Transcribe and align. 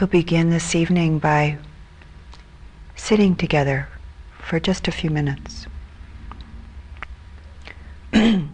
We'll 0.00 0.08
begin 0.08 0.48
this 0.48 0.74
evening 0.74 1.18
by 1.18 1.58
sitting 2.96 3.36
together 3.36 3.86
for 4.38 4.58
just 4.58 4.88
a 4.88 4.92
few 4.92 5.10
minutes. 5.10 5.66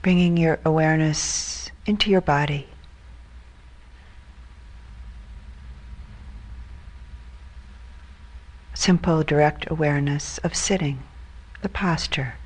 Bringing 0.00 0.38
your 0.38 0.58
awareness 0.64 1.70
into 1.84 2.10
your 2.10 2.22
body. 2.22 2.68
Simple, 8.72 9.22
direct 9.22 9.70
awareness 9.70 10.38
of 10.38 10.56
sitting, 10.56 11.02
the 11.60 11.68
posture, 11.68 12.36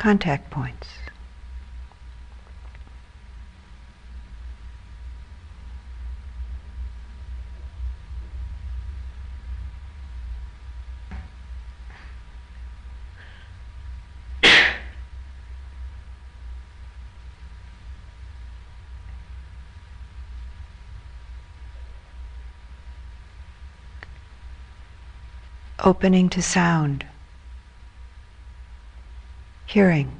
contact 0.00 0.50
points. 0.50 0.88
opening 25.84 26.30
to 26.30 26.40
sound, 26.40 27.04
hearing, 29.70 30.10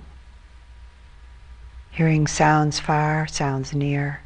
hearing 1.91 2.25
sounds 2.25 2.79
far, 2.79 3.27
sounds 3.27 3.75
near, 3.75 4.21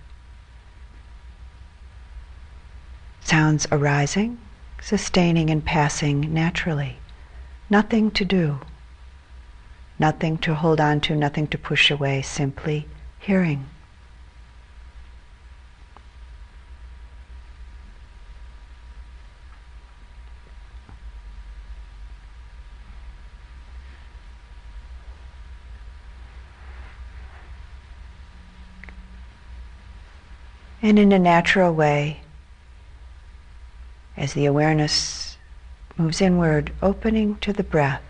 sounds 3.23 3.67
arising, 3.73 4.39
sustaining 4.83 5.49
and 5.49 5.65
passing 5.65 6.31
naturally, 6.35 6.99
nothing 7.71 8.11
to 8.11 8.23
do, 8.23 8.61
nothing 9.99 10.37
to 10.37 10.55
hold 10.55 10.79
on 10.79 11.01
to, 11.01 11.17
nothing 11.17 11.47
to 11.47 11.57
push 11.57 11.91
away, 11.91 12.21
simply 12.21 12.87
hearing. 13.19 13.65
And 30.85 30.99
in 30.99 31.13
a 31.13 31.19
natural 31.19 31.73
way, 31.73 32.21
as 34.19 34.35
the 34.35 34.45
awareness 34.45 35.39
moves 35.97 36.21
inward, 36.21 36.75
opening 36.83 37.37
to 37.37 37.55
the 37.55 37.63
breath, 37.63 38.03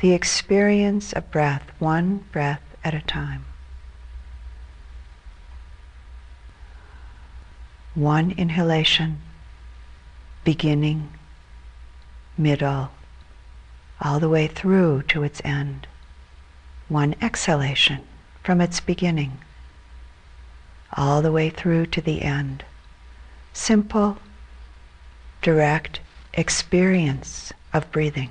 the 0.00 0.12
experience 0.12 1.14
of 1.14 1.30
breath, 1.30 1.70
one 1.78 2.26
breath 2.32 2.60
at 2.84 2.92
a 2.92 3.00
time. 3.00 3.46
One 7.94 8.32
inhalation, 8.32 9.22
beginning, 10.44 11.14
middle, 12.36 12.90
all 14.02 14.20
the 14.20 14.28
way 14.28 14.48
through 14.48 15.04
to 15.04 15.22
its 15.22 15.40
end. 15.42 15.86
One 16.90 17.14
exhalation 17.22 18.02
from 18.42 18.60
its 18.60 18.80
beginning 18.80 19.38
all 20.92 21.22
the 21.22 21.32
way 21.32 21.50
through 21.50 21.86
to 21.86 22.00
the 22.00 22.22
end. 22.22 22.64
Simple, 23.52 24.18
direct 25.42 26.00
experience 26.34 27.52
of 27.72 27.90
breathing. 27.90 28.30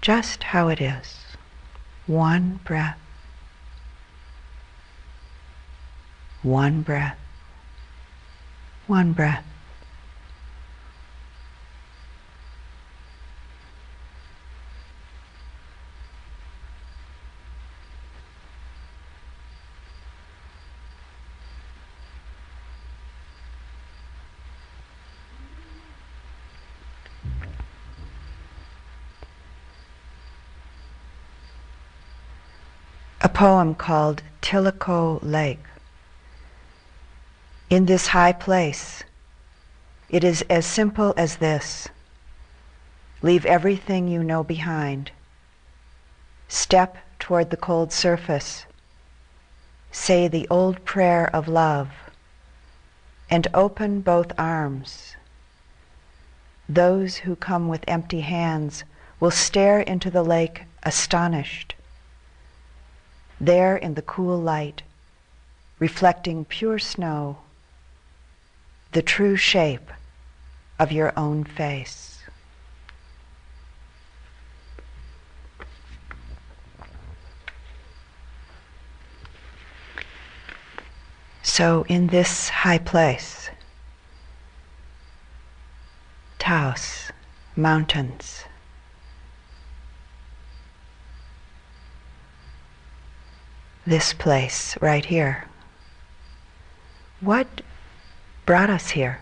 Just 0.00 0.44
how 0.44 0.68
it 0.68 0.80
is. 0.80 1.16
One 2.06 2.60
breath. 2.64 2.98
One 6.42 6.82
breath. 6.82 7.18
One 8.86 9.12
breath. 9.12 9.44
Poem 33.38 33.72
called 33.72 34.20
Tilicho 34.42 35.20
Lake. 35.22 35.62
In 37.70 37.86
this 37.86 38.08
high 38.08 38.32
place, 38.32 39.04
it 40.10 40.24
is 40.24 40.42
as 40.50 40.66
simple 40.66 41.14
as 41.16 41.36
this. 41.36 41.86
Leave 43.22 43.46
everything 43.46 44.08
you 44.08 44.24
know 44.24 44.42
behind. 44.42 45.12
Step 46.48 46.96
toward 47.20 47.50
the 47.50 47.56
cold 47.56 47.92
surface. 47.92 48.66
Say 49.92 50.26
the 50.26 50.48
old 50.50 50.84
prayer 50.84 51.30
of 51.32 51.46
love 51.46 51.90
and 53.30 53.46
open 53.54 54.00
both 54.00 54.32
arms. 54.36 55.14
Those 56.68 57.18
who 57.18 57.36
come 57.36 57.68
with 57.68 57.84
empty 57.86 58.22
hands 58.22 58.82
will 59.20 59.30
stare 59.30 59.78
into 59.78 60.10
the 60.10 60.24
lake 60.24 60.64
astonished 60.82 61.76
there 63.40 63.76
in 63.76 63.94
the 63.94 64.02
cool 64.02 64.38
light, 64.38 64.82
reflecting 65.78 66.44
pure 66.44 66.78
snow, 66.78 67.38
the 68.92 69.02
true 69.02 69.36
shape 69.36 69.90
of 70.78 70.92
your 70.92 71.12
own 71.16 71.44
face. 71.44 72.18
So, 81.42 81.84
in 81.88 82.08
this 82.08 82.50
high 82.50 82.78
place, 82.78 83.50
Taos, 86.38 87.10
mountains, 87.56 88.44
this 93.88 94.12
place 94.12 94.76
right 94.82 95.06
here. 95.06 95.46
What 97.20 97.62
brought 98.44 98.68
us 98.68 98.90
here? 98.90 99.20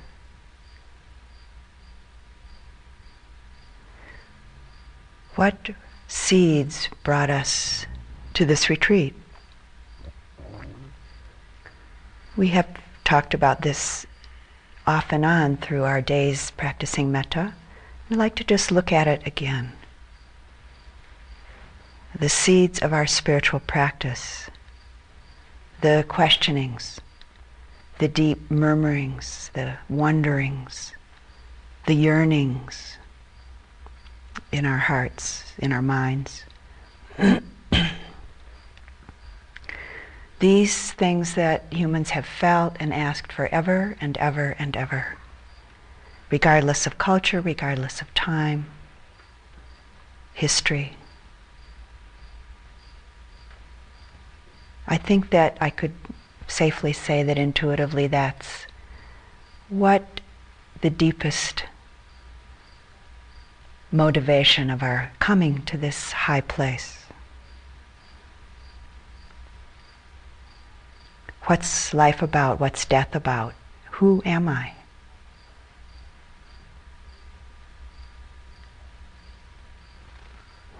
What 5.36 5.70
seeds 6.08 6.88
brought 7.04 7.30
us 7.30 7.86
to 8.34 8.44
this 8.44 8.68
retreat? 8.68 9.14
We 12.36 12.48
have 12.48 12.66
talked 13.04 13.34
about 13.34 13.62
this 13.62 14.04
off 14.86 15.12
and 15.12 15.24
on 15.24 15.58
through 15.58 15.84
our 15.84 16.00
days 16.00 16.50
practicing 16.50 17.12
metta. 17.12 17.54
I'd 18.10 18.16
like 18.16 18.34
to 18.36 18.44
just 18.44 18.72
look 18.72 18.92
at 18.92 19.06
it 19.06 19.24
again. 19.26 19.72
The 22.18 22.28
seeds 22.28 22.80
of 22.80 22.92
our 22.92 23.06
spiritual 23.06 23.60
practice 23.60 24.48
the 25.80 26.04
questionings, 26.08 27.00
the 27.98 28.08
deep 28.08 28.50
murmurings, 28.50 29.50
the 29.54 29.76
wonderings, 29.88 30.92
the 31.86 31.94
yearnings 31.94 32.98
in 34.52 34.66
our 34.66 34.78
hearts, 34.78 35.52
in 35.58 35.72
our 35.72 35.82
minds. 35.82 36.44
These 40.38 40.92
things 40.92 41.34
that 41.34 41.64
humans 41.72 42.10
have 42.10 42.26
felt 42.26 42.76
and 42.78 42.92
asked 42.92 43.32
forever 43.32 43.96
and 44.00 44.18
ever 44.18 44.54
and 44.58 44.76
ever, 44.76 45.16
regardless 46.30 46.86
of 46.86 46.98
culture, 46.98 47.40
regardless 47.40 48.02
of 48.02 48.12
time, 48.12 48.66
history. 50.34 50.96
I 54.88 54.96
think 54.96 55.30
that 55.30 55.56
I 55.60 55.70
could 55.70 55.94
safely 56.46 56.92
say 56.92 57.22
that 57.22 57.38
intuitively 57.38 58.06
that's 58.06 58.66
what 59.68 60.20
the 60.80 60.90
deepest 60.90 61.64
motivation 63.90 64.70
of 64.70 64.82
our 64.82 65.10
coming 65.18 65.62
to 65.62 65.76
this 65.76 66.12
high 66.12 66.40
place. 66.40 67.04
What's 71.44 71.94
life 71.94 72.22
about? 72.22 72.60
What's 72.60 72.84
death 72.84 73.14
about? 73.14 73.54
Who 73.92 74.22
am 74.24 74.48
I? 74.48 74.72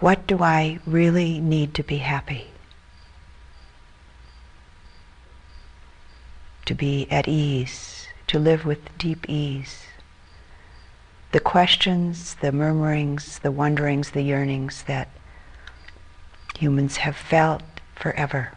What 0.01 0.27
do 0.27 0.43
I 0.43 0.79
really 0.85 1.41
need 1.41 1.73
to 1.75 1.83
be 1.83 1.99
happy? 1.99 2.49
To 6.67 6.75
be 6.75 7.07
at 7.11 7.27
ease, 7.27 8.07
to 8.27 8.39
live 8.39 8.65
with 8.65 8.97
deep 8.99 9.29
ease. 9.29 9.85
The 11.33 11.41
questions, 11.41 12.35
the 12.35 12.53
murmurings, 12.53 13.39
the 13.41 13.51
wonderings, 13.51 14.11
the 14.11 14.23
yearnings 14.23 14.83
that 14.85 15.09
humans 16.57 16.99
have 16.99 17.17
felt 17.17 17.63
forever. 17.95 18.53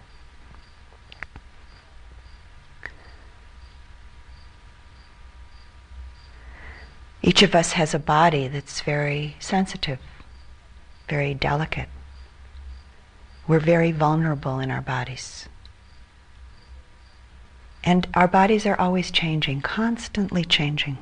Each 7.21 7.41
of 7.41 7.55
us 7.55 7.73
has 7.73 7.93
a 7.93 7.99
body 7.99 8.47
that's 8.47 8.81
very 8.81 9.35
sensitive 9.39 9.99
very 11.09 11.33
delicate. 11.33 11.89
We're 13.47 13.59
very 13.59 13.91
vulnerable 13.91 14.59
in 14.59 14.69
our 14.69 14.81
bodies. 14.81 15.49
And 17.83 18.07
our 18.13 18.27
bodies 18.27 18.65
are 18.65 18.79
always 18.79 19.11
changing, 19.11 19.61
constantly 19.61 20.43
changing. 20.43 20.97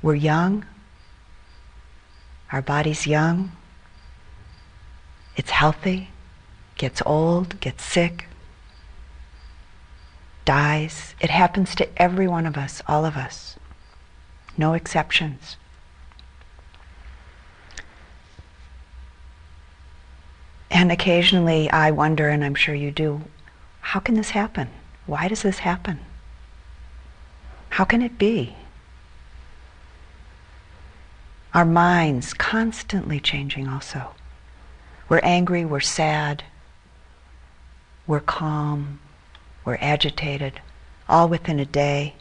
We're 0.00 0.14
young. 0.14 0.64
Our 2.50 2.62
body's 2.62 3.06
young. 3.06 3.52
It's 5.36 5.50
healthy, 5.50 6.10
gets 6.76 7.02
old, 7.06 7.58
gets 7.60 7.84
sick, 7.84 8.26
dies. 10.44 11.14
It 11.20 11.30
happens 11.30 11.74
to 11.76 11.88
every 12.00 12.28
one 12.28 12.46
of 12.46 12.56
us, 12.56 12.82
all 12.86 13.04
of 13.04 13.16
us. 13.16 13.56
No 14.58 14.74
exceptions. 14.74 15.56
And 20.70 20.92
occasionally 20.92 21.70
I 21.70 21.90
wonder, 21.90 22.28
and 22.28 22.44
I'm 22.44 22.54
sure 22.54 22.74
you 22.74 22.90
do, 22.90 23.22
how 23.80 24.00
can 24.00 24.14
this 24.14 24.30
happen? 24.30 24.68
Why 25.06 25.28
does 25.28 25.42
this 25.42 25.58
happen? 25.58 26.00
How 27.70 27.84
can 27.84 28.02
it 28.02 28.18
be? 28.18 28.54
Our 31.54 31.64
minds 31.64 32.32
constantly 32.32 33.20
changing 33.20 33.68
also. 33.68 34.14
We're 35.08 35.20
angry, 35.22 35.64
we're 35.64 35.80
sad, 35.80 36.44
we're 38.06 38.20
calm, 38.20 39.00
we're 39.64 39.78
agitated, 39.80 40.60
all 41.08 41.28
within 41.28 41.60
a 41.60 41.66
day, 41.66 42.14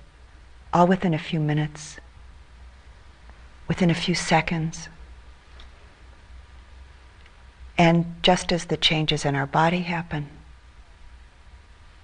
all 0.74 0.88
within 0.88 1.14
a 1.14 1.20
few 1.20 1.40
minutes, 1.40 1.98
within 3.68 3.90
a 3.90 3.96
few 3.96 4.16
seconds. 4.16 4.90
And 7.78 8.16
just 8.22 8.52
as 8.52 8.66
the 8.66 8.78
changes 8.78 9.24
in 9.24 9.36
our 9.36 9.48
body 9.48 9.82
happen, 9.82 10.28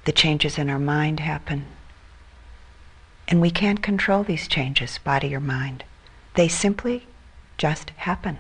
the 0.08 0.14
changes 0.14 0.58
in 0.58 0.70
our 0.70 0.80
mind 0.80 1.20
happen. 1.20 1.66
And 3.28 3.42
we 3.42 3.52
can't 3.52 3.84
control 3.84 4.24
these 4.24 4.48
changes, 4.48 5.00
body 5.00 5.36
or 5.36 5.42
mind. 5.42 5.84
They 6.36 6.48
simply 6.48 7.06
just 7.58 7.90
happen. 7.98 8.38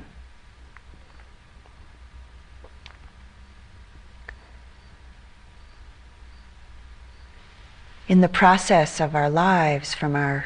In 8.08 8.22
the 8.22 8.30
process 8.30 9.02
of 9.02 9.14
our 9.14 9.30
lives 9.30 9.94
from 9.94 10.16
our 10.16 10.46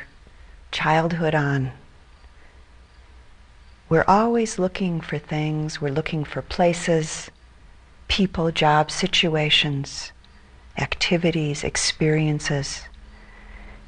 childhood 0.72 1.36
on, 1.36 1.72
we're 3.90 4.06
always 4.08 4.58
looking 4.58 5.00
for 5.00 5.20
things, 5.20 5.80
we're 5.80 5.94
looking 5.94 6.24
for 6.24 6.42
places, 6.42 7.30
people, 8.08 8.50
jobs, 8.50 8.96
situations, 8.96 10.12
activities, 10.78 11.64
experiences 11.64 12.84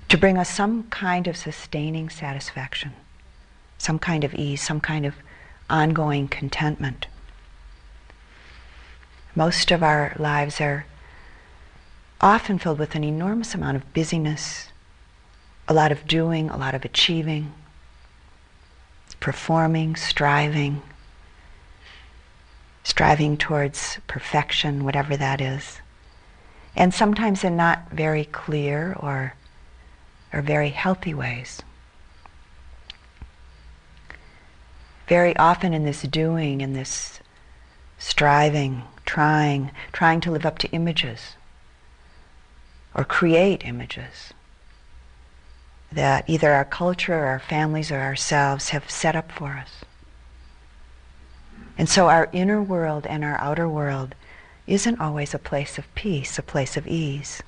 to 0.10 0.18
bring 0.18 0.38
us 0.38 0.50
some 0.50 0.84
kind 0.84 1.28
of 1.28 1.38
sustaining 1.38 2.10
satisfaction, 2.10 2.94
some 3.78 3.98
kind 3.98 4.24
of 4.24 4.34
ease, 4.36 4.62
some 4.62 4.80
kind 4.80 5.06
of 5.06 5.16
ongoing 5.70 6.28
contentment. 6.28 7.08
Most 9.36 9.72
of 9.72 9.82
our 9.82 10.16
lives 10.20 10.62
are 10.62 10.86
often 12.22 12.60
filled 12.60 12.80
with 12.80 12.96
an 12.96 13.04
enormous 13.04 13.56
amount 13.56 13.78
of 13.78 13.94
busyness, 13.94 14.70
a 15.68 15.74
lot 15.74 15.92
of 15.92 16.08
doing, 16.08 16.50
a 16.50 16.58
lot 16.58 16.76
of 16.76 16.86
achieving, 16.86 17.52
performing, 19.20 19.96
striving, 19.96 20.82
striving 22.84 23.38
towards 23.38 23.98
perfection, 24.08 24.84
whatever 24.84 25.18
that 25.18 25.42
is. 25.42 25.80
And 26.76 26.94
sometimes 26.94 27.44
in 27.44 27.56
not 27.56 27.92
very 27.92 28.26
clear 28.26 28.96
or, 29.00 29.36
or 30.32 30.42
very 30.42 30.70
healthy 30.70 31.14
ways. 31.14 31.62
Very 35.08 35.36
often 35.38 35.74
in 35.74 35.84
this 35.84 36.02
doing, 36.04 36.62
in 36.62 36.74
this 36.74 37.20
striving, 38.00 38.84
trying, 39.06 39.72
trying 39.92 40.22
to 40.22 40.32
live 40.32 40.46
up 40.46 40.58
to 40.60 40.72
images 40.72 41.36
or 42.96 43.04
create 43.04 43.66
images 43.66 44.34
that 45.92 46.28
either 46.28 46.52
our 46.54 46.66
culture 46.66 47.14
or 47.14 47.26
our 47.26 47.40
families 47.40 47.92
or 47.92 48.00
ourselves 48.00 48.70
have 48.70 48.90
set 48.90 49.16
up 49.16 49.32
for 49.32 49.52
us. 49.52 49.70
And 51.78 51.88
so 51.88 52.08
our 52.10 52.30
inner 52.34 52.62
world 52.62 53.06
and 53.08 53.24
our 53.24 53.38
outer 53.40 53.70
world 53.70 54.16
isn't 54.68 55.00
always 55.00 55.34
a 55.34 55.40
place 55.40 55.78
of 55.78 55.94
peace, 55.96 56.40
a 56.40 56.44
place 56.44 56.78
of 56.78 56.88
ease. 56.88 57.44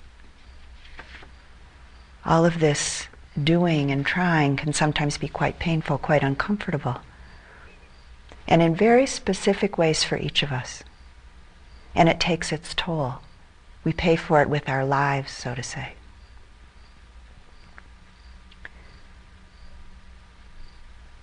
All 2.26 2.46
of 2.46 2.60
this 2.60 3.08
doing 3.42 3.92
and 3.92 4.06
trying 4.06 4.56
can 4.58 4.74
sometimes 4.74 5.18
be 5.18 5.28
quite 5.28 5.60
painful, 5.60 5.98
quite 5.98 6.24
uncomfortable. 6.24 7.00
And 8.48 8.62
in 8.62 8.76
very 8.76 9.06
specific 9.06 9.78
ways 9.78 10.04
for 10.04 10.18
each 10.18 10.44
of 10.44 10.52
us. 10.52 10.84
And 11.94 12.10
it 12.10 12.20
takes 12.20 12.52
its 12.52 12.74
toll. 12.74 13.16
We 13.84 13.94
pay 13.94 14.16
for 14.16 14.42
it 14.42 14.50
with 14.50 14.68
our 14.68 14.86
lives, 14.86 15.32
so 15.32 15.56
to 15.56 15.64
say. 15.64 15.94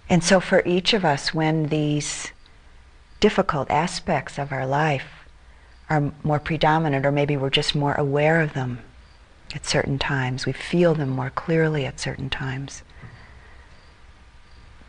And 0.08 0.22
so 0.22 0.40
for 0.40 0.62
each 0.66 0.92
of 0.92 1.04
us, 1.04 1.32
when 1.32 1.68
these 1.68 2.32
difficult 3.20 3.70
aspects 3.70 4.38
of 4.38 4.52
our 4.52 4.66
life 4.66 5.21
are 5.92 6.12
more 6.22 6.38
predominant, 6.38 7.04
or 7.04 7.12
maybe 7.12 7.36
we're 7.36 7.50
just 7.50 7.74
more 7.74 7.94
aware 7.94 8.40
of 8.40 8.54
them 8.54 8.78
at 9.54 9.66
certain 9.66 9.98
times, 9.98 10.46
we 10.46 10.52
feel 10.52 10.94
them 10.94 11.10
more 11.10 11.30
clearly 11.30 11.84
at 11.84 12.00
certain 12.00 12.30
times, 12.30 12.82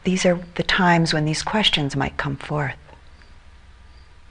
these 0.03 0.25
are 0.25 0.39
the 0.55 0.63
times 0.63 1.13
when 1.13 1.25
these 1.25 1.43
questions 1.43 1.95
might 1.95 2.17
come 2.17 2.35
forth. 2.35 2.77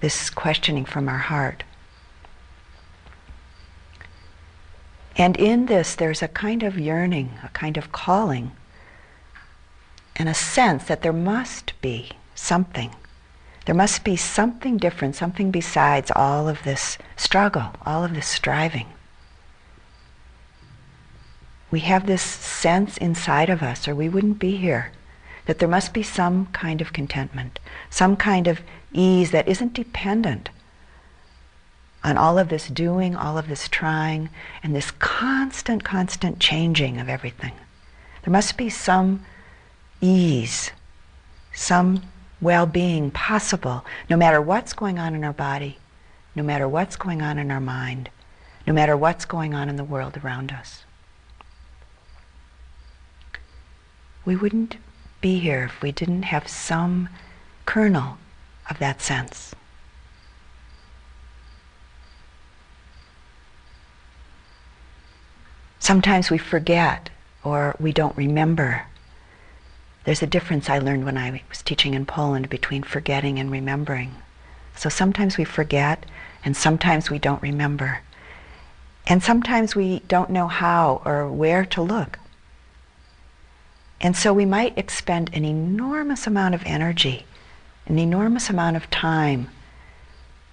This 0.01 0.31
questioning 0.31 0.85
from 0.85 1.09
our 1.09 1.19
heart. 1.19 1.65
And 5.17 5.37
in 5.37 5.67
this, 5.67 5.95
there's 5.95 6.23
a 6.23 6.29
kind 6.29 6.63
of 6.63 6.79
yearning, 6.79 7.39
a 7.43 7.49
kind 7.49 7.77
of 7.77 7.93
calling 7.93 8.53
and 10.17 10.29
a 10.29 10.35
sense 10.35 10.85
that 10.85 11.03
there 11.03 11.13
must 11.13 11.73
be 11.81 12.11
something. 12.35 12.95
There 13.65 13.75
must 13.75 14.03
be 14.03 14.17
something 14.17 14.77
different, 14.77 15.15
something 15.15 15.51
besides 15.51 16.11
all 16.15 16.49
of 16.49 16.63
this 16.65 16.99
struggle, 17.17 17.75
all 17.87 18.05
of 18.05 18.15
this 18.15 18.27
striving. 18.27 18.87
We 21.71 21.81
have 21.81 22.07
this 22.07 22.23
sense 22.23 22.97
inside 22.97 23.49
of 23.49 23.63
us, 23.63 23.87
or 23.87 23.95
we 23.95 24.09
wouldn't 24.09 24.39
be 24.39 24.57
here, 24.57 24.93
that 25.47 25.59
there 25.59 25.69
must 25.69 25.93
be 25.93 26.03
some 26.03 26.47
kind 26.47 26.81
of 26.81 26.93
contentment, 26.93 27.61
some 27.89 28.17
kind 28.17 28.47
of 28.47 28.61
ease 28.93 29.31
that 29.31 29.49
isn't 29.49 29.75
dependent 29.75 30.51
on 32.05 32.19
all 32.19 32.39
of 32.39 32.49
this 32.49 32.69
doing, 32.69 33.15
all 33.15 33.39
of 33.39 33.49
this 33.49 33.69
trying, 33.69 34.29
and 34.63 34.75
this 34.75 34.91
constant, 34.91 35.85
constant 35.85 36.41
changing 36.41 36.99
of 37.01 37.09
everything. 37.09 37.53
There 38.25 38.33
must 38.33 38.57
be 38.57 38.69
some 38.69 39.25
ease, 40.01 40.73
some 41.55 42.03
well 42.43 42.67
being 42.67 43.11
possible, 43.11 43.87
no 44.11 44.17
matter 44.17 44.41
what's 44.43 44.75
going 44.75 44.99
on 44.99 45.15
in 45.15 45.25
our 45.25 45.33
body, 45.33 45.79
no 46.35 46.43
matter 46.43 46.69
what's 46.69 46.97
going 46.97 47.23
on 47.23 47.39
in 47.39 47.51
our 47.51 47.61
mind, 47.61 48.11
no 48.67 48.73
matter 48.73 48.97
what's 48.97 49.25
going 49.25 49.55
on 49.55 49.69
in 49.69 49.77
the 49.77 49.85
world 49.85 50.19
around 50.23 50.53
us. 50.53 50.85
We 54.25 54.37
wouldn't 54.37 54.77
be 55.21 55.39
here 55.39 55.65
if 55.65 55.81
we 55.81 55.93
didn't 55.93 56.25
have 56.25 56.49
some 56.49 57.09
kernel 57.65 58.19
of 58.69 58.79
that 58.81 59.01
sense. 59.01 59.55
Sometimes 65.79 66.31
we 66.31 66.39
forget 66.39 67.11
or 67.45 67.75
we 67.81 67.93
don't 67.93 68.17
remember. 68.17 68.87
There's 70.05 70.23
a 70.23 70.27
difference 70.27 70.69
I 70.69 70.79
learned 70.79 71.05
when 71.05 71.17
I 71.17 71.43
was 71.49 71.63
teaching 71.63 71.95
in 71.95 72.07
Poland 72.07 72.51
between 72.51 72.83
forgetting 72.83 73.39
and 73.39 73.51
remembering. 73.51 74.17
So 74.75 74.89
sometimes 74.89 75.37
we 75.37 75.45
forget 75.45 76.07
and 76.45 76.57
sometimes 76.57 77.11
we 77.11 77.19
don't 77.19 77.43
remember. 77.43 78.01
And 79.07 79.23
sometimes 79.23 79.77
we 79.77 80.01
don't 80.09 80.31
know 80.31 80.49
how 80.49 81.03
or 81.05 81.29
where 81.29 81.65
to 81.67 81.83
look. 81.83 82.19
And 84.01 84.17
so 84.17 84.33
we 84.33 84.45
might 84.45 84.77
expend 84.77 85.31
an 85.33 85.45
enormous 85.45 86.27
amount 86.27 86.57
of 86.57 86.63
energy, 86.67 87.25
an 87.87 87.99
enormous 87.99 88.51
amount 88.51 88.77
of 88.77 88.91
time 88.91 89.49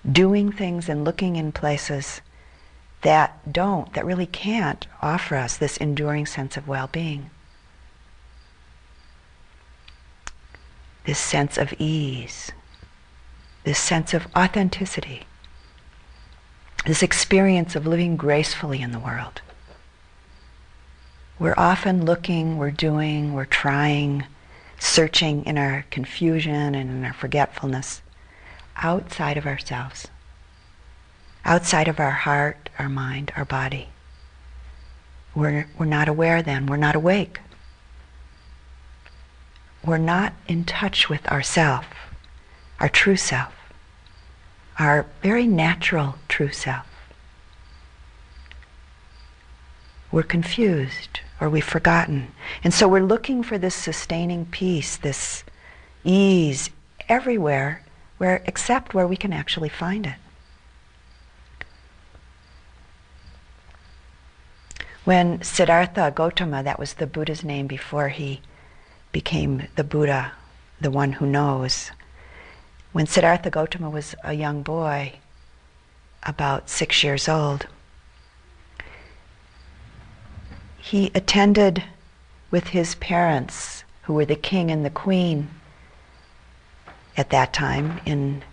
doing 0.10 0.52
things 0.52 0.88
and 0.88 1.04
looking 1.04 1.36
in 1.36 1.52
places 1.52 2.22
that 3.02 3.52
don't, 3.52 3.94
that 3.94 4.06
really 4.06 4.26
can't 4.26 4.86
offer 5.02 5.36
us 5.36 5.58
this 5.58 5.78
enduring 5.78 6.26
sense 6.26 6.58
of 6.58 6.68
well-being. 6.68 7.30
This 11.10 11.18
sense 11.18 11.58
of 11.58 11.74
ease, 11.80 12.52
this 13.64 13.80
sense 13.80 14.14
of 14.14 14.28
authenticity, 14.38 15.24
this 16.86 17.02
experience 17.02 17.76
of 17.76 17.88
living 17.88 18.16
gracefully 18.16 18.80
in 18.80 18.92
the 18.92 19.00
world. 19.00 19.42
We're 21.40 21.56
often 21.58 22.06
looking, 22.06 22.60
we're 22.60 22.70
doing, 22.70 23.34
we're 23.34 23.46
trying, 23.46 24.26
searching 24.78 25.44
in 25.46 25.58
our 25.58 25.84
confusion 25.90 26.76
and 26.76 26.92
in 26.92 27.04
our 27.04 27.14
forgetfulness 27.14 28.04
outside 28.76 29.36
of 29.36 29.48
ourselves, 29.48 30.10
outside 31.44 31.88
of 31.88 32.00
our 32.00 32.12
heart, 32.12 32.70
our 32.78 32.88
mind, 32.88 33.32
our 33.36 33.46
body. 33.46 33.90
We're, 35.34 35.68
we're 35.76 35.88
not 35.88 36.08
aware 36.08 36.44
then, 36.44 36.68
we're 36.68 36.78
not 36.78 36.96
awake. 36.96 37.40
We're 39.86 39.98
not 39.98 40.34
in 40.48 40.66
touch 40.66 41.10
with 41.10 41.26
ourself, 41.28 41.86
our 42.80 42.90
true 42.90 43.16
self, 43.16 43.54
our 44.78 45.06
very 45.22 45.48
natural 45.48 46.16
true 46.28 46.52
self. 46.52 46.86
We're 50.12 50.24
confused 50.24 51.22
or 51.40 51.50
we've 51.50 51.64
forgotten. 51.64 52.32
And 52.64 52.74
so 52.74 52.88
we're 52.88 53.02
looking 53.02 53.44
for 53.44 53.58
this 53.58 53.76
sustaining 53.76 54.46
peace, 54.46 54.98
this 54.98 55.44
ease 56.04 56.70
everywhere 57.08 57.84
where 58.18 58.42
except 58.46 58.94
where 58.94 59.08
we 59.08 59.16
can 59.16 59.32
actually 59.32 59.70
find 59.70 60.06
it. 60.06 60.16
When 65.06 65.42
Siddhartha 65.42 66.12
Gautama, 66.14 66.62
that 66.64 66.78
was 66.78 66.96
the 66.96 67.08
Buddha's 67.08 67.44
name 67.44 67.66
before 67.66 68.10
he 68.10 68.42
became 69.12 69.68
the 69.76 69.84
Buddha, 69.84 70.34
the 70.80 70.92
one 70.92 71.14
who 71.14 71.26
knows, 71.26 71.92
when 72.92 73.06
Siddhartha 73.06 73.50
Gautama 73.50 73.90
was 73.90 74.16
a 74.24 74.34
young 74.34 74.64
boy, 74.64 75.14
about 76.24 76.70
six 76.70 77.04
years 77.04 77.30
old, 77.30 77.68
he 80.78 81.12
attended 81.14 81.84
with 82.52 82.70
his 82.70 82.96
parents, 82.96 83.84
who 84.04 84.14
were 84.14 84.26
the 84.26 84.36
king 84.36 84.72
and 84.72 84.84
the 84.84 84.90
queen 84.90 85.50
at 87.16 87.30
that 87.30 87.54
time 87.54 88.02
in 88.06 88.44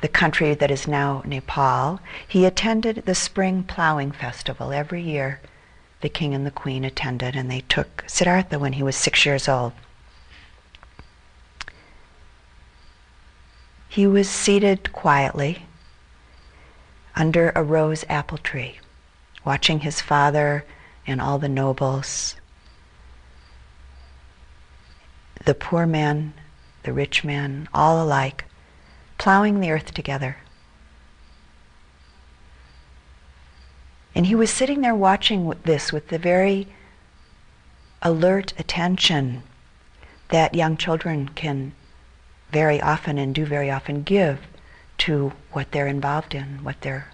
the 0.00 0.08
country 0.08 0.54
that 0.54 0.70
is 0.70 0.88
now 0.88 1.22
Nepal. 1.26 2.00
He 2.26 2.46
attended 2.46 3.02
the 3.04 3.14
spring 3.14 3.62
plowing 3.62 4.12
festival 4.12 4.72
every 4.72 5.02
year. 5.02 5.40
The 6.00 6.08
king 6.08 6.34
and 6.34 6.46
the 6.46 6.50
queen 6.50 6.84
attended, 6.84 7.36
and 7.36 7.50
they 7.50 7.60
took 7.62 8.04
Siddhartha 8.06 8.58
when 8.58 8.74
he 8.74 8.82
was 8.82 8.96
six 8.96 9.26
years 9.26 9.48
old. 9.48 9.72
He 13.88 14.06
was 14.06 14.30
seated 14.30 14.92
quietly 14.92 15.66
under 17.16 17.52
a 17.54 17.62
rose 17.62 18.04
apple 18.08 18.38
tree, 18.38 18.78
watching 19.44 19.80
his 19.80 20.00
father 20.00 20.64
and 21.06 21.20
all 21.20 21.38
the 21.38 21.48
nobles, 21.48 22.36
the 25.44 25.54
poor 25.54 25.86
man, 25.86 26.32
the 26.84 26.92
rich 26.92 27.24
man, 27.24 27.68
all 27.74 28.02
alike, 28.02 28.44
plowing 29.18 29.60
the 29.60 29.70
earth 29.70 29.92
together. 29.92 30.36
And 34.14 34.26
he 34.26 34.34
was 34.34 34.50
sitting 34.50 34.80
there 34.80 34.94
watching 34.94 35.52
this 35.64 35.92
with 35.92 36.08
the 36.08 36.18
very 36.18 36.68
alert 38.02 38.52
attention 38.58 39.42
that 40.28 40.54
young 40.54 40.76
children 40.76 41.28
can 41.28 41.72
very 42.50 42.80
often 42.80 43.18
and 43.18 43.34
do 43.34 43.44
very 43.44 43.70
often 43.70 44.02
give 44.02 44.40
to 44.98 45.32
what 45.52 45.70
they're 45.72 45.86
involved 45.86 46.34
in, 46.34 46.62
what 46.64 46.80
their 46.80 47.08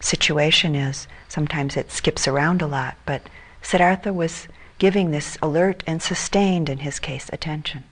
situation 0.00 0.74
is. 0.74 1.06
Sometimes 1.28 1.76
it 1.76 1.90
skips 1.90 2.26
around 2.26 2.62
a 2.62 2.66
lot, 2.66 2.96
but 3.06 3.22
Siddhartha 3.62 4.12
was 4.12 4.48
giving 4.78 5.10
this 5.10 5.36
alert 5.42 5.82
and 5.86 6.02
sustained, 6.02 6.68
in 6.68 6.78
his 6.78 6.98
case, 6.98 7.28
attention 7.32 7.84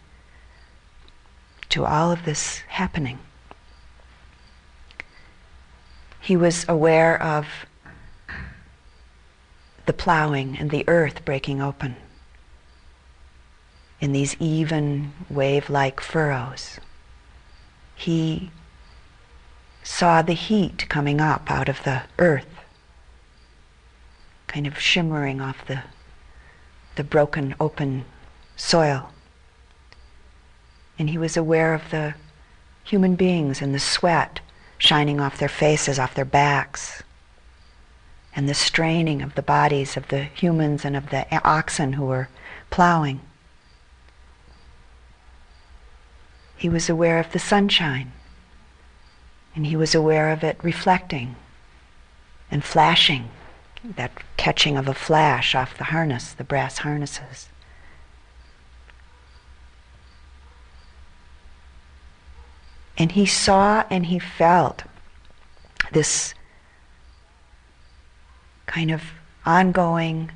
to 1.68 1.84
all 1.84 2.12
of 2.12 2.24
this 2.24 2.58
happening. 2.68 3.18
He 6.20 6.36
was 6.36 6.64
aware 6.68 7.20
of 7.20 7.46
the 9.86 9.92
plowing 9.92 10.56
and 10.58 10.70
the 10.70 10.84
earth 10.88 11.24
breaking 11.24 11.62
open 11.62 11.96
in 14.00 14.12
these 14.12 14.36
even 14.38 15.12
wave-like 15.30 16.00
furrows. 16.00 16.78
He 17.94 18.50
saw 19.82 20.20
the 20.20 20.34
heat 20.34 20.88
coming 20.88 21.20
up 21.20 21.50
out 21.50 21.68
of 21.68 21.82
the 21.84 22.02
earth, 22.18 22.48
kind 24.48 24.66
of 24.66 24.78
shimmering 24.78 25.40
off 25.40 25.66
the, 25.66 25.82
the 26.96 27.04
broken 27.04 27.54
open 27.58 28.04
soil. 28.56 29.10
And 30.98 31.08
he 31.08 31.18
was 31.18 31.36
aware 31.36 31.72
of 31.72 31.90
the 31.90 32.14
human 32.84 33.14
beings 33.14 33.62
and 33.62 33.74
the 33.74 33.78
sweat 33.78 34.40
shining 34.78 35.20
off 35.20 35.38
their 35.38 35.48
faces, 35.48 35.98
off 35.98 36.14
their 36.14 36.24
backs, 36.24 37.02
and 38.36 38.46
the 38.46 38.54
straining 38.54 39.22
of 39.22 39.34
the 39.34 39.42
bodies 39.42 39.96
of 39.96 40.08
the 40.08 40.24
humans 40.24 40.84
and 40.84 40.94
of 40.94 41.08
the 41.08 41.26
oxen 41.42 41.94
who 41.94 42.04
were 42.04 42.28
plowing. 42.68 43.20
He 46.56 46.68
was 46.68 46.90
aware 46.90 47.18
of 47.18 47.32
the 47.32 47.38
sunshine 47.38 48.12
and 49.54 49.66
he 49.66 49.74
was 49.74 49.94
aware 49.94 50.30
of 50.30 50.44
it 50.44 50.58
reflecting 50.62 51.34
and 52.50 52.62
flashing, 52.62 53.30
that 53.82 54.12
catching 54.36 54.76
of 54.76 54.86
a 54.86 54.94
flash 54.94 55.54
off 55.54 55.78
the 55.78 55.84
harness, 55.84 56.32
the 56.34 56.44
brass 56.44 56.78
harnesses. 56.78 57.48
And 62.98 63.12
he 63.12 63.26
saw 63.26 63.84
and 63.90 64.06
he 64.06 64.18
felt 64.18 64.84
this 65.92 66.34
kind 68.66 68.90
of 68.90 69.02
ongoing, 69.44 70.30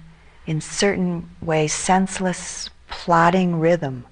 in 0.46 0.60
certain 0.60 1.30
ways, 1.40 1.72
senseless, 1.72 2.70
plodding 2.88 3.60
rhythm 3.60 4.06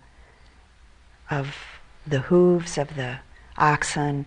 of 1.30 1.56
the 2.06 2.20
hooves 2.20 2.78
of 2.78 2.96
the 2.96 3.18
oxen 3.56 4.26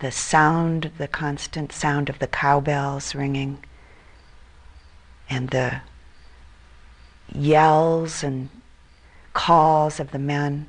the 0.00 0.10
sound, 0.10 0.90
the 0.96 1.06
constant 1.06 1.72
sound 1.72 2.08
of 2.08 2.18
the 2.18 2.26
cowbells 2.26 3.14
ringing, 3.14 3.62
and 5.28 5.50
the 5.50 5.82
yells 7.32 8.24
and 8.24 8.48
calls 9.34 10.00
of 10.00 10.10
the 10.10 10.18
men 10.18 10.66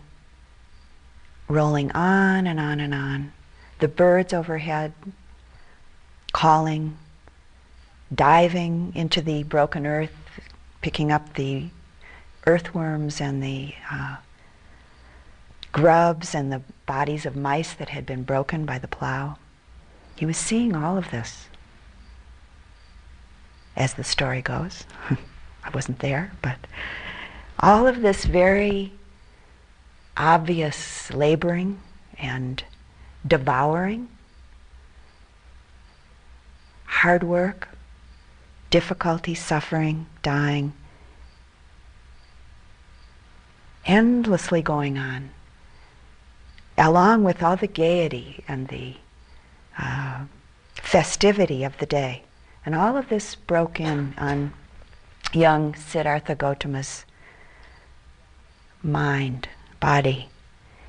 rolling 1.47 1.91
on 1.93 2.45
and 2.45 2.59
on 2.59 2.79
and 2.79 2.93
on. 2.93 3.31
The 3.79 3.87
birds 3.87 4.33
overhead 4.33 4.93
calling, 6.33 6.97
diving 8.13 8.91
into 8.95 9.21
the 9.21 9.43
broken 9.43 9.85
earth, 9.85 10.15
picking 10.81 11.11
up 11.11 11.33
the 11.35 11.69
earthworms 12.45 13.21
and 13.21 13.41
the 13.41 13.73
uh, 13.91 14.17
grubs 15.71 16.35
and 16.35 16.51
the 16.51 16.61
bodies 16.85 17.25
of 17.25 17.35
mice 17.35 17.73
that 17.73 17.89
had 17.89 18.05
been 18.05 18.23
broken 18.23 18.65
by 18.65 18.77
the 18.77 18.87
plow. 18.87 19.37
He 20.15 20.25
was 20.25 20.37
seeing 20.37 20.75
all 20.75 20.97
of 20.97 21.11
this. 21.11 21.47
As 23.75 23.93
the 23.93 24.03
story 24.03 24.41
goes, 24.41 24.83
I 25.63 25.69
wasn't 25.73 25.99
there, 25.99 26.31
but 26.41 26.57
all 27.59 27.87
of 27.87 28.01
this 28.01 28.25
very 28.25 28.91
obvious 30.17 31.11
laboring 31.13 31.79
and 32.17 32.63
devouring, 33.25 34.09
hard 36.85 37.23
work, 37.23 37.69
difficulty, 38.71 39.35
suffering, 39.35 40.07
dying, 40.23 40.73
endlessly 43.85 44.61
going 44.61 44.97
on, 44.97 45.29
along 46.77 47.23
with 47.23 47.43
all 47.43 47.57
the 47.57 47.67
gaiety 47.67 48.43
and 48.47 48.69
the 48.69 48.95
uh, 49.77 50.21
festivity 50.75 51.63
of 51.63 51.77
the 51.77 51.85
day. 51.85 52.23
And 52.65 52.73
all 52.73 52.97
of 52.97 53.09
this 53.09 53.35
broke 53.35 53.79
in 53.79 54.13
on 54.17 54.53
young 55.33 55.75
Siddhartha 55.75 56.35
Gautama's 56.35 57.05
mind, 58.81 59.49
body, 59.79 60.29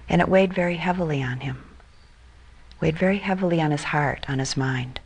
and 0.09 0.21
it 0.21 0.29
weighed 0.29 0.55
very 0.55 0.77
heavily 0.77 1.23
on 1.23 1.41
him, 1.41 1.65
weighed 2.81 2.99
very 2.99 3.19
heavily 3.19 3.61
on 3.61 3.71
his 3.71 3.85
heart, 3.85 4.25
on 4.29 4.39
his 4.39 4.57
mind. 4.57 5.01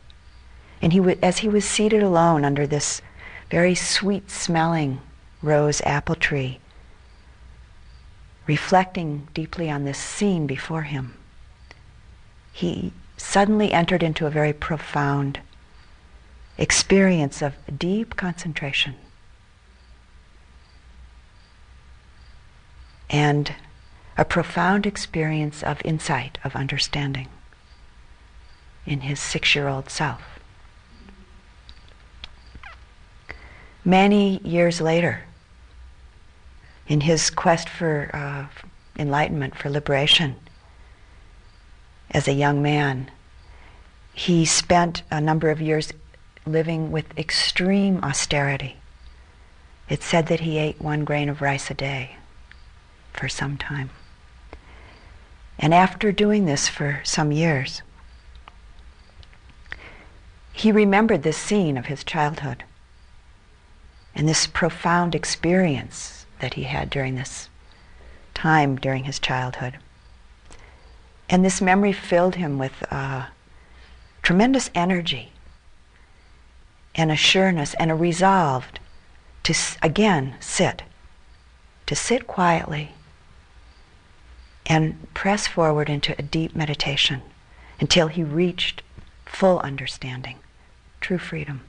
And 0.81 0.93
he 0.93 0.99
as 1.21 1.39
he 1.39 1.49
was 1.49 1.65
seated 1.65 2.03
alone 2.03 2.45
under 2.45 2.67
this 2.67 3.01
very 3.49 3.75
sweet 3.75 4.29
smelling 4.29 5.01
rose 5.41 5.81
apple 5.81 6.15
tree, 6.15 6.59
reflecting 8.45 9.27
deeply 9.33 9.69
on 9.69 9.85
this 9.85 9.97
scene 9.97 10.47
before 10.47 10.83
him, 10.83 11.15
he 12.51 12.93
suddenly 13.17 13.71
entered 13.71 14.03
into 14.03 14.25
a 14.25 14.31
very 14.31 14.53
profound 14.53 15.39
experience 16.57 17.41
of 17.41 17.55
deep 17.77 18.15
concentration. 18.15 18.95
And 23.09 23.53
a 24.17 24.25
profound 24.25 24.85
experience 24.85 25.63
of 25.63 25.81
insight, 25.85 26.37
of 26.43 26.55
understanding 26.55 27.27
in 28.85 29.01
his 29.01 29.19
six 29.19 29.53
year 29.53 29.67
old 29.67 29.89
self. 29.89 30.36
Many 33.87 34.39
years 34.39 34.81
later, 34.81 35.21
in 36.89 36.99
his 36.99 37.29
quest 37.29 37.69
for 37.69 38.09
uh, 38.13 38.47
enlightenment, 38.99 39.55
for 39.55 39.69
liberation, 39.69 40.35
as 42.11 42.27
a 42.27 42.33
young 42.33 42.61
man, 42.61 43.09
he 44.11 44.43
spent 44.43 45.03
a 45.09 45.21
number 45.21 45.49
of 45.49 45.61
years 45.61 45.93
living 46.45 46.91
with 46.91 47.17
extreme 47.17 48.03
austerity. 48.03 48.75
It's 49.87 50.05
said 50.05 50.27
that 50.27 50.41
he 50.41 50.57
ate 50.57 50.81
one 50.81 51.05
grain 51.05 51.29
of 51.29 51.41
rice 51.41 51.71
a 51.71 51.73
day 51.73 52.17
for 53.13 53.29
some 53.29 53.55
time. 53.55 53.89
And 55.57 55.73
after 55.73 56.11
doing 56.11 56.43
this 56.43 56.67
for 56.67 56.99
some 57.05 57.31
years, 57.31 57.83
he 60.51 60.73
remembered 60.73 61.23
this 61.23 61.37
scene 61.37 61.77
of 61.77 61.85
his 61.85 62.03
childhood 62.03 62.65
and 64.17 64.27
this 64.27 64.47
profound 64.47 65.13
experience 65.13 66.25
that 66.39 66.55
he 66.55 66.63
had 66.63 66.89
during 66.89 67.15
this 67.15 67.49
time 68.33 68.75
during 68.75 69.03
his 69.03 69.19
childhood. 69.19 69.77
And 71.29 71.45
this 71.45 71.61
memory 71.61 71.93
filled 71.93 72.35
him 72.35 72.57
with 72.57 72.83
uh, 72.91 73.27
tremendous 74.23 74.71
energy 74.73 75.31
and 76.95 77.11
a 77.11 77.15
sureness 77.15 77.75
and 77.75 77.91
a 77.91 77.95
resolve 77.95 78.65
to 79.43 79.53
again 79.83 80.35
sit, 80.39 80.81
to 81.85 81.95
sit 81.95 82.25
quietly 82.25 82.93
and 84.65 85.13
press 85.13 85.45
forward 85.45 85.89
into 85.89 86.15
a 86.17 86.23
deep 86.23 86.55
meditation 86.55 87.21
until 87.79 88.07
he 88.07 88.23
reached 88.23 88.81
full 89.25 89.59
understanding, 89.59 90.37
true 91.01 91.19
freedom. 91.19 91.61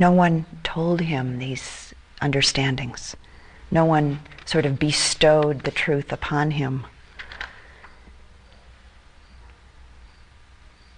No 0.00 0.10
one 0.10 0.46
told 0.64 1.02
him 1.02 1.38
these 1.38 1.92
understandings. 2.22 3.14
No 3.70 3.84
one 3.84 4.20
sort 4.46 4.64
of 4.64 4.78
bestowed 4.78 5.64
the 5.64 5.70
truth 5.70 6.10
upon 6.10 6.52
him. 6.52 6.86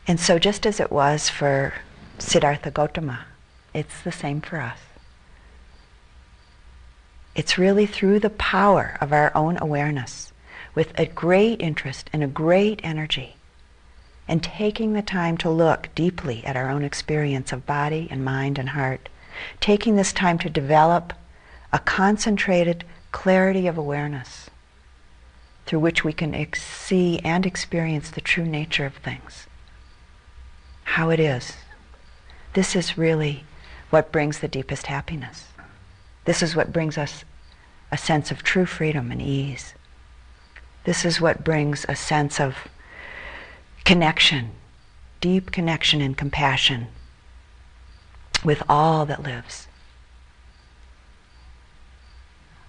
And 0.06 0.20
so, 0.20 0.38
just 0.38 0.64
as 0.66 0.78
it 0.78 0.92
was 0.92 1.28
for 1.28 1.74
Siddhartha 2.18 2.70
Gautama, 2.70 3.26
it's 3.74 4.00
the 4.02 4.12
same 4.12 4.40
for 4.40 4.58
us. 4.58 4.78
It's 7.34 7.58
really 7.58 7.86
through 7.86 8.20
the 8.20 8.30
power 8.30 8.98
of 9.00 9.12
our 9.12 9.36
own 9.36 9.58
awareness, 9.60 10.32
with 10.76 10.92
a 10.98 11.06
great 11.06 11.60
interest 11.60 12.08
and 12.12 12.22
a 12.22 12.28
great 12.28 12.80
energy, 12.84 13.36
and 14.28 14.42
taking 14.42 14.92
the 14.92 15.02
time 15.02 15.36
to 15.38 15.50
look 15.50 15.88
deeply 15.94 16.44
at 16.44 16.56
our 16.56 16.68
own 16.68 16.82
experience 16.82 17.52
of 17.52 17.66
body 17.66 18.08
and 18.10 18.24
mind 18.24 18.58
and 18.58 18.70
heart, 18.70 19.08
taking 19.60 19.96
this 19.96 20.12
time 20.12 20.38
to 20.38 20.50
develop 20.50 21.12
a 21.72 21.78
concentrated 21.78 22.84
clarity 23.10 23.66
of 23.66 23.76
awareness 23.78 24.50
through 25.66 25.80
which 25.80 26.04
we 26.04 26.12
can 26.12 26.34
ex- 26.34 26.62
see 26.62 27.18
and 27.20 27.46
experience 27.46 28.10
the 28.10 28.20
true 28.20 28.44
nature 28.44 28.86
of 28.86 28.94
things, 28.96 29.46
how 30.84 31.10
it 31.10 31.20
is. 31.20 31.54
This 32.54 32.76
is 32.76 32.98
really 32.98 33.44
what 33.90 34.12
brings 34.12 34.38
the 34.38 34.48
deepest 34.48 34.86
happiness. 34.86 35.46
This 36.24 36.42
is 36.42 36.54
what 36.54 36.72
brings 36.72 36.98
us 36.98 37.24
a 37.90 37.98
sense 37.98 38.30
of 38.30 38.42
true 38.42 38.66
freedom 38.66 39.10
and 39.10 39.20
ease. 39.20 39.74
This 40.84 41.04
is 41.04 41.20
what 41.20 41.44
brings 41.44 41.84
a 41.88 41.96
sense 41.96 42.40
of 42.40 42.68
connection, 43.84 44.50
deep 45.20 45.50
connection 45.50 46.00
and 46.00 46.16
compassion 46.16 46.88
with 48.44 48.62
all 48.68 49.06
that 49.06 49.22
lives. 49.22 49.68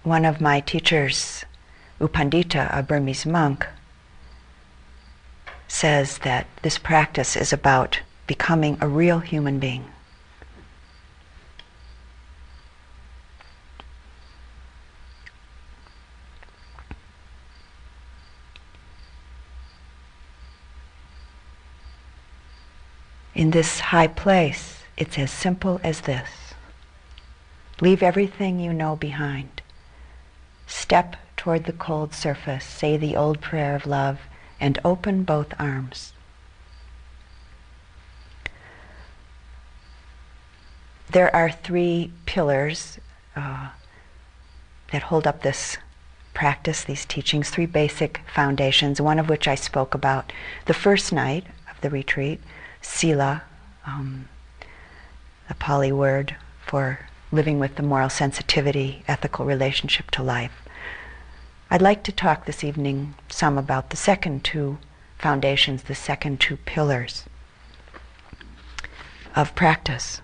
One 0.02 0.24
of 0.24 0.40
my 0.40 0.60
teachers, 0.60 1.44
U 2.00 2.08
Pandita, 2.08 2.68
a 2.76 2.82
Burmese 2.82 3.26
monk, 3.26 3.66
says 5.66 6.18
that 6.18 6.46
this 6.62 6.78
practice 6.78 7.36
is 7.36 7.52
about 7.52 8.00
becoming 8.26 8.76
a 8.80 8.88
real 8.88 9.20
human 9.20 9.58
being. 9.58 9.84
In 23.34 23.50
this 23.50 23.80
high 23.80 24.06
place, 24.06 24.84
it's 24.96 25.18
as 25.18 25.30
simple 25.30 25.80
as 25.82 26.02
this. 26.02 26.54
Leave 27.80 28.02
everything 28.02 28.60
you 28.60 28.72
know 28.72 28.94
behind. 28.94 29.60
Step 30.66 31.16
toward 31.36 31.64
the 31.64 31.72
cold 31.72 32.14
surface, 32.14 32.64
say 32.64 32.96
the 32.96 33.16
old 33.16 33.40
prayer 33.40 33.74
of 33.74 33.86
love, 33.86 34.20
and 34.60 34.78
open 34.84 35.24
both 35.24 35.52
arms. 35.58 36.12
There 41.10 41.34
are 41.34 41.50
three 41.50 42.12
pillars 42.26 42.98
uh, 43.34 43.70
that 44.92 45.02
hold 45.02 45.26
up 45.26 45.42
this 45.42 45.76
practice, 46.34 46.84
these 46.84 47.04
teachings, 47.04 47.50
three 47.50 47.66
basic 47.66 48.20
foundations, 48.32 49.00
one 49.00 49.18
of 49.18 49.28
which 49.28 49.48
I 49.48 49.54
spoke 49.54 49.94
about 49.94 50.32
the 50.66 50.74
first 50.74 51.12
night 51.12 51.44
of 51.70 51.80
the 51.80 51.90
retreat, 51.90 52.40
Sila, 52.84 53.42
um, 53.86 54.28
the 55.48 55.54
Pali 55.54 55.90
word 55.90 56.36
for 56.64 57.00
living 57.32 57.58
with 57.58 57.76
the 57.76 57.82
moral 57.82 58.10
sensitivity, 58.10 59.02
ethical 59.08 59.44
relationship 59.44 60.10
to 60.12 60.22
life. 60.22 60.52
I'd 61.70 61.82
like 61.82 62.04
to 62.04 62.12
talk 62.12 62.44
this 62.44 62.62
evening 62.62 63.14
some 63.28 63.58
about 63.58 63.90
the 63.90 63.96
second 63.96 64.44
two 64.44 64.78
foundations, 65.18 65.84
the 65.84 65.94
second 65.94 66.40
two 66.40 66.58
pillars 66.58 67.24
of 69.34 69.54
practice. 69.54 70.20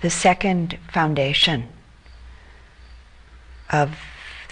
The 0.00 0.10
second 0.10 0.78
foundation 0.90 1.68
of 3.70 3.96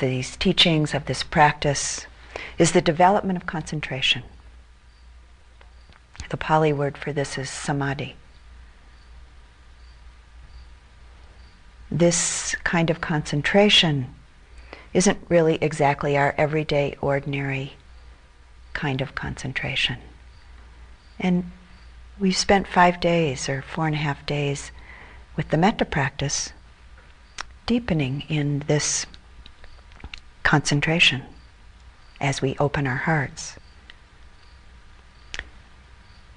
these 0.09 0.37
teachings, 0.37 0.95
of 0.95 1.07
this 1.07 1.23
practice, 1.23 2.07
is 2.59 2.73
the 2.73 2.81
development 2.81 3.37
of 3.37 3.47
concentration. 3.47 4.23
The 6.31 6.37
Pali 6.37 6.73
word 6.73 6.97
for 6.97 7.13
this 7.13 7.37
is 7.39 7.51
samadhi. 7.51 8.17
This 11.91 12.55
kind 12.65 12.89
of 12.89 13.01
concentration 13.01 14.15
isn't 14.95 15.19
really 15.29 15.57
exactly 15.57 16.17
our 16.17 16.35
everyday, 16.39 16.97
ordinary 17.01 17.75
kind 18.73 19.01
of 19.01 19.15
concentration. 19.15 19.99
And 21.19 21.51
we've 22.19 22.37
spent 22.37 22.67
five 22.67 23.01
days 23.01 23.49
or 23.49 23.63
four 23.63 23.87
and 23.87 23.95
a 23.95 23.99
half 23.99 24.25
days 24.27 24.73
with 25.37 25.51
the 25.51 25.57
metta 25.57 25.85
practice, 25.85 26.53
deepening 27.67 28.23
in 28.29 28.61
this 28.67 29.07
concentration 30.53 31.23
as 32.21 32.43
we 32.43 32.55
open 32.59 32.87
our 32.87 32.95
hearts. 33.09 33.57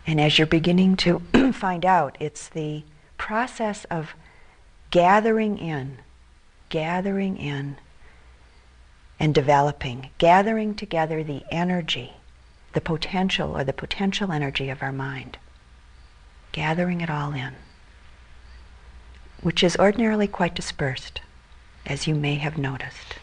And 0.08 0.22
as 0.22 0.40
you're 0.40 0.48
beginning 0.48 0.96
to 1.04 1.20
find 1.52 1.86
out, 1.86 2.16
it's 2.18 2.48
the 2.48 2.84
process 3.18 3.84
of 3.92 4.14
gathering 4.90 5.58
in, 5.58 5.98
gathering 6.70 7.36
in, 7.36 7.76
and 9.20 9.36
developing, 9.36 10.12
gathering 10.18 10.76
together 10.76 11.22
the 11.22 11.44
energy, 11.52 12.14
the 12.72 12.80
potential 12.80 13.58
or 13.58 13.66
the 13.66 13.74
potential 13.74 14.32
energy 14.32 14.70
of 14.70 14.82
our 14.82 14.94
mind, 14.94 15.38
gathering 16.54 17.02
it 17.02 17.10
all 17.10 17.34
in, 17.34 17.52
which 19.42 19.62
is 19.62 19.76
ordinarily 19.76 20.26
quite 20.26 20.56
dispersed, 20.56 21.20
as 21.86 22.08
you 22.08 22.16
may 22.16 22.36
have 22.36 22.58
noticed. 22.58 23.16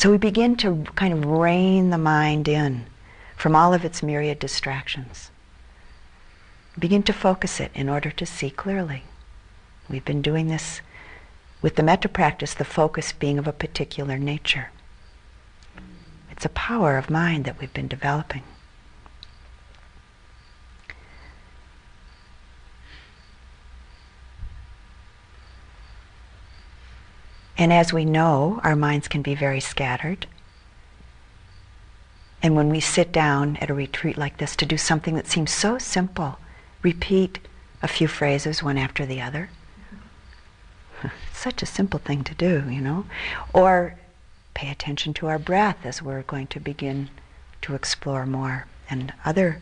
So 0.00 0.10
we 0.10 0.16
begin 0.16 0.56
to 0.56 0.86
kind 0.94 1.12
of 1.12 1.26
rein 1.26 1.90
the 1.90 1.98
mind 1.98 2.48
in 2.48 2.86
from 3.36 3.54
all 3.54 3.74
of 3.74 3.84
its 3.84 4.02
myriad 4.02 4.38
distractions. 4.38 5.30
Begin 6.78 7.02
to 7.02 7.12
focus 7.12 7.60
it 7.60 7.70
in 7.74 7.90
order 7.90 8.10
to 8.10 8.24
see 8.24 8.48
clearly. 8.48 9.02
We've 9.90 10.02
been 10.02 10.22
doing 10.22 10.48
this 10.48 10.80
with 11.60 11.76
the 11.76 11.82
metta 11.82 12.08
practice, 12.08 12.54
the 12.54 12.64
focus 12.64 13.12
being 13.12 13.38
of 13.38 13.46
a 13.46 13.52
particular 13.52 14.16
nature. 14.16 14.70
It's 16.30 16.46
a 16.46 16.48
power 16.48 16.96
of 16.96 17.10
mind 17.10 17.44
that 17.44 17.60
we've 17.60 17.74
been 17.74 17.86
developing. 17.86 18.44
And 27.60 27.74
as 27.74 27.92
we 27.92 28.06
know, 28.06 28.58
our 28.64 28.74
minds 28.74 29.06
can 29.06 29.20
be 29.20 29.34
very 29.34 29.60
scattered. 29.60 30.26
And 32.42 32.56
when 32.56 32.70
we 32.70 32.80
sit 32.80 33.12
down 33.12 33.58
at 33.58 33.68
a 33.68 33.74
retreat 33.74 34.16
like 34.16 34.38
this 34.38 34.56
to 34.56 34.64
do 34.64 34.78
something 34.78 35.14
that 35.16 35.26
seems 35.26 35.50
so 35.50 35.76
simple, 35.76 36.38
repeat 36.80 37.38
a 37.82 37.86
few 37.86 38.08
phrases 38.08 38.62
one 38.62 38.78
after 38.78 39.04
the 39.04 39.20
other. 39.20 39.50
Such 41.34 41.62
a 41.62 41.66
simple 41.66 42.00
thing 42.00 42.24
to 42.24 42.34
do, 42.34 42.64
you 42.70 42.80
know. 42.80 43.04
Or 43.52 43.96
pay 44.54 44.70
attention 44.70 45.12
to 45.14 45.26
our 45.26 45.38
breath 45.38 45.84
as 45.84 46.00
we're 46.00 46.22
going 46.22 46.46
to 46.46 46.60
begin 46.60 47.10
to 47.60 47.74
explore 47.74 48.24
more 48.24 48.68
and 48.88 49.12
other 49.22 49.60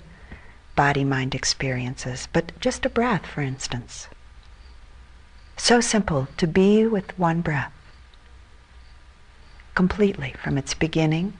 body 0.76 1.02
mind 1.02 1.34
experiences. 1.34 2.28
But 2.32 2.52
just 2.60 2.86
a 2.86 2.90
breath, 2.90 3.26
for 3.26 3.40
instance. 3.40 4.06
So 5.56 5.80
simple 5.80 6.28
to 6.36 6.46
be 6.46 6.86
with 6.86 7.18
one 7.18 7.40
breath 7.40 7.72
completely 9.78 10.34
from 10.42 10.58
its 10.58 10.74
beginning 10.74 11.32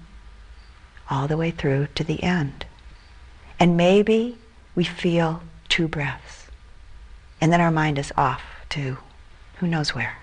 all 1.11 1.27
the 1.27 1.37
way 1.37 1.51
through 1.51 1.89
to 1.93 2.05
the 2.05 2.23
end. 2.23 2.65
And 3.59 3.77
maybe 3.77 4.39
we 4.77 4.85
feel 4.85 5.43
two 5.69 5.89
breaths. 5.89 6.47
And 7.41 7.53
then 7.53 7.61
our 7.61 7.73
mind 7.73 7.99
is 7.99 8.13
off 8.17 8.43
to 8.69 8.99
who 9.57 9.67
knows 9.67 9.93
where. 9.93 10.19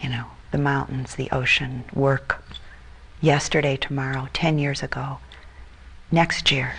You 0.00 0.08
know, 0.08 0.24
the 0.52 0.56
mountains, 0.56 1.16
the 1.16 1.30
ocean, 1.32 1.84
work, 1.92 2.42
yesterday, 3.20 3.76
tomorrow, 3.76 4.28
10 4.32 4.58
years 4.58 4.82
ago, 4.82 5.18
next 6.10 6.50
year. 6.50 6.76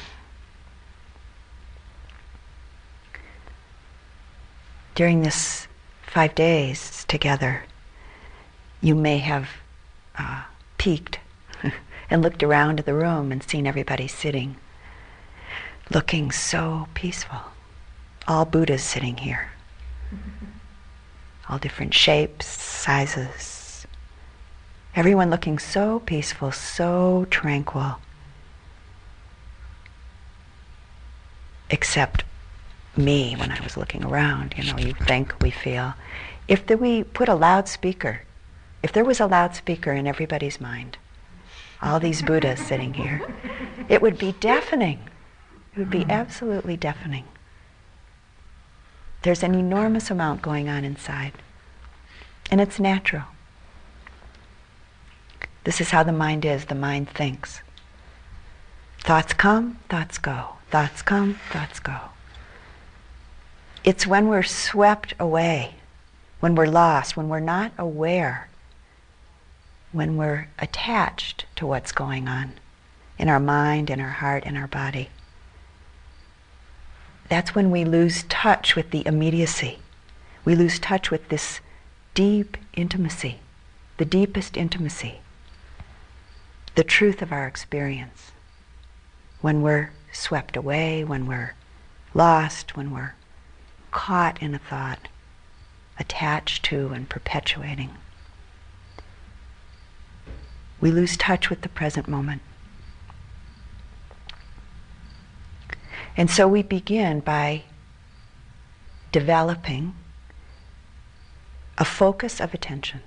During 4.96 5.22
this 5.22 5.68
five 6.02 6.34
days 6.34 7.06
together, 7.08 7.66
you 8.82 8.96
may 8.96 9.20
have 9.20 9.48
uh, 10.18 10.44
peeked 10.78 11.20
and 12.10 12.22
looked 12.22 12.44
around 12.44 12.80
the 12.80 12.94
room 12.94 13.32
and 13.32 13.44
seen 13.44 13.68
everybody 13.68 14.08
sitting, 14.08 14.56
looking 15.90 16.32
so 16.32 16.88
peaceful. 16.94 17.40
All 18.28 18.46
Buddhas 18.46 18.84
sitting 18.84 19.18
here. 19.18 19.52
All 21.50 21.58
different 21.58 21.94
shapes, 21.94 22.46
sizes. 22.46 23.88
Everyone 24.96 25.30
looking 25.30 25.60
so 25.60 26.00
peaceful, 26.00 26.52
so 26.52 27.26
tranquil. 27.30 28.00
Except 31.70 32.24
me 32.98 33.36
when 33.36 33.52
I 33.52 33.62
was 33.62 33.78
looking 33.78 34.04
around, 34.04 34.56
you 34.58 34.64
know, 34.64 34.78
you 34.78 34.94
think 34.94 35.36
we 35.42 35.52
feel. 35.52 35.94
If 36.48 36.66
the, 36.66 36.78
we 36.78 37.04
put 37.04 37.30
a 37.30 37.36
loudspeaker, 37.36 38.22
if 38.88 38.94
there 38.94 39.04
was 39.04 39.20
a 39.20 39.28
loudspeaker 39.28 39.92
in 39.92 40.08
everybody's 40.08 40.62
mind, 40.62 40.98
all 41.82 42.00
these 42.00 42.22
Buddhas 42.22 42.62
sitting 42.62 42.94
here. 42.94 43.22
It 43.90 44.02
would 44.02 44.18
be 44.18 44.32
deafening. 44.40 45.02
It 45.74 45.80
would 45.80 45.90
be 45.90 46.06
hmm. 46.06 46.12
absolutely 46.12 46.78
deafening. 46.78 47.26
There's 49.24 49.44
an 49.44 49.56
enormous 49.56 50.10
amount 50.10 50.42
going 50.42 50.70
on 50.70 50.86
inside. 50.86 51.34
And 52.50 52.62
it's 52.62 52.80
natural. 52.80 53.26
This 55.66 55.82
is 55.82 55.90
how 55.90 56.04
the 56.04 56.14
mind 56.14 56.46
is. 56.46 56.64
The 56.64 56.74
mind 56.74 57.10
thinks. 57.10 57.60
Thoughts 59.02 59.34
come, 59.34 59.80
thoughts 59.90 60.18
go. 60.18 60.52
Thoughts 60.72 61.02
come, 61.02 61.40
thoughts 61.52 61.82
go. 61.82 61.98
It's 63.84 64.08
when 64.08 64.30
we're 64.30 64.44
swept 64.44 65.14
away, 65.20 65.76
when 66.40 66.56
we're 66.56 66.68
lost, 66.68 67.18
when 67.18 67.28
we're 67.28 67.42
not 67.42 67.74
aware 67.78 68.48
when 69.92 70.18
we're 70.18 70.48
attached 70.60 71.46
to 71.56 71.66
what's 71.66 71.92
going 71.92 72.28
on 72.28 72.54
in 73.18 73.30
our 73.30 73.40
mind, 73.40 73.90
in 73.90 74.00
our 74.00 74.10
heart, 74.10 74.44
in 74.46 74.58
our 74.58 74.68
body. 74.68 75.10
That's 77.30 77.56
when 77.56 77.72
we 77.72 77.84
lose 77.84 78.24
touch 78.24 78.76
with 78.76 78.92
the 78.92 79.06
immediacy. 79.06 79.80
We 80.46 80.56
lose 80.56 80.80
touch 80.80 81.12
with 81.12 81.30
this 81.30 81.60
deep 82.14 82.58
intimacy, 82.74 83.40
the 83.98 84.06
deepest 84.06 84.56
intimacy, 84.56 85.20
the 86.76 86.84
truth 86.84 87.22
of 87.22 87.32
our 87.32 87.48
experience. 87.48 88.32
When 89.42 89.62
we're 89.62 89.92
swept 90.12 90.56
away, 90.56 91.04
when 91.04 91.28
we're 91.28 91.54
lost, 92.14 92.78
when 92.78 92.92
we're 92.92 93.14
caught 93.92 94.42
in 94.42 94.56
a 94.56 94.60
thought, 94.60 95.08
attached 96.00 96.64
to 96.66 96.90
and 96.90 97.10
perpetuating 97.10 97.92
we 100.80 100.92
lose 100.92 101.18
touch 101.18 101.50
with 101.50 101.62
the 101.62 101.70
present 101.70 102.08
moment. 102.08 102.42
And 106.16 106.30
so 106.30 106.48
we 106.48 106.64
begin 106.64 107.20
by 107.20 107.64
developing 109.12 109.96
a 111.78 111.86
focus 111.86 112.40
of 112.40 112.54
attention. 112.54 113.02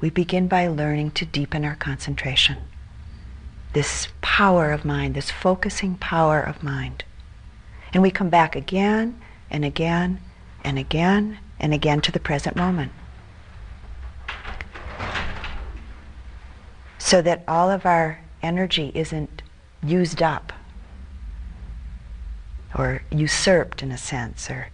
We 0.00 0.10
begin 0.10 0.48
by 0.48 0.66
learning 0.66 1.12
to 1.12 1.26
deepen 1.26 1.64
our 1.64 1.76
concentration. 1.76 2.56
This 3.74 4.08
power 4.20 4.72
of 4.72 4.84
mind, 4.84 5.14
this 5.14 5.30
focusing 5.30 5.96
power 5.96 6.40
of 6.40 6.62
mind. 6.62 7.04
And 7.92 8.02
we 8.02 8.10
come 8.10 8.30
back 8.30 8.56
again 8.56 9.20
and 9.50 9.64
again 9.64 10.20
and 10.64 10.78
again 10.78 11.38
and 11.60 11.74
again 11.74 12.00
to 12.00 12.12
the 12.12 12.18
present 12.18 12.56
moment. 12.56 12.92
So 17.12 17.20
that 17.20 17.44
all 17.46 17.68
of 17.70 17.84
our 17.84 18.18
energy 18.42 18.90
isn't 18.94 19.42
used 19.82 20.22
up 20.22 20.50
or 22.74 23.02
usurped 23.10 23.82
in 23.82 23.92
a 23.92 23.98
sense 23.98 24.50
or 24.50 24.68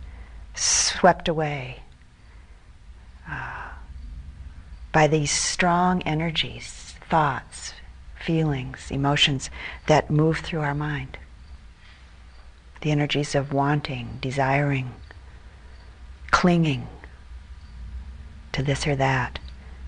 swept 0.54 1.26
away 1.26 1.80
uh, 3.28 3.70
by 4.92 5.08
these 5.08 5.32
strong 5.32 6.00
energies, 6.02 6.94
thoughts, 7.10 7.72
feelings, 8.24 8.88
emotions 8.92 9.50
that 9.88 10.08
move 10.08 10.38
through 10.38 10.60
our 10.60 10.76
mind. 10.76 11.18
The 12.82 12.92
energies 12.92 13.34
of 13.34 13.52
wanting, 13.52 14.18
desiring, 14.20 14.94
clinging 16.30 16.86
to 18.52 18.62
this 18.62 18.86
or 18.86 18.94
that. 18.94 19.40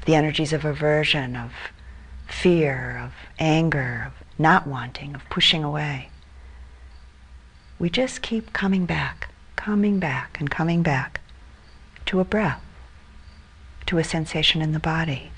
The 0.04 0.16
energies 0.16 0.52
of 0.52 0.64
aversion, 0.64 1.36
of 1.36 1.52
fear, 2.32 3.00
of 3.04 3.12
anger, 3.38 4.04
of 4.06 4.24
not 4.38 4.66
wanting, 4.66 5.14
of 5.14 5.28
pushing 5.28 5.64
away. 5.64 6.08
We 7.78 7.90
just 7.90 8.22
keep 8.22 8.52
coming 8.52 8.86
back, 8.86 9.28
coming 9.56 9.98
back, 9.98 10.38
and 10.38 10.50
coming 10.50 10.82
back 10.82 11.20
to 12.06 12.20
a 12.20 12.24
breath, 12.24 12.62
to 13.86 13.98
a 13.98 14.04
sensation 14.04 14.62
in 14.62 14.72
the 14.72 14.78
body. 14.78 15.30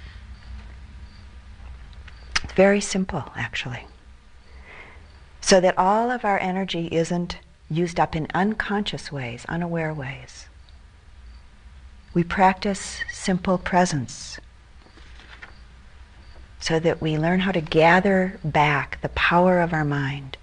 It's 2.43 2.53
very 2.53 2.81
simple, 2.81 3.25
actually. 3.37 3.87
So 5.41 5.61
that 5.61 5.79
all 5.79 6.11
of 6.11 6.25
our 6.25 6.39
energy 6.39 6.89
isn't 6.93 7.39
used 7.71 7.99
up 7.99 8.15
in 8.15 8.27
unconscious 8.35 9.11
ways, 9.11 9.45
unaware 9.49 9.95
ways. 9.95 10.47
We 12.15 12.25
practice 12.25 13.03
simple 13.11 13.59
presence 13.59 14.39
so 16.63 16.79
that 16.79 17.03
we 17.03 17.19
learn 17.19 17.41
how 17.41 17.51
to 17.51 17.61
gather 17.61 18.39
back 18.45 18.99
the 19.03 19.09
power 19.11 19.61
of 19.61 19.73
our 19.73 19.85
mind, 19.85 20.39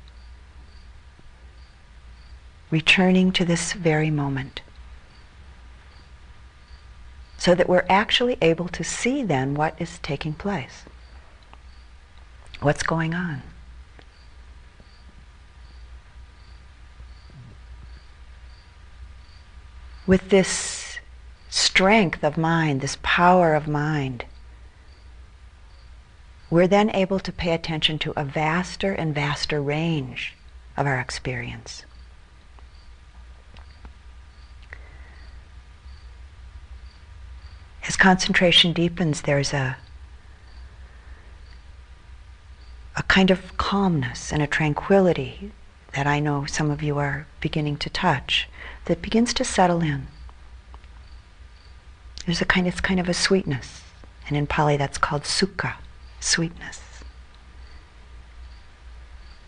returning 2.69 3.31
to 3.31 3.45
this 3.45 3.73
very 3.73 4.11
moment 4.11 4.61
so 7.39 7.55
that 7.55 7.69
we're 7.69 7.85
actually 7.87 8.37
able 8.41 8.67
to 8.67 8.83
see 8.83 9.23
then 9.23 9.55
what 9.55 9.73
is 9.79 9.97
taking 9.99 10.33
place. 10.33 10.83
What's 12.59 12.83
going 12.83 13.13
on? 13.13 13.41
With 20.05 20.29
this 20.29 20.99
strength 21.49 22.25
of 22.25 22.37
mind, 22.37 22.81
this 22.81 22.97
power 23.01 23.55
of 23.55 23.69
mind, 23.69 24.25
we're 26.49 26.67
then 26.67 26.93
able 26.95 27.19
to 27.19 27.31
pay 27.31 27.53
attention 27.53 27.99
to 27.99 28.13
a 28.15 28.23
vaster 28.23 28.93
and 28.93 29.13
vaster 29.13 29.61
range 29.61 30.35
of 30.75 30.87
our 30.87 30.99
experience. 30.99 31.85
As 37.87 37.95
concentration 37.95 38.73
deepens, 38.73 39.23
there's 39.23 39.53
a, 39.53 39.77
a 42.95 43.03
kind 43.03 43.31
of 43.31 43.57
calmness 43.57 44.31
and 44.31 44.41
a 44.41 44.47
tranquility 44.47 45.51
that 45.93 46.05
I 46.05 46.19
know 46.19 46.45
some 46.45 46.69
of 46.69 46.83
you 46.83 46.97
are 46.99 47.25
beginning 47.39 47.77
to 47.77 47.89
touch 47.89 48.47
that 48.85 49.01
begins 49.01 49.33
to 49.35 49.43
settle 49.43 49.81
in. 49.81 50.07
There's 52.25 52.41
a 52.41 52.45
kind, 52.45 52.67
it's 52.67 52.81
kind 52.81 52.99
of 52.99 53.09
a 53.09 53.13
sweetness, 53.13 53.81
and 54.27 54.37
in 54.37 54.45
Pali 54.45 54.77
that's 54.77 54.99
called 54.99 55.23
sukha, 55.23 55.75
sweetness. 56.19 56.81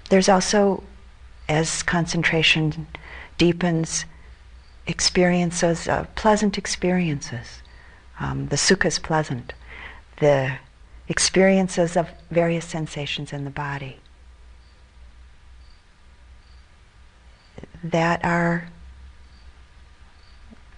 There's 0.09 0.29
also, 0.29 0.83
as 1.47 1.83
concentration 1.83 2.87
deepens, 3.37 4.05
experiences, 4.87 5.87
uh, 5.87 6.05
pleasant 6.15 6.57
experiences 6.57 7.61
um, 8.21 8.47
the 8.47 8.55
sukha 8.55 8.85
is 8.85 8.99
pleasant. 8.99 9.53
The 10.17 10.57
experiences 11.07 11.97
of 11.97 12.09
various 12.29 12.65
sensations 12.65 13.33
in 13.33 13.45
the 13.45 13.49
body 13.49 13.97
that 17.83 18.23
are 18.23 18.69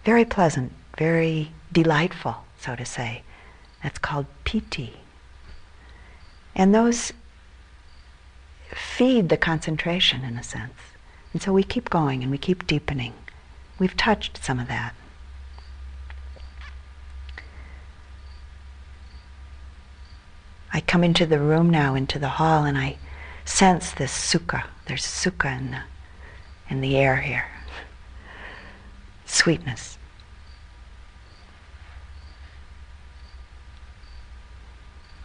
very 0.05 0.23
pleasant, 0.23 0.71
very 0.97 1.51
delightful, 1.73 2.37
so 2.57 2.77
to 2.77 2.85
say. 2.85 3.23
That's 3.83 3.99
called 3.99 4.25
piti. 4.45 4.93
And 6.55 6.73
those 6.73 7.11
feed 8.73 9.29
the 9.29 9.37
concentration 9.37 10.23
in 10.23 10.37
a 10.37 10.43
sense. 10.43 10.73
And 11.31 11.41
so 11.41 11.51
we 11.51 11.63
keep 11.63 11.89
going 11.89 12.21
and 12.21 12.31
we 12.31 12.37
keep 12.37 12.67
deepening. 12.67 13.13
We've 13.79 13.97
touched 13.97 14.43
some 14.43 14.59
of 14.59 14.67
that. 14.67 14.93
I 20.71 20.81
come 20.81 21.03
into 21.03 21.25
the 21.25 21.39
room 21.39 21.69
now, 21.69 21.93
into 21.93 22.17
the 22.17 22.29
hall, 22.29 22.65
and 22.65 22.77
I 22.77 22.97
sense 23.45 23.91
this 23.91 24.11
sukha. 24.11 24.63
There's 24.87 25.05
sukha 25.05 25.57
in 25.57 25.71
the, 25.71 25.81
in 26.69 26.81
the 26.81 26.97
air 26.97 27.17
here. 27.17 27.45
Sweetness. 29.25 29.99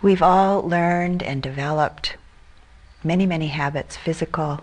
We've 0.00 0.22
all 0.22 0.62
learned 0.62 1.22
and 1.22 1.42
developed 1.42 2.16
many, 3.02 3.26
many 3.26 3.48
habits, 3.48 3.96
physical, 3.96 4.60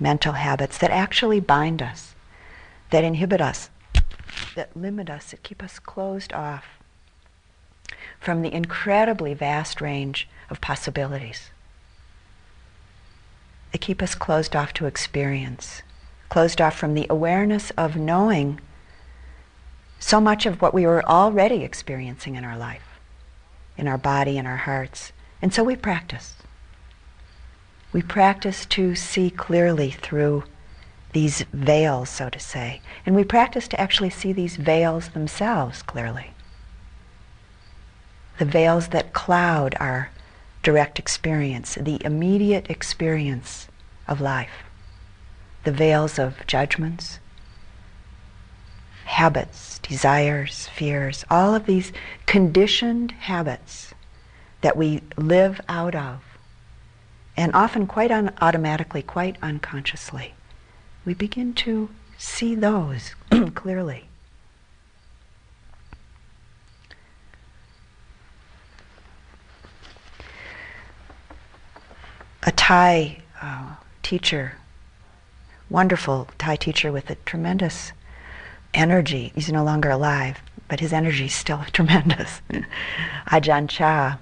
mental 0.00 0.32
habits, 0.32 0.78
that 0.78 0.90
actually 0.90 1.40
bind 1.40 1.80
us, 1.80 2.14
that 2.90 3.04
inhibit 3.04 3.40
us, 3.40 3.70
that 4.54 4.76
limit 4.76 5.08
us, 5.08 5.30
that 5.30 5.42
keep 5.42 5.62
us 5.62 5.78
closed 5.78 6.32
off 6.32 6.64
from 8.18 8.42
the 8.42 8.52
incredibly 8.52 9.34
vast 9.34 9.80
range 9.80 10.28
of 10.50 10.60
possibilities. 10.60 11.50
They 13.72 13.78
keep 13.78 14.02
us 14.02 14.14
closed 14.14 14.56
off 14.56 14.72
to 14.74 14.86
experience, 14.86 15.82
closed 16.28 16.60
off 16.60 16.76
from 16.76 16.94
the 16.94 17.06
awareness 17.08 17.70
of 17.76 17.94
knowing 17.94 18.60
so 19.98 20.20
much 20.20 20.44
of 20.44 20.60
what 20.60 20.74
we 20.74 20.86
were 20.86 21.04
already 21.04 21.62
experiencing 21.62 22.34
in 22.34 22.44
our 22.44 22.56
life, 22.56 22.95
in 23.76 23.88
our 23.88 23.98
body, 23.98 24.38
in 24.38 24.46
our 24.46 24.56
hearts. 24.56 25.12
And 25.42 25.52
so 25.52 25.62
we 25.62 25.76
practice. 25.76 26.34
We 27.92 28.02
practice 28.02 28.66
to 28.66 28.94
see 28.94 29.30
clearly 29.30 29.90
through 29.90 30.44
these 31.12 31.42
veils, 31.52 32.10
so 32.10 32.28
to 32.28 32.38
say. 32.38 32.80
And 33.04 33.14
we 33.16 33.24
practice 33.24 33.68
to 33.68 33.80
actually 33.80 34.10
see 34.10 34.32
these 34.32 34.56
veils 34.56 35.08
themselves 35.10 35.82
clearly 35.82 36.32
the 38.38 38.44
veils 38.44 38.88
that 38.88 39.12
cloud 39.12 39.74
our 39.80 40.10
direct 40.62 40.98
experience, 40.98 41.76
the 41.76 42.02
immediate 42.04 42.68
experience 42.68 43.68
of 44.08 44.20
life, 44.20 44.64
the 45.64 45.72
veils 45.72 46.18
of 46.18 46.46
judgments, 46.46 47.18
habits, 49.06 49.78
desires, 49.78 50.68
fears, 50.68 51.24
all 51.30 51.54
of 51.54 51.66
these 51.66 51.92
conditioned 52.26 53.12
habits 53.12 53.94
that 54.60 54.76
we 54.76 55.00
live 55.16 55.60
out 55.68 55.94
of, 55.94 56.20
and 57.36 57.54
often 57.54 57.86
quite 57.86 58.10
un- 58.10 58.34
automatically, 58.40 59.02
quite 59.02 59.36
unconsciously. 59.40 60.34
We 61.04 61.14
begin 61.14 61.54
to 61.54 61.88
see 62.18 62.54
those 62.54 63.14
clearly. 63.54 64.06
a 72.46 72.52
Thai 72.52 73.18
uh, 73.42 73.74
teacher, 74.04 74.52
wonderful 75.68 76.28
Thai 76.38 76.54
teacher 76.54 76.92
with 76.92 77.10
a 77.10 77.16
tremendous 77.26 77.92
energy. 78.76 79.32
He's 79.34 79.50
no 79.50 79.64
longer 79.64 79.90
alive, 79.90 80.38
but 80.68 80.80
his 80.80 80.92
energy 80.92 81.26
is 81.26 81.34
still 81.34 81.64
tremendous. 81.72 82.40
Ajahn 83.30 83.68
Chah 83.68 84.18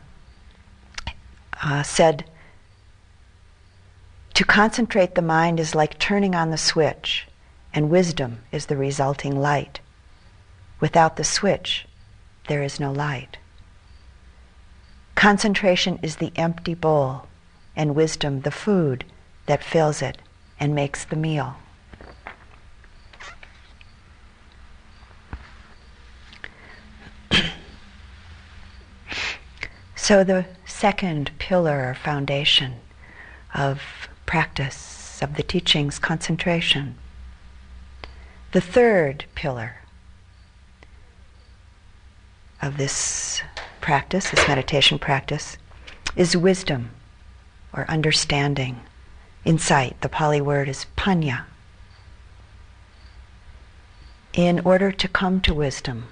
uh, 1.63 1.83
said, 1.83 2.25
to 4.35 4.45
concentrate 4.45 5.15
the 5.15 5.23
mind 5.23 5.61
is 5.61 5.77
like 5.77 5.99
turning 5.99 6.35
on 6.35 6.51
the 6.51 6.59
switch, 6.59 7.29
and 7.73 7.89
wisdom 7.89 8.41
is 8.51 8.67
the 8.67 8.77
resulting 8.77 9.41
light. 9.41 9.79
Without 10.81 11.17
the 11.17 11.25
switch, 11.25 11.87
there 12.49 12.63
is 12.63 12.81
no 12.81 12.91
light. 12.91 13.39
Concentration 15.15 16.01
is 16.03 16.17
the 16.17 16.33
empty 16.35 16.75
bowl 16.75 17.27
and 17.77 17.95
wisdom 17.95 18.41
the 18.41 18.51
food 18.51 19.05
that 19.47 19.63
fills 19.63 20.03
it 20.03 20.19
and 20.59 20.75
makes 20.75 21.05
the 21.05 21.17
meal. 21.17 21.57
So 30.05 30.23
the 30.23 30.45
second 30.67 31.31
pillar 31.39 31.89
or 31.89 31.95
foundation 31.95 32.75
of 33.55 33.81
practice 34.27 35.23
of 35.23 35.37
the 35.37 35.43
teachings, 35.43 35.99
concentration. 35.99 36.95
The 38.53 38.61
third 38.61 39.25
pillar 39.35 39.77
of 42.61 42.77
this 42.77 43.41
practice, 43.81 44.29
this 44.29 44.47
meditation 44.47 44.99
practice, 44.99 45.57
is 46.15 46.37
wisdom 46.37 46.91
or 47.73 47.91
understanding, 47.91 48.81
insight. 49.47 49.99
The 50.03 50.11
Pali 50.11 50.43
word 50.43 50.69
is 50.69 50.85
panya. 50.99 51.45
In 54.35 54.61
order 54.67 54.93
to 54.93 55.09
come 55.09 55.41
to 55.41 55.55
wisdom, 55.55 56.09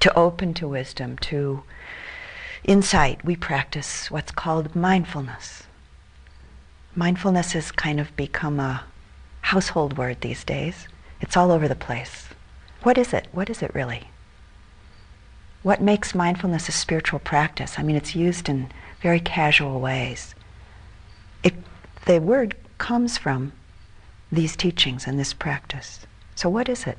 to 0.00 0.14
open 0.14 0.52
to 0.52 0.68
wisdom, 0.68 1.16
to 1.16 1.62
insight, 2.64 3.24
we 3.24 3.36
practice 3.36 4.10
what's 4.10 4.32
called 4.32 4.74
mindfulness. 4.74 5.64
Mindfulness 6.94 7.52
has 7.52 7.72
kind 7.72 8.00
of 8.00 8.14
become 8.16 8.58
a 8.58 8.84
household 9.42 9.98
word 9.98 10.20
these 10.20 10.44
days. 10.44 10.88
It's 11.20 11.36
all 11.36 11.52
over 11.52 11.68
the 11.68 11.74
place. 11.74 12.28
What 12.82 12.98
is 12.98 13.12
it? 13.12 13.28
What 13.32 13.50
is 13.50 13.62
it 13.62 13.74
really? 13.74 14.08
What 15.62 15.80
makes 15.80 16.14
mindfulness 16.14 16.68
a 16.68 16.72
spiritual 16.72 17.18
practice? 17.18 17.78
I 17.78 17.82
mean, 17.82 17.96
it's 17.96 18.14
used 18.14 18.48
in 18.48 18.70
very 19.00 19.20
casual 19.20 19.80
ways. 19.80 20.34
It, 21.42 21.54
the 22.06 22.20
word 22.20 22.54
comes 22.78 23.16
from 23.16 23.52
these 24.30 24.56
teachings 24.56 25.06
and 25.06 25.18
this 25.18 25.32
practice. 25.32 26.06
So, 26.34 26.48
what 26.48 26.68
is 26.68 26.86
it? 26.86 26.98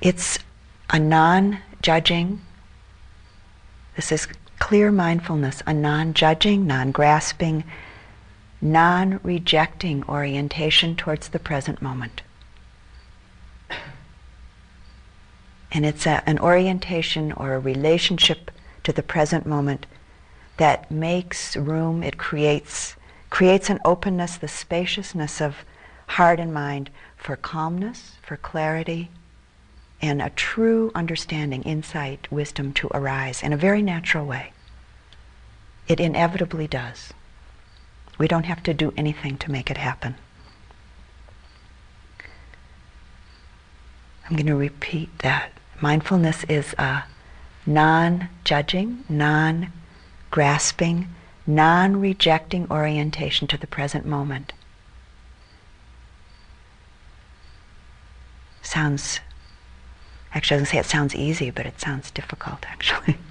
It's 0.00 0.38
a 0.90 0.98
non 0.98 1.58
judging, 1.82 2.40
this 3.96 4.12
is 4.12 4.28
clear 4.60 4.92
mindfulness, 4.92 5.60
a 5.66 5.74
non 5.74 6.14
judging, 6.14 6.66
non 6.68 6.92
grasping, 6.92 7.64
non 8.60 9.18
rejecting 9.24 10.04
orientation 10.08 10.94
towards 10.94 11.28
the 11.28 11.40
present 11.40 11.82
moment. 11.82 12.22
And 15.72 15.84
it's 15.84 16.06
a, 16.06 16.22
an 16.26 16.38
orientation 16.38 17.32
or 17.32 17.54
a 17.54 17.58
relationship 17.58 18.52
to 18.84 18.92
the 18.92 19.02
present 19.02 19.46
moment 19.46 19.86
that 20.58 20.90
makes 20.90 21.56
room, 21.56 22.02
it 22.04 22.18
creates, 22.18 22.94
creates 23.30 23.68
an 23.68 23.80
openness, 23.84 24.36
the 24.36 24.48
spaciousness 24.48 25.40
of 25.40 25.64
heart 26.06 26.38
and 26.38 26.54
mind 26.54 26.88
for 27.16 27.36
calmness, 27.36 28.12
for 28.22 28.36
clarity, 28.36 29.10
and 30.00 30.22
a 30.22 30.30
true 30.30 30.90
understanding, 30.94 31.62
insight, 31.62 32.30
wisdom 32.30 32.72
to 32.72 32.88
arise 32.94 33.42
in 33.42 33.52
a 33.52 33.56
very 33.56 33.82
natural 33.82 34.24
way. 34.24 34.52
It 35.88 36.00
inevitably 36.00 36.68
does. 36.68 37.12
We 38.18 38.28
don't 38.28 38.46
have 38.46 38.62
to 38.64 38.74
do 38.74 38.92
anything 38.96 39.38
to 39.38 39.50
make 39.50 39.70
it 39.70 39.78
happen. 39.78 40.16
I'm 44.28 44.36
going 44.36 44.46
to 44.46 44.56
repeat 44.56 45.20
that. 45.20 45.52
Mindfulness 45.80 46.44
is 46.44 46.74
a 46.76 47.04
non 47.64 48.28
judging, 48.44 49.04
non 49.08 49.72
grasping, 50.30 51.08
non 51.46 52.00
rejecting 52.00 52.70
orientation 52.70 53.46
to 53.48 53.56
the 53.56 53.66
present 53.66 54.04
moment. 54.04 54.52
Sounds, 58.60 59.20
actually, 60.34 60.56
I 60.56 60.60
was 60.60 60.70
going 60.70 60.82
to 60.82 60.84
say 60.84 60.88
it 60.88 60.90
sounds 60.90 61.14
easy, 61.14 61.50
but 61.50 61.66
it 61.66 61.80
sounds 61.80 62.10
difficult, 62.10 62.64
actually. 62.66 63.16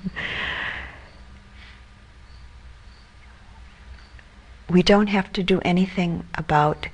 we 4.69 4.83
don't 4.83 5.07
have 5.07 5.31
to 5.33 5.43
do 5.43 5.60
anything 5.63 6.25
about 6.36 6.88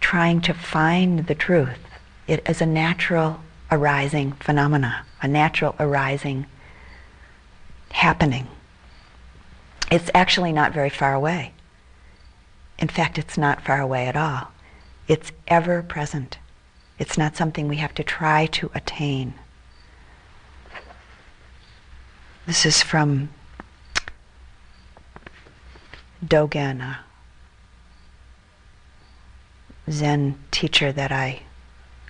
trying 0.00 0.40
to 0.40 0.54
find 0.54 1.26
the 1.26 1.34
truth. 1.34 1.78
It 2.26 2.48
is 2.48 2.60
a 2.60 2.66
natural 2.66 3.40
arising 3.70 4.32
phenomena, 4.32 5.04
a 5.20 5.28
natural 5.28 5.74
arising 5.78 6.46
happening. 7.90 8.46
It's 9.90 10.10
actually 10.14 10.52
not 10.52 10.72
very 10.72 10.90
far 10.90 11.14
away. 11.14 11.52
In 12.78 12.88
fact, 12.88 13.18
it's 13.18 13.38
not 13.38 13.62
far 13.62 13.80
away 13.80 14.06
at 14.06 14.16
all. 14.16 14.52
It's 15.08 15.32
ever 15.48 15.82
present. 15.82 16.38
It's 16.98 17.18
not 17.18 17.36
something 17.36 17.68
we 17.68 17.76
have 17.76 17.94
to 17.94 18.02
try 18.02 18.46
to 18.46 18.70
attain. 18.74 19.34
This 22.46 22.64
is 22.64 22.82
from 22.82 23.30
Dogen, 26.24 26.80
a 26.80 26.98
Zen 29.90 30.38
teacher 30.50 30.92
that 30.92 31.12
I 31.12 31.42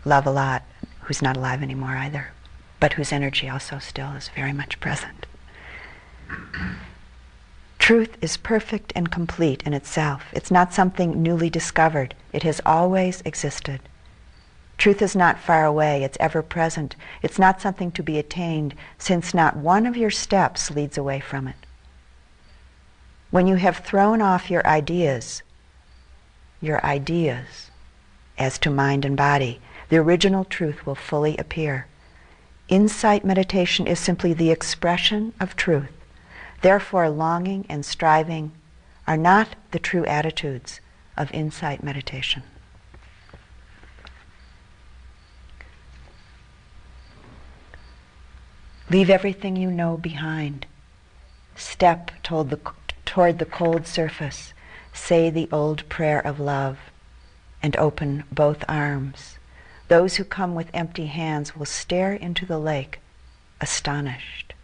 love 0.04 0.26
a 0.26 0.30
lot, 0.30 0.62
who's 1.02 1.22
not 1.22 1.36
alive 1.36 1.62
anymore 1.62 1.96
either, 1.96 2.32
but 2.78 2.92
whose 2.92 3.12
energy 3.12 3.48
also 3.48 3.78
still 3.78 4.12
is 4.12 4.28
very 4.34 4.52
much 4.52 4.78
present. 4.78 5.26
Truth 7.78 8.18
is 8.20 8.36
perfect 8.36 8.92
and 8.94 9.10
complete 9.10 9.62
in 9.62 9.72
itself. 9.72 10.24
It's 10.32 10.50
not 10.50 10.72
something 10.72 11.22
newly 11.22 11.50
discovered. 11.50 12.14
It 12.32 12.42
has 12.42 12.60
always 12.66 13.22
existed. 13.24 13.80
Truth 14.78 15.02
is 15.02 15.16
not 15.16 15.38
far 15.38 15.64
away, 15.64 16.04
it's 16.04 16.18
ever 16.20 16.42
present. 16.42 16.96
It's 17.22 17.38
not 17.38 17.60
something 17.60 17.90
to 17.92 18.02
be 18.02 18.18
attained, 18.18 18.74
since 18.98 19.32
not 19.32 19.56
one 19.56 19.86
of 19.86 19.96
your 19.96 20.10
steps 20.10 20.70
leads 20.70 20.98
away 20.98 21.20
from 21.20 21.48
it. 21.48 21.56
When 23.30 23.46
you 23.46 23.56
have 23.56 23.78
thrown 23.78 24.20
off 24.20 24.50
your 24.50 24.66
ideas, 24.66 25.42
your 26.60 26.84
ideas 26.84 27.70
as 28.38 28.58
to 28.58 28.70
mind 28.70 29.04
and 29.04 29.16
body, 29.16 29.60
the 29.88 29.96
original 29.96 30.44
truth 30.44 30.84
will 30.84 30.94
fully 30.94 31.36
appear. 31.36 31.86
Insight 32.68 33.24
meditation 33.24 33.86
is 33.86 33.98
simply 33.98 34.32
the 34.32 34.50
expression 34.50 35.32
of 35.40 35.56
truth. 35.56 35.92
Therefore, 36.62 37.08
longing 37.08 37.64
and 37.68 37.84
striving 37.84 38.52
are 39.06 39.16
not 39.16 39.54
the 39.70 39.78
true 39.78 40.04
attitudes 40.06 40.80
of 41.16 41.32
insight 41.32 41.82
meditation. 41.82 42.42
Leave 48.88 49.10
everything 49.10 49.56
you 49.56 49.70
know 49.70 49.96
behind. 49.96 50.64
Step 51.56 52.12
toward 52.22 52.50
the, 52.50 52.60
toward 53.04 53.38
the 53.38 53.44
cold 53.44 53.86
surface. 53.86 54.52
Say 54.92 55.28
the 55.28 55.48
old 55.50 55.88
prayer 55.88 56.24
of 56.24 56.38
love 56.38 56.78
and 57.62 57.76
open 57.76 58.22
both 58.30 58.64
arms. 58.68 59.38
Those 59.88 60.16
who 60.16 60.24
come 60.24 60.54
with 60.54 60.70
empty 60.72 61.06
hands 61.06 61.56
will 61.56 61.66
stare 61.66 62.12
into 62.12 62.46
the 62.46 62.58
lake, 62.58 63.00
astonished. 63.60 64.54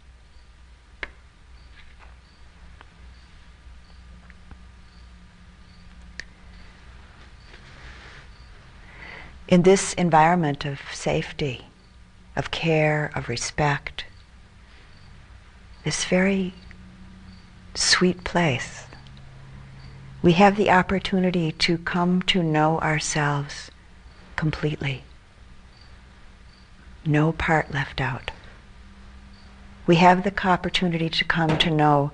In 9.49 9.63
this 9.63 9.93
environment 9.95 10.63
of 10.63 10.79
safety, 10.93 11.67
of 12.35 12.51
care, 12.51 13.11
of 13.13 13.27
respect, 13.27 14.05
this 15.83 16.05
very 16.05 16.53
sweet 17.75 18.23
place, 18.23 18.85
we 20.21 20.33
have 20.33 20.55
the 20.55 20.69
opportunity 20.69 21.51
to 21.51 21.77
come 21.77 22.21
to 22.23 22.41
know 22.41 22.79
ourselves 22.79 23.69
completely. 24.35 25.03
No 27.05 27.33
part 27.33 27.73
left 27.73 27.99
out. 27.99 28.31
We 29.85 29.97
have 29.97 30.23
the 30.23 30.47
opportunity 30.47 31.09
to 31.09 31.25
come 31.25 31.57
to 31.57 31.69
know 31.69 32.11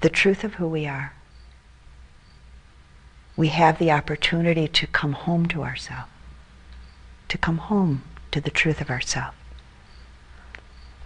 the 0.00 0.08
truth 0.08 0.42
of 0.42 0.54
who 0.54 0.66
we 0.66 0.86
are. 0.86 1.12
We 3.36 3.48
have 3.48 3.78
the 3.78 3.90
opportunity 3.90 4.66
to 4.68 4.86
come 4.86 5.12
home 5.12 5.46
to 5.48 5.62
ourselves, 5.62 6.10
to 7.28 7.36
come 7.36 7.58
home 7.58 8.02
to 8.30 8.40
the 8.40 8.50
truth 8.50 8.80
of 8.80 8.88
ourselves 8.88 9.36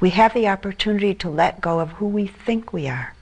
we 0.01 0.11
have 0.11 0.33
the 0.33 0.49
opportunity 0.49 1.15
to 1.15 1.29
let 1.29 1.61
go 1.61 1.81
of 1.81 1.93
who 1.93 2.07
we 2.07 2.27
think 2.27 2.73
we 2.73 2.89
are, 2.89 3.15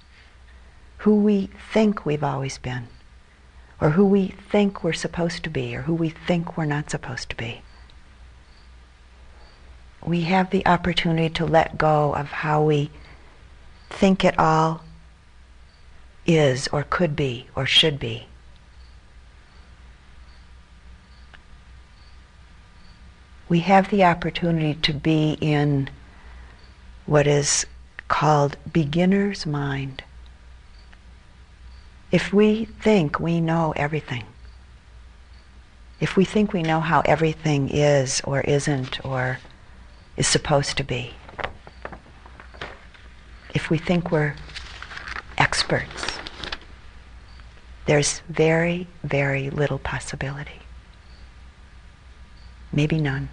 who 0.99 1.17
we 1.17 1.49
think 1.73 2.05
we've 2.05 2.25
always 2.25 2.59
been, 2.59 2.89
or 3.81 3.91
who 3.91 4.05
we 4.05 4.29
think 4.51 4.85
we're 4.85 4.93
supposed 4.93 5.43
to 5.45 5.51
be, 5.51 5.75
or 5.75 5.83
who 5.83 5.95
we 5.95 6.11
think 6.11 6.57
we're 6.57 6.67
not 6.67 6.91
supposed 6.91 7.31
to 7.31 7.37
be. 7.37 7.63
We 10.05 10.23
have 10.23 10.51
the 10.51 10.67
opportunity 10.67 11.31
to 11.31 11.47
let 11.47 11.79
go 11.79 12.15
of 12.15 12.27
how 12.27 12.63
we 12.63 12.91
think 13.89 14.25
it 14.25 14.39
all 14.39 14.85
is, 16.27 16.69
or 16.69 16.83
could 16.83 17.17
be, 17.17 17.47
or 17.57 17.67
should 17.67 17.99
be. 17.99 18.27
We 23.49 23.61
have 23.61 23.91
the 23.91 24.05
opportunity 24.05 24.75
to 24.83 24.93
be 24.93 25.39
in 25.41 25.89
what 27.07 27.27
is 27.27 27.65
called 28.09 28.57
beginner's 28.73 29.47
mind. 29.47 30.03
If 32.11 32.33
we 32.33 32.65
think 32.65 33.19
we 33.19 33.41
know 33.41 33.73
everything, 33.77 34.25
if 36.01 36.17
we 36.17 36.25
think 36.25 36.53
we 36.53 36.63
know 36.63 36.81
how 36.81 37.01
everything 37.01 37.69
is 37.71 38.21
or 38.25 38.41
isn't 38.43 39.05
or 39.05 39.39
is 40.17 40.27
supposed 40.27 40.77
to 40.77 40.85
be, 40.85 41.15
if 43.55 43.71
we 43.71 43.79
think 43.79 44.11
we're 44.11 44.35
experts, 45.39 46.19
there's 47.87 48.21
very, 48.29 48.87
very 49.05 49.49
little 49.51 49.79
possibility. 49.79 50.61
Maybe 52.73 53.01
none. 53.01 53.29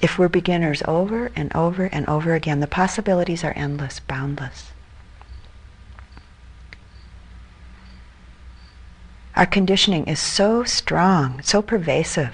If 0.00 0.18
we're 0.18 0.28
beginners 0.28 0.82
over 0.86 1.30
and 1.34 1.54
over 1.54 1.84
and 1.86 2.06
over 2.08 2.34
again, 2.34 2.60
the 2.60 2.66
possibilities 2.66 3.42
are 3.42 3.54
endless, 3.56 4.00
boundless. 4.00 4.72
Our 9.34 9.46
conditioning 9.46 10.06
is 10.06 10.18
so 10.18 10.64
strong, 10.64 11.42
so 11.42 11.60
pervasive, 11.60 12.32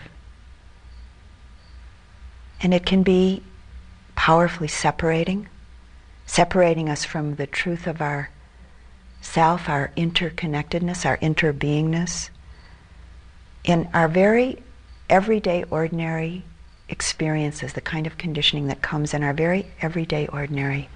and 2.61 2.73
it 2.73 2.87
can 2.87 3.03
be 3.03 3.43
powerfully 4.15 4.69
separating, 4.69 5.49
separating 6.27 6.89
us 6.89 7.05
from 7.05 7.35
the 7.35 7.47
truth 7.47 7.89
of 7.89 8.01
our 8.01 8.31
self, 9.21 9.69
our 9.69 9.91
interconnectedness, 9.97 11.05
our 11.05 11.17
interbeingness, 11.19 12.31
in 13.65 13.89
our 13.93 14.09
very 14.09 14.63
everyday, 15.09 15.65
ordinary 15.65 16.45
experiences, 16.93 17.73
the 17.73 17.81
kind 17.81 18.07
of 18.07 18.19
conditioning 18.19 18.69
that 18.69 18.83
comes 18.83 19.15
in 19.15 19.25
our 19.25 19.33
very 19.33 19.67
everyday, 19.81 20.29
ordinary, 20.29 20.89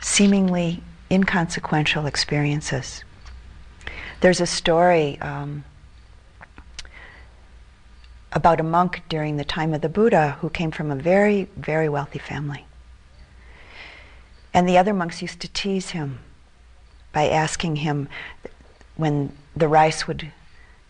seemingly 0.00 0.82
inconsequential 1.10 2.06
experiences. 2.06 3.04
There's 4.20 4.40
a 4.40 4.46
story 4.46 5.20
um, 5.20 5.64
about 8.32 8.60
a 8.60 8.62
monk 8.62 9.02
during 9.08 9.36
the 9.36 9.44
time 9.44 9.74
of 9.74 9.82
the 9.82 9.88
Buddha 9.88 10.38
who 10.40 10.48
came 10.48 10.70
from 10.70 10.90
a 10.90 10.96
very, 10.96 11.48
very 11.56 11.88
wealthy 11.88 12.18
family. 12.18 12.64
And 14.54 14.68
the 14.68 14.78
other 14.78 14.94
monks 14.94 15.20
used 15.20 15.40
to 15.40 15.48
tease 15.48 15.90
him 15.90 16.20
by 17.12 17.28
asking 17.28 17.76
him 17.76 18.08
when 18.96 19.36
the 19.56 19.68
rice 19.68 20.06
would 20.06 20.30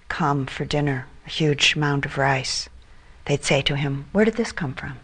come 0.09 0.47
for 0.47 0.65
dinner, 0.65 1.07
a 1.27 1.31
huge 1.31 1.75
mound 1.75 2.05
of 2.05 2.19
rice, 2.19 2.69
they'd 3.27 3.45
say 3.45 3.63
to 3.63 3.77
him, 3.77 4.07
Where 4.13 4.25
did 4.25 4.35
this 4.35 4.53
come 4.53 4.75
from? 4.75 4.99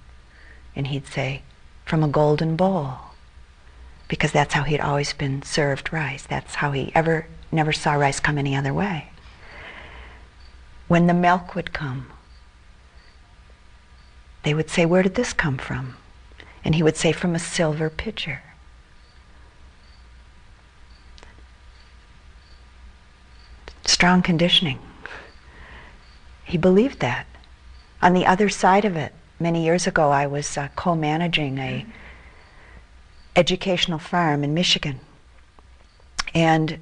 And 0.76 0.88
he'd 0.88 1.06
say, 1.06 1.42
From 1.84 2.02
a 2.02 2.08
golden 2.08 2.56
bowl. 2.56 2.98
Because 4.08 4.32
that's 4.32 4.54
how 4.54 4.64
he'd 4.64 4.80
always 4.80 5.12
been 5.12 5.42
served 5.42 5.92
rice. 5.92 6.24
That's 6.24 6.56
how 6.56 6.72
he 6.72 6.92
ever 6.94 7.26
never 7.52 7.72
saw 7.72 7.94
rice 7.94 8.20
come 8.20 8.38
any 8.38 8.56
other 8.56 8.74
way. 8.74 9.08
When 10.88 11.06
the 11.06 11.14
milk 11.14 11.54
would 11.54 11.72
come, 11.72 12.10
they 14.42 14.54
would 14.54 14.70
say, 14.70 14.86
Where 14.86 15.02
did 15.02 15.14
this 15.14 15.32
come 15.32 15.58
from? 15.58 15.96
And 16.64 16.74
he 16.74 16.82
would 16.82 16.96
say, 16.96 17.12
From 17.12 17.34
a 17.34 17.38
silver 17.38 17.90
pitcher. 17.90 18.42
Strong 23.84 24.22
conditioning. 24.22 24.78
He 26.44 26.56
believed 26.56 27.00
that. 27.00 27.26
On 28.02 28.14
the 28.14 28.26
other 28.26 28.48
side 28.48 28.84
of 28.84 28.96
it, 28.96 29.12
many 29.38 29.64
years 29.64 29.86
ago, 29.86 30.10
I 30.10 30.26
was 30.26 30.56
uh, 30.56 30.68
co-managing 30.74 31.58
a 31.58 31.86
educational 33.36 33.98
farm 33.98 34.42
in 34.42 34.54
Michigan, 34.54 35.00
and 36.34 36.78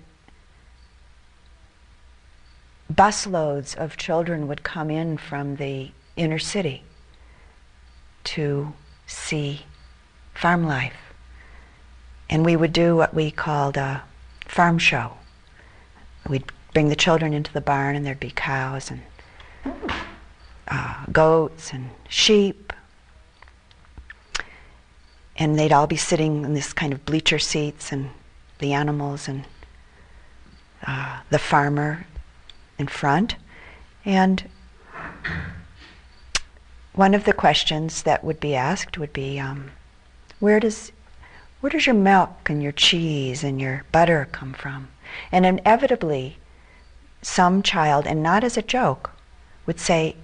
busloads 2.92 3.76
of 3.76 3.96
children 3.96 4.48
would 4.48 4.62
come 4.62 4.90
in 4.90 5.18
from 5.18 5.56
the 5.56 5.90
inner 6.16 6.38
city 6.38 6.82
to 8.24 8.72
see 9.06 9.62
farm 10.34 10.66
life. 10.66 10.96
And 12.30 12.44
we 12.44 12.56
would 12.56 12.72
do 12.72 12.96
what 12.96 13.14
we 13.14 13.30
called 13.30 13.76
a 13.76 14.02
farm 14.46 14.78
show. 14.78 15.12
We'd 16.28 16.44
bring 16.74 16.88
the 16.88 16.96
children 16.96 17.32
into 17.32 17.52
the 17.52 17.60
barn 17.60 17.96
and 17.96 18.04
there'd 18.04 18.20
be 18.20 18.30
cows 18.30 18.90
and 18.90 19.02
uh, 20.68 21.04
goats 21.10 21.72
and 21.72 21.90
sheep. 22.08 22.72
And 25.36 25.58
they'd 25.58 25.72
all 25.72 25.86
be 25.86 25.96
sitting 25.96 26.44
in 26.44 26.54
this 26.54 26.72
kind 26.72 26.92
of 26.92 27.04
bleacher 27.04 27.38
seats 27.38 27.92
and 27.92 28.10
the 28.58 28.72
animals 28.72 29.28
and 29.28 29.44
uh, 30.86 31.20
the 31.30 31.38
farmer 31.38 32.06
in 32.78 32.88
front. 32.88 33.36
And 34.04 34.48
one 36.92 37.14
of 37.14 37.24
the 37.24 37.32
questions 37.32 38.02
that 38.02 38.24
would 38.24 38.40
be 38.40 38.54
asked 38.54 38.98
would 38.98 39.12
be, 39.12 39.38
um, 39.38 39.70
where 40.40 40.60
does 40.60 40.92
where 41.60 41.70
does 41.70 41.86
your 41.86 41.94
milk 41.94 42.48
and 42.48 42.62
your 42.62 42.72
cheese 42.72 43.42
and 43.42 43.60
your 43.60 43.84
butter 43.90 44.28
come 44.30 44.52
from? 44.52 44.88
And 45.32 45.44
inevitably, 45.44 46.38
some 47.20 47.62
child, 47.62 48.06
and 48.06 48.22
not 48.22 48.44
as 48.44 48.56
a 48.56 48.62
joke, 48.62 49.10
would 49.66 49.80
say, 49.80 50.14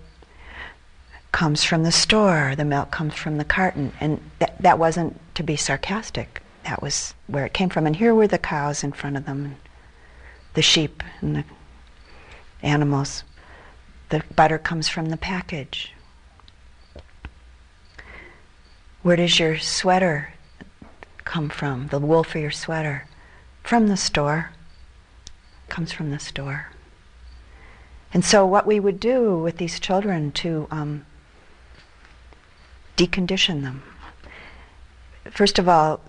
comes 1.34 1.64
from 1.64 1.82
the 1.82 1.90
store, 1.90 2.54
the 2.56 2.64
milk 2.64 2.92
comes 2.92 3.12
from 3.12 3.38
the 3.38 3.44
carton. 3.44 3.92
And 4.00 4.20
that, 4.38 4.54
that 4.62 4.78
wasn't 4.78 5.20
to 5.34 5.42
be 5.42 5.56
sarcastic. 5.56 6.40
That 6.62 6.80
was 6.80 7.12
where 7.26 7.44
it 7.44 7.52
came 7.52 7.70
from. 7.70 7.88
And 7.88 7.96
here 7.96 8.14
were 8.14 8.28
the 8.28 8.38
cows 8.38 8.84
in 8.84 8.92
front 8.92 9.16
of 9.16 9.26
them, 9.26 9.44
and 9.44 9.56
the 10.54 10.62
sheep 10.62 11.02
and 11.20 11.34
the 11.34 11.44
animals. 12.62 13.24
The 14.10 14.22
butter 14.36 14.58
comes 14.58 14.88
from 14.88 15.06
the 15.06 15.16
package. 15.16 15.92
Where 19.02 19.16
does 19.16 19.40
your 19.40 19.58
sweater 19.58 20.34
come 21.24 21.48
from? 21.48 21.88
The 21.88 21.98
wool 21.98 22.22
for 22.22 22.38
your 22.38 22.52
sweater? 22.52 23.08
From 23.64 23.88
the 23.88 23.96
store. 23.96 24.52
Comes 25.68 25.90
from 25.90 26.12
the 26.12 26.20
store. 26.20 26.68
And 28.12 28.24
so, 28.24 28.46
what 28.46 28.68
we 28.68 28.78
would 28.78 29.00
do 29.00 29.36
with 29.36 29.58
these 29.58 29.80
children 29.80 30.30
to 30.32 30.68
um, 30.70 31.04
decondition 32.96 33.62
them, 33.62 33.82
first 35.30 35.58
of 35.58 35.68
all, 35.68 36.00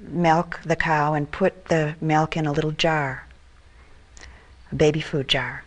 milk 0.00 0.60
the 0.64 0.76
cow 0.76 1.14
and 1.14 1.30
put 1.30 1.66
the 1.66 1.94
milk 2.00 2.36
in 2.36 2.46
a 2.46 2.52
little 2.52 2.72
jar, 2.72 3.26
a 4.70 4.74
baby 4.74 5.00
food 5.00 5.28
jar. 5.28 5.64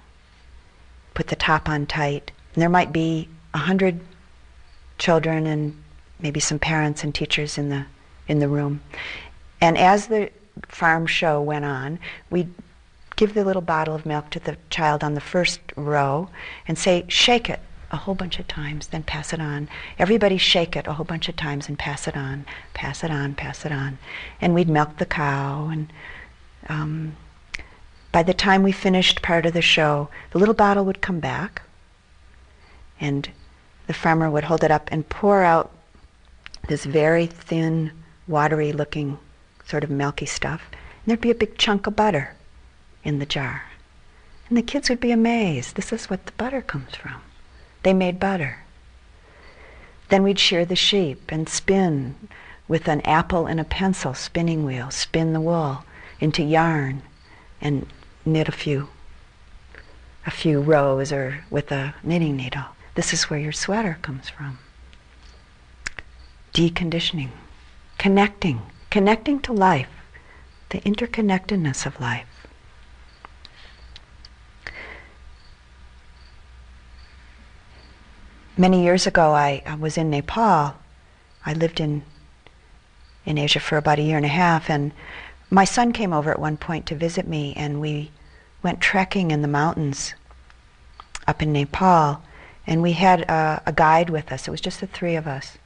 Put 1.14 1.28
the 1.28 1.36
top 1.36 1.70
on 1.70 1.86
tight. 1.86 2.32
And 2.54 2.62
there 2.62 2.70
might 2.70 2.92
be 2.92 3.30
a 3.54 3.60
hundred 3.60 4.00
children 4.98 5.46
and 5.46 5.82
maybe 6.20 6.40
some 6.40 6.60
parents 6.60 7.04
and 7.04 7.14
teachers 7.14 7.58
in 7.58 7.70
the 7.70 7.86
in 8.28 8.40
the 8.40 8.48
room. 8.48 8.82
And 9.60 9.78
as 9.78 10.08
the 10.08 10.32
farm 10.68 11.06
show 11.06 11.42
went 11.42 11.66
on, 11.66 12.00
we'd 12.30 12.54
give 13.16 13.34
the 13.34 13.44
little 13.44 13.62
bottle 13.62 13.96
of 13.96 14.06
milk 14.06 14.30
to 14.32 14.40
the 14.40 14.58
child 14.70 15.04
on 15.04 15.14
the 15.14 15.22
first 15.22 15.60
row 15.76 16.30
and 16.68 16.78
say, 16.78 17.06
shake 17.08 17.50
it 17.50 17.60
a 17.94 17.98
whole 17.98 18.16
bunch 18.16 18.40
of 18.40 18.48
times, 18.48 18.88
then 18.88 19.04
pass 19.04 19.32
it 19.32 19.40
on. 19.40 19.70
Everybody 20.00 20.38
shake 20.38 20.76
it 20.76 20.88
a 20.88 20.94
whole 20.94 21.06
bunch 21.06 21.30
of 21.30 21.36
times 21.36 21.70
and 21.70 21.78
pass 21.78 22.08
it 22.08 22.18
on, 22.18 22.46
pass 22.74 23.04
it 23.04 23.12
on, 23.12 23.36
pass 23.36 23.66
it 23.66 23.72
on. 23.72 24.00
And 24.42 24.56
we'd 24.56 24.68
milk 24.68 24.98
the 24.98 25.06
cow. 25.06 25.70
And 25.72 25.94
um, 26.68 27.16
by 28.12 28.24
the 28.24 28.34
time 28.34 28.64
we 28.64 28.72
finished 28.72 29.22
part 29.22 29.46
of 29.46 29.54
the 29.54 29.62
show, 29.62 30.10
the 30.32 30.40
little 30.40 30.56
bottle 30.56 30.86
would 30.86 31.02
come 31.02 31.20
back, 31.20 31.62
and 33.00 33.30
the 33.86 33.94
farmer 33.94 34.30
would 34.30 34.46
hold 34.46 34.64
it 34.64 34.72
up 34.72 34.90
and 34.92 35.08
pour 35.08 35.44
out 35.44 35.72
this 36.68 36.86
very 36.86 37.28
thin, 37.28 37.92
watery 38.28 38.74
looking 38.74 39.20
sort 39.66 39.84
of 39.84 39.90
milky 39.92 40.26
stuff. 40.26 40.64
And 40.72 40.80
there'd 41.12 41.22
be 41.22 41.32
a 41.32 41.36
big 41.36 41.58
chunk 41.58 41.86
of 41.86 41.96
butter 41.96 42.36
in 43.04 43.20
the 43.20 43.26
jar. 43.26 43.64
And 44.50 44.58
the 44.58 44.62
kids 44.64 44.90
would 44.90 45.00
be 45.00 45.12
amazed. 45.12 45.76
This 45.76 45.94
is 45.94 46.10
what 46.10 46.26
the 46.26 46.32
butter 46.34 46.62
comes 46.62 46.96
from. 46.96 47.22
They 47.84 47.94
made 47.94 48.20
butter. 48.20 48.60
Then 50.10 50.24
we'd 50.24 50.40
shear 50.40 50.66
the 50.66 50.76
sheep 50.76 51.32
and 51.32 51.48
spin 51.48 52.16
with 52.68 52.88
an 52.88 53.02
apple 53.02 53.46
and 53.46 53.60
a 53.60 53.66
pencil 53.66 54.14
spinning 54.14 54.66
wheel, 54.66 54.90
spin 54.92 55.34
the 55.34 55.42
wool 55.42 55.84
into 56.20 56.44
yarn 56.44 57.04
and 57.62 57.88
knit 58.26 58.48
a 58.48 58.52
few 58.52 58.90
a 60.26 60.32
few 60.32 60.62
rows 60.62 61.12
or 61.12 61.44
with 61.50 61.70
a 61.72 61.94
knitting 62.02 62.38
needle. 62.38 62.64
This 62.96 63.12
is 63.12 63.30
where 63.30 63.40
your 63.40 63.52
sweater 63.52 63.98
comes 64.02 64.30
from 64.30 64.60
deconditioning, 66.54 67.32
connecting, 67.98 68.62
connecting 68.92 69.40
to 69.40 69.52
life, 69.52 69.90
the 70.70 70.80
interconnectedness 70.82 71.86
of 71.86 72.00
life. 72.00 72.28
Many 78.56 78.84
years 78.84 79.08
ago, 79.08 79.34
I, 79.34 79.64
I 79.66 79.74
was 79.74 79.98
in 79.98 80.12
Nepal. 80.12 80.76
I 81.44 81.54
lived 81.54 81.80
in 81.80 82.04
in 83.26 83.38
Asia 83.38 83.60
for 83.60 83.78
about 83.78 83.98
a 84.00 84.04
year 84.04 84.18
and 84.18 84.26
a 84.26 84.30
half, 84.30 84.70
and 84.70 84.92
my 85.50 85.64
son 85.64 85.92
came 85.92 86.14
over 86.14 86.30
at 86.30 86.40
one 86.40 86.58
point 86.58 86.86
to 86.86 86.96
visit 86.96 87.26
me, 87.28 87.54
and 87.56 87.82
we 87.82 88.12
went 88.62 88.82
trekking 88.82 89.32
in 89.32 89.42
the 89.42 89.48
mountains 89.48 90.14
up 91.28 91.42
in 91.42 91.54
Nepal, 91.54 92.22
and 92.68 92.82
we 92.82 92.92
had 92.92 93.22
a, 93.22 93.64
a 93.66 93.72
guide 93.72 94.10
with 94.10 94.32
us. 94.32 94.48
It 94.48 94.52
was 94.52 94.62
just 94.62 94.82
the 94.82 94.88
three 94.88 95.16
of 95.16 95.26
us. 95.26 95.58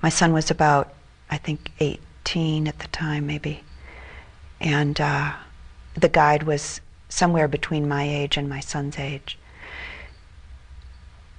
My 0.00 0.08
son 0.08 0.32
was 0.32 0.50
about, 0.50 0.94
I 1.30 1.36
think, 1.36 1.72
18 1.80 2.68
at 2.68 2.78
the 2.78 2.88
time, 2.88 3.26
maybe. 3.26 3.64
And 4.60 5.00
uh, 5.00 5.32
the 5.94 6.08
guide 6.08 6.44
was 6.44 6.80
somewhere 7.08 7.48
between 7.48 7.88
my 7.88 8.04
age 8.08 8.36
and 8.36 8.48
my 8.48 8.60
son's 8.60 8.98
age. 8.98 9.36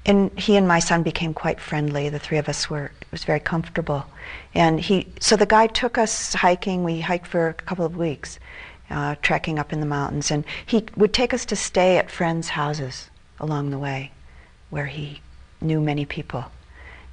And 0.05 0.37
he 0.37 0.57
and 0.57 0.67
my 0.67 0.79
son 0.79 1.01
became 1.03 1.33
quite 1.33 1.61
friendly. 1.61 2.09
The 2.09 2.19
three 2.19 2.37
of 2.37 2.49
us 2.49 2.69
were, 2.69 2.91
it 3.01 3.11
was 3.11 3.23
very 3.23 3.39
comfortable. 3.39 4.05
And 4.53 4.79
he, 4.79 5.07
so 5.19 5.35
the 5.37 5.45
guide 5.45 5.73
took 5.73 5.97
us 5.97 6.33
hiking. 6.33 6.83
We 6.83 6.99
hiked 6.99 7.27
for 7.27 7.47
a 7.47 7.53
couple 7.53 7.85
of 7.85 7.95
weeks, 7.95 8.37
uh, 8.89 9.15
trekking 9.21 9.59
up 9.59 9.71
in 9.71 9.79
the 9.79 9.85
mountains. 9.85 10.29
And 10.29 10.43
he 10.65 10.85
would 10.97 11.13
take 11.13 11.33
us 11.33 11.45
to 11.45 11.55
stay 11.55 11.97
at 11.97 12.11
friends' 12.11 12.49
houses 12.49 13.09
along 13.39 13.69
the 13.69 13.79
way, 13.79 14.11
where 14.69 14.87
he 14.87 15.21
knew 15.61 15.79
many 15.79 16.05
people. 16.05 16.45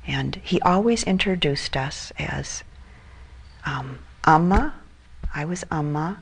And 0.07 0.36
he 0.36 0.61
always 0.62 1.05
introduced 1.05 1.76
us 1.76 2.12
as 2.18 2.64
um, 3.64 4.01
Amma, 4.24 4.74
I 5.32 5.45
was 5.45 5.64
Amma, 5.70 6.18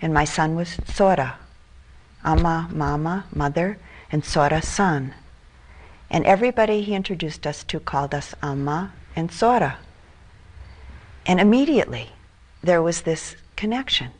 and 0.00 0.14
my 0.14 0.24
son 0.24 0.54
was 0.54 0.78
Sora. 0.86 1.38
Amma, 2.24 2.68
Mama, 2.72 3.24
mother, 3.34 3.78
and 4.12 4.24
Sora, 4.24 4.62
son. 4.62 5.14
And 6.12 6.26
everybody 6.26 6.82
he 6.82 6.94
introduced 6.94 7.46
us 7.46 7.64
to 7.64 7.80
called 7.80 8.14
us 8.14 8.34
Amma 8.42 8.92
and 9.16 9.32
Sora. 9.32 9.78
And 11.24 11.40
immediately 11.40 12.10
there 12.62 12.82
was 12.82 13.02
this 13.02 13.34
connection. 13.56 14.10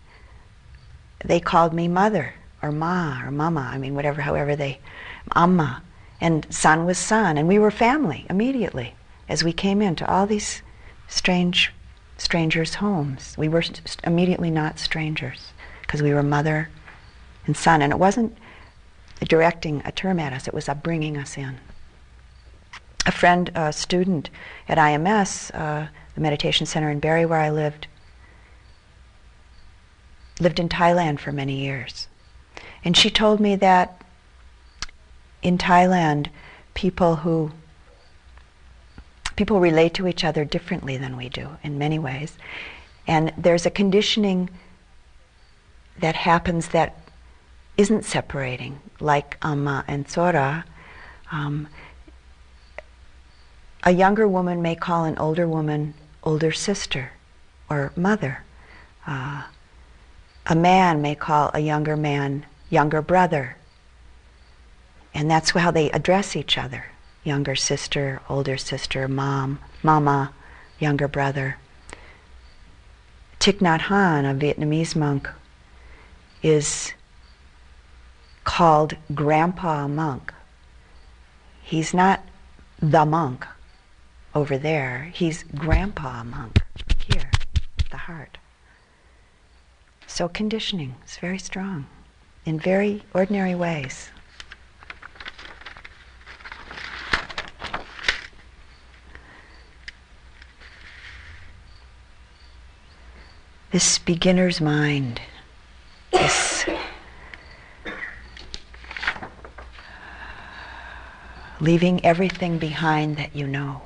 They 1.23 1.39
called 1.39 1.75
me 1.75 1.89
mother 1.89 2.33
or 2.63 2.73
ma 2.73 3.23
or 3.23 3.31
mama, 3.31 3.69
I 3.71 3.77
mean, 3.77 3.95
whatever, 3.95 4.23
however 4.23 4.57
they, 4.57 4.81
Amma. 5.37 5.83
And 6.19 6.47
son 6.49 6.87
was 6.87 6.97
son. 6.97 7.37
And 7.37 7.47
we 7.47 7.59
were 7.59 7.71
family 7.71 8.25
immediately 8.31 8.95
as 9.29 9.45
we 9.45 9.53
came 9.53 9.83
into 9.83 10.11
all 10.11 10.27
these 10.27 10.63
strange 11.09 11.75
strangers' 12.17 12.77
homes. 12.77 13.37
We 13.37 13.49
were 13.49 13.65
immediately 14.03 14.51
not 14.51 14.79
strangers 14.79 15.53
because 15.83 16.01
we 16.01 16.15
were 16.15 16.23
mother 16.23 16.71
and 17.45 17.55
son. 17.55 17.83
And 17.83 17.93
it 17.93 17.99
wasn't 17.99 18.35
directing 19.29 19.83
a 19.85 19.93
term 19.93 20.19
at 20.19 20.33
us, 20.33 20.49
it 20.49 20.55
was 20.55 20.71
bringing 20.83 21.19
us 21.19 21.37
in 21.37 21.59
a 23.07 23.13
friend, 23.13 23.51
a 23.55 23.73
student 23.73 24.31
at 24.69 24.79
IMS, 24.79 25.51
uh, 25.55 25.89
the 26.15 26.21
meditation 26.21 26.67
center 26.67 26.91
in 26.91 27.01
Barre 27.01 27.27
where 27.27 27.41
I 27.41 27.51
lived, 27.51 27.87
lived 30.41 30.61
in 30.61 30.69
Thailand 30.69 31.21
for 31.21 31.33
many 31.33 31.57
years. 31.57 32.09
And 32.85 32.97
she 32.97 33.11
told 33.11 33.41
me 33.41 33.57
that 33.57 34.03
in 35.43 35.59
Thailand, 35.59 36.29
people 36.75 37.17
who 37.17 37.53
people 39.37 39.61
relate 39.61 39.95
to 39.95 40.07
each 40.07 40.25
other 40.25 40.45
differently 40.45 40.97
than 40.97 41.17
we 41.17 41.29
do 41.29 41.57
in 41.63 41.79
many 41.79 41.99
ways. 41.99 42.37
And 43.07 43.33
there's 43.37 43.67
a 43.67 43.71
conditioning 43.71 44.51
that 45.99 46.15
happens 46.15 46.69
that 46.69 46.99
isn't 47.77 48.05
separating, 48.05 48.81
like 49.01 49.37
Amma 49.43 49.85
and 49.89 50.09
Sora. 50.09 50.65
Um, 51.31 51.69
a 53.83 53.91
younger 53.91 54.29
woman 54.29 54.63
may 54.63 54.75
call 54.75 55.05
an 55.05 55.19
older 55.19 55.49
woman 55.49 55.95
older 56.23 56.53
sister 56.53 57.13
or 57.69 57.93
mother. 57.97 58.45
Uh, 59.07 59.45
a 60.47 60.55
man 60.55 61.03
may 61.03 61.15
call 61.15 61.51
a 61.55 61.61
younger 61.61 61.97
man 61.97 62.47
younger 62.71 63.03
brother. 63.03 63.57
And 65.15 65.31
that's 65.31 65.51
how 65.51 65.71
they 65.71 65.91
address 65.91 66.37
each 66.37 66.57
other 66.57 66.87
younger 67.25 67.55
sister, 67.55 68.21
older 68.29 68.57
sister, 68.57 69.07
mom, 69.07 69.59
mama, 69.83 70.33
younger 70.79 71.07
brother. 71.07 71.57
Thich 73.39 73.59
Nhat 73.59 73.83
Hanh, 73.83 74.29
a 74.29 74.35
Vietnamese 74.35 74.97
monk, 74.97 75.29
is 76.43 76.93
called 78.45 78.97
Grandpa 79.15 79.87
Monk. 79.87 80.33
He's 81.63 81.95
not 81.95 82.21
the 82.81 83.05
monk, 83.05 83.47
over 84.35 84.59
there. 84.59 85.11
He's 85.15 85.45
grandpa 85.55 86.25
monk 86.25 86.59
here, 87.07 87.31
the 87.91 87.97
heart. 87.97 88.39
So 90.07 90.29
conditioning 90.29 90.95
is 91.07 91.17
very 91.17 91.39
strong 91.39 91.87
in 92.45 92.59
very 92.59 93.03
ordinary 93.15 93.55
ways. 93.55 94.11
This 103.71 103.99
beginner's 103.99 104.61
mind, 104.61 105.19
this 106.13 106.67
leaving 111.59 112.05
everything 112.05 112.59
behind 112.59 113.17
that 113.17 113.35
you 113.35 113.47
know. 113.47 113.81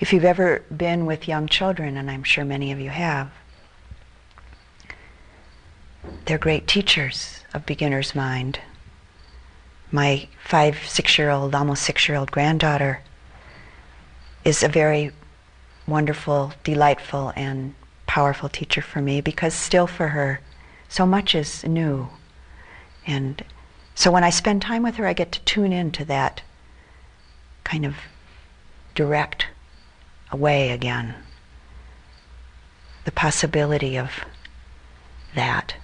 If 0.00 0.14
you've 0.14 0.24
ever 0.24 0.64
been 0.74 1.04
with 1.04 1.28
young 1.28 1.46
children, 1.46 1.98
and 1.98 2.10
I'm 2.10 2.24
sure 2.24 2.42
many 2.42 2.72
of 2.72 2.80
you 2.80 2.88
have, 2.88 3.30
they're 6.24 6.38
great 6.38 6.66
teachers 6.66 7.44
of 7.52 7.66
beginner's 7.66 8.14
mind. 8.14 8.60
My 9.92 10.26
five, 10.42 10.78
six 10.86 11.18
year 11.18 11.28
old, 11.28 11.54
almost 11.54 11.82
six 11.82 12.08
year 12.08 12.16
old 12.16 12.30
granddaughter 12.30 13.02
is 14.42 14.62
a 14.62 14.68
very 14.68 15.10
wonderful, 15.86 16.54
delightful, 16.64 17.34
and 17.36 17.74
powerful 18.06 18.48
teacher 18.48 18.80
for 18.80 19.02
me 19.02 19.20
because 19.20 19.52
still 19.52 19.86
for 19.86 20.08
her, 20.08 20.40
so 20.88 21.04
much 21.04 21.34
is 21.34 21.62
new. 21.64 22.08
And 23.06 23.44
so 23.94 24.10
when 24.10 24.24
I 24.24 24.30
spend 24.30 24.62
time 24.62 24.82
with 24.82 24.94
her, 24.94 25.06
I 25.06 25.12
get 25.12 25.30
to 25.32 25.40
tune 25.40 25.74
into 25.74 26.06
that 26.06 26.40
kind 27.64 27.84
of 27.84 27.96
direct 28.94 29.46
away 30.32 30.70
again. 30.70 31.14
The 33.04 33.12
possibility 33.12 33.96
of 33.96 34.10
that. 35.34 35.74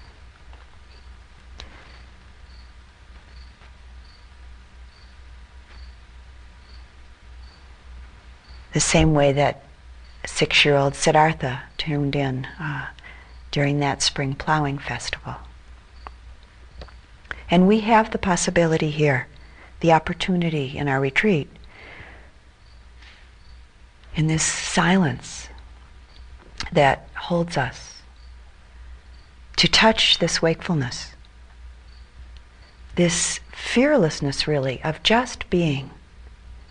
The 8.72 8.80
same 8.80 9.14
way 9.14 9.32
that 9.32 9.62
six 10.26 10.64
year 10.64 10.76
old 10.76 10.94
Siddhartha 10.94 11.62
tuned 11.78 12.14
in 12.14 12.46
uh, 12.60 12.88
during 13.50 13.80
that 13.80 14.02
spring 14.02 14.34
plowing 14.34 14.78
festival. 14.78 15.36
And 17.50 17.66
we 17.66 17.80
have 17.80 18.10
the 18.10 18.18
possibility 18.18 18.90
here, 18.90 19.28
the 19.80 19.92
opportunity 19.92 20.76
in 20.76 20.88
our 20.88 21.00
retreat 21.00 21.48
in 24.16 24.26
this 24.26 24.42
silence 24.42 25.48
that 26.72 27.06
holds 27.14 27.56
us, 27.56 28.00
to 29.56 29.68
touch 29.68 30.18
this 30.18 30.40
wakefulness, 30.40 31.12
this 32.96 33.40
fearlessness 33.52 34.48
really 34.48 34.82
of 34.82 35.02
just 35.02 35.48
being, 35.50 35.90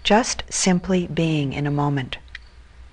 just 0.04 0.44
simply 0.50 1.08
being 1.08 1.54
in 1.54 1.68
a 1.68 1.72
moment, 1.72 2.18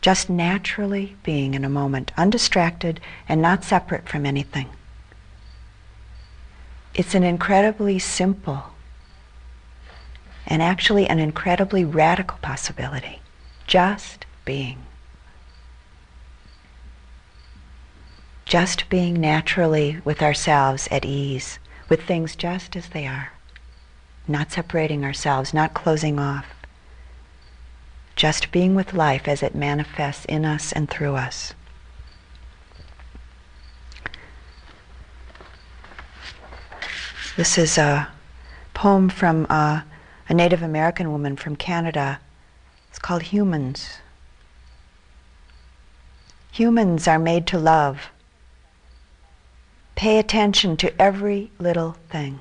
just 0.02 0.28
naturally 0.28 1.16
being 1.22 1.54
in 1.54 1.64
a 1.64 1.68
moment, 1.70 2.12
undistracted 2.16 3.00
and 3.28 3.40
not 3.40 3.64
separate 3.64 4.08
from 4.08 4.26
anything. 4.26 4.68
It's 6.94 7.14
an 7.14 7.22
incredibly 7.22 7.98
simple 7.98 8.64
and 10.46 10.62
actually 10.62 11.06
an 11.06 11.18
incredibly 11.18 11.84
radical 11.84 12.36
possibility. 12.42 13.20
Just 13.66 14.26
being. 14.44 14.78
Just 18.44 18.88
being 18.90 19.20
naturally 19.20 20.00
with 20.04 20.20
ourselves 20.22 20.88
at 20.90 21.04
ease, 21.04 21.58
with 21.88 22.02
things 22.02 22.36
just 22.36 22.76
as 22.76 22.88
they 22.88 23.06
are. 23.06 23.32
Not 24.28 24.52
separating 24.52 25.04
ourselves, 25.04 25.54
not 25.54 25.74
closing 25.74 26.18
off. 26.18 26.46
Just 28.14 28.52
being 28.52 28.74
with 28.74 28.92
life 28.92 29.26
as 29.26 29.42
it 29.42 29.54
manifests 29.54 30.24
in 30.26 30.44
us 30.44 30.72
and 30.72 30.88
through 30.88 31.16
us. 31.16 31.54
This 37.36 37.56
is 37.56 37.78
a 37.78 38.08
poem 38.74 39.08
from 39.08 39.46
a, 39.46 39.84
a 40.28 40.34
Native 40.34 40.62
American 40.62 41.10
woman 41.10 41.36
from 41.36 41.56
Canada. 41.56 42.20
It's 42.90 42.98
called 42.98 43.22
Humans. 43.22 44.01
Humans 46.52 47.08
are 47.08 47.18
made 47.18 47.46
to 47.46 47.58
love. 47.58 48.10
Pay 49.94 50.18
attention 50.18 50.76
to 50.76 51.00
every 51.00 51.50
little 51.58 51.96
thing. 52.10 52.40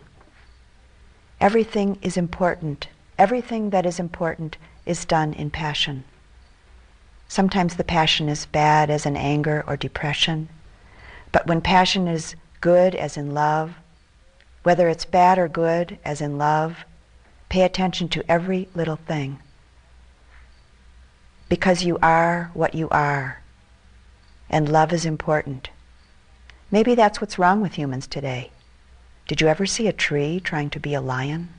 Everything 1.40 1.98
is 2.02 2.18
important. 2.18 2.90
Everything 3.18 3.70
that 3.70 3.86
is 3.86 4.02
important 4.02 4.58
is 4.86 5.06
done 5.06 5.34
in 5.34 5.50
passion. 5.50 6.04
Sometimes 7.30 7.78
the 7.78 7.86
passion 7.86 8.28
is 8.28 8.48
bad, 8.48 8.90
as 8.90 9.06
in 9.06 9.16
anger 9.16 9.64
or 9.66 9.78
depression. 9.78 10.50
But 11.32 11.48
when 11.48 11.62
passion 11.62 12.10
is 12.10 12.36
good, 12.60 12.94
as 12.94 13.16
in 13.16 13.34
love, 13.34 13.76
whether 14.64 14.90
it's 14.90 15.06
bad 15.06 15.40
or 15.40 15.48
good, 15.48 15.98
as 16.04 16.20
in 16.20 16.38
love, 16.38 16.84
pay 17.48 17.62
attention 17.62 18.10
to 18.10 18.30
every 18.30 18.68
little 18.76 18.98
thing. 18.98 19.40
Because 21.48 21.86
you 21.86 21.98
are 22.02 22.52
what 22.54 22.76
you 22.76 22.90
are 22.90 23.41
and 24.52 24.72
love 24.72 24.94
is 24.94 25.06
important. 25.06 25.70
Maybe 26.70 26.94
that's 26.94 27.20
what's 27.20 27.40
wrong 27.40 27.62
with 27.62 27.74
humans 27.74 28.06
today. 28.06 28.52
Did 29.28 29.42
you 29.42 29.48
ever 29.48 29.66
see 29.66 29.88
a 29.88 29.94
tree 29.94 30.40
trying 30.40 30.70
to 30.72 30.80
be 30.80 30.94
a 30.94 31.02
lion? 31.02 31.50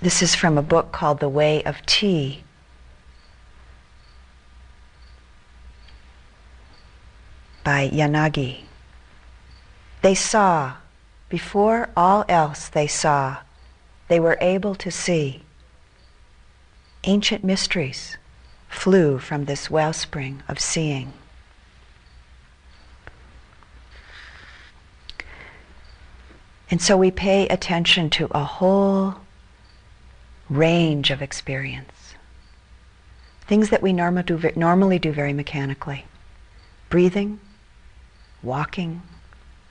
This 0.00 0.22
is 0.22 0.34
from 0.34 0.58
a 0.58 0.62
book 0.62 0.92
called 0.92 1.18
The 1.18 1.28
Way 1.28 1.64
of 1.64 1.84
Tea. 1.86 2.44
by 7.64 7.88
Yanagi. 7.88 8.60
They 10.00 10.14
saw, 10.14 10.74
before 11.28 11.88
all 11.96 12.24
else 12.28 12.68
they 12.68 12.86
saw, 12.86 13.38
they 14.06 14.20
were 14.20 14.38
able 14.40 14.76
to 14.76 14.88
see. 14.88 15.42
Ancient 17.08 17.44
mysteries 17.44 18.16
flew 18.68 19.18
from 19.18 19.44
this 19.44 19.70
wellspring 19.70 20.42
of 20.48 20.58
seeing. 20.58 21.12
And 26.68 26.82
so 26.82 26.96
we 26.96 27.12
pay 27.12 27.46
attention 27.46 28.10
to 28.10 28.26
a 28.32 28.42
whole 28.42 29.14
range 30.50 31.10
of 31.10 31.22
experience. 31.22 32.14
Things 33.46 33.70
that 33.70 33.82
we 33.82 33.92
normally 33.92 34.98
do 34.98 35.12
very 35.12 35.32
mechanically. 35.32 36.04
Breathing, 36.88 37.38
walking, 38.42 39.02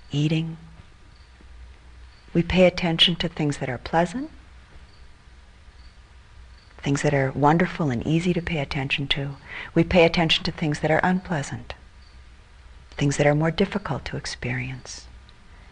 eating. 0.09 0.55
We 2.33 2.43
pay 2.43 2.65
attention 2.65 3.17
to 3.17 3.27
things 3.27 3.57
that 3.57 3.67
are 3.67 3.77
pleasant, 3.77 4.31
things 6.85 7.01
that 7.01 7.15
are 7.15 7.31
wonderful 7.31 7.89
and 7.89 8.05
easy 8.05 8.31
to 8.31 8.43
pay 8.43 8.59
attention 8.59 9.07
to. 9.07 9.31
We 9.73 9.83
pay 9.83 10.05
attention 10.05 10.43
to 10.43 10.51
things 10.51 10.81
that 10.81 10.91
are 10.91 11.01
unpleasant, 11.01 11.73
things 12.91 13.17
that 13.17 13.25
are 13.25 13.33
more 13.33 13.49
difficult 13.49 14.05
to 14.05 14.17
experience. 14.17 15.07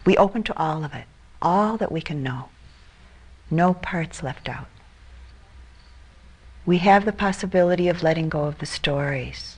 We 0.04 0.16
open 0.16 0.42
to 0.42 0.58
all 0.58 0.82
of 0.82 0.92
it, 0.92 1.04
all 1.40 1.76
that 1.76 1.92
we 1.92 2.00
can 2.00 2.24
know. 2.24 2.48
No 3.48 3.74
parts 3.74 4.24
left 4.24 4.48
out. 4.48 4.66
We 6.66 6.78
have 6.78 7.04
the 7.04 7.12
possibility 7.12 7.86
of 7.86 8.02
letting 8.02 8.28
go 8.28 8.46
of 8.46 8.58
the 8.58 8.66
stories, 8.66 9.56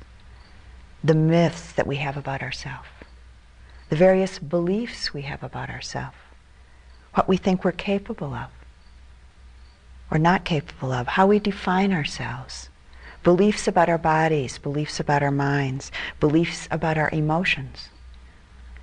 the 1.02 1.14
myths 1.14 1.72
that 1.72 1.86
we 1.86 1.96
have 1.96 2.18
about 2.18 2.42
ourselves, 2.42 2.88
the 3.88 3.96
various 3.96 4.38
beliefs 4.38 5.14
we 5.14 5.22
have 5.22 5.42
about 5.42 5.70
ourselves, 5.70 6.18
what 7.14 7.28
we 7.28 7.38
think 7.38 7.64
we're 7.64 7.72
capable 7.72 8.34
of 8.34 8.50
or 10.10 10.18
not 10.18 10.44
capable 10.44 10.92
of, 10.92 11.06
how 11.08 11.26
we 11.26 11.38
define 11.38 11.92
ourselves, 11.92 12.68
beliefs 13.22 13.66
about 13.66 13.88
our 13.88 13.98
bodies, 13.98 14.58
beliefs 14.58 15.00
about 15.00 15.22
our 15.22 15.30
minds, 15.30 15.90
beliefs 16.20 16.68
about 16.70 16.96
our 16.96 17.10
emotions. 17.10 17.88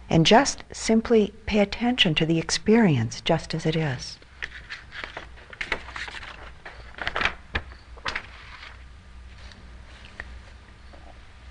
And 0.09 0.25
just 0.25 0.63
simply 0.71 1.33
pay 1.45 1.59
attention 1.59 2.13
to 2.15 2.25
the 2.25 2.39
experience 2.39 3.21
just 3.21 3.53
as 3.53 3.65
it 3.65 3.75
is. 3.75 4.19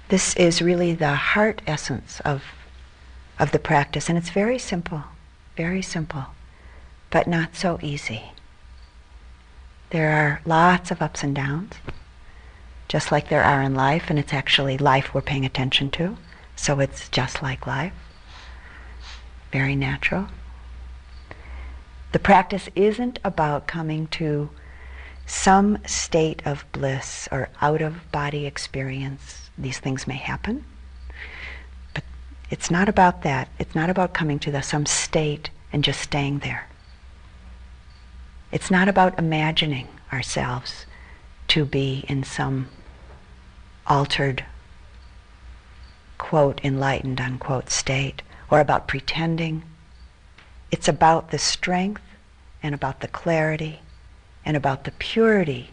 This 0.09 0.37
is 0.37 0.61
really 0.61 0.95
the 0.95 1.15
heart 1.15 1.63
essence 1.67 2.21
of, 2.21 2.45
of 3.39 3.51
the 3.53 3.59
practice, 3.59 4.11
and 4.11 4.19
it's 4.19 4.29
very 4.29 4.59
simple, 4.59 5.05
very 5.57 5.81
simple, 5.81 6.27
but 7.09 7.27
not 7.27 7.57
so 7.57 7.79
easy. 7.81 8.33
There 9.93 10.11
are 10.11 10.41
lots 10.47 10.91
of 10.91 11.03
ups 11.03 11.23
and 11.23 11.35
downs, 11.35 11.75
just 12.89 13.13
like 13.13 13.29
there 13.29 13.45
are 13.45 13.61
in 13.61 13.75
life, 13.75 14.09
and 14.09 14.19
it's 14.19 14.33
actually 14.33 14.79
life 14.79 15.13
we're 15.13 15.21
paying 15.21 15.45
attention 15.45 15.91
to, 15.91 16.17
so 16.57 16.81
it's 16.81 17.11
just 17.11 17.43
like 17.43 17.67
life. 17.67 17.93
Very 19.53 19.77
natural. 19.77 20.29
The 22.13 22.19
practice 22.19 22.71
isn't 22.75 23.19
about 23.23 23.67
coming 23.67 24.07
to 24.09 24.49
some 25.27 25.77
state 25.87 26.41
of 26.47 26.65
bliss 26.73 27.29
or 27.31 27.51
out 27.61 27.83
of 27.83 28.11
body 28.11 28.47
experience 28.47 29.51
these 29.59 29.79
things 29.79 30.07
may 30.07 30.17
happen. 30.17 30.65
But 31.93 32.05
it's 32.49 32.71
not 32.71 32.89
about 32.89 33.25
that. 33.25 33.51
It's 33.59 33.75
not 33.75 33.91
about 33.91 34.15
coming 34.15 34.39
to 34.39 34.51
the, 34.51 34.63
some 34.63 34.87
state 34.87 35.51
and 35.71 35.85
just 35.85 36.01
staying 36.01 36.39
there. 36.39 36.67
It's 38.53 38.71
not 38.71 38.87
about 38.87 39.19
imagining 39.19 39.89
ourselves 40.13 40.87
to 41.49 41.65
be 41.65 42.05
in 42.09 42.23
some 42.23 42.69
altered, 43.87 44.45
quote, 46.19 46.61
enlightened, 46.63 47.21
unquote, 47.21 47.71
state, 47.71 48.23
or 48.51 48.61
about 48.61 48.87
pretending. 48.87 49.65
It's 50.71 50.87
about 50.87 51.31
the 51.31 51.39
strength 51.39 52.03
and 52.63 52.75
about 52.75 53.01
the 53.01 53.09
clarity 53.09 53.81
and 54.45 54.57
about 54.57 54.85
the 54.85 54.93
purity 54.93 55.71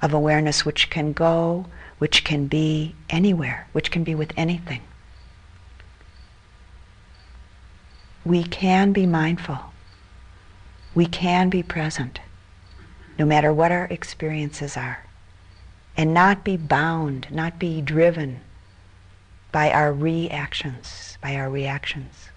of 0.00 0.14
awareness 0.14 0.64
which 0.64 0.88
can 0.88 1.12
go 1.12 1.66
which 2.00 2.24
can 2.24 2.46
be 2.46 2.94
anywhere, 3.10 3.68
which 3.72 3.90
can 3.90 4.02
be 4.02 4.14
with 4.14 4.32
anything. 4.34 4.80
We 8.24 8.42
can 8.42 8.92
be 8.92 9.04
mindful. 9.04 9.69
We 10.94 11.06
can 11.06 11.50
be 11.50 11.62
present, 11.62 12.20
no 13.18 13.24
matter 13.24 13.52
what 13.52 13.72
our 13.72 13.84
experiences 13.86 14.76
are, 14.76 15.04
and 15.96 16.12
not 16.12 16.44
be 16.44 16.56
bound, 16.56 17.28
not 17.30 17.58
be 17.58 17.80
driven 17.80 18.40
by 19.52 19.70
our 19.70 19.92
reactions, 19.92 21.18
by 21.20 21.36
our 21.36 21.50
reactions. 21.50 22.28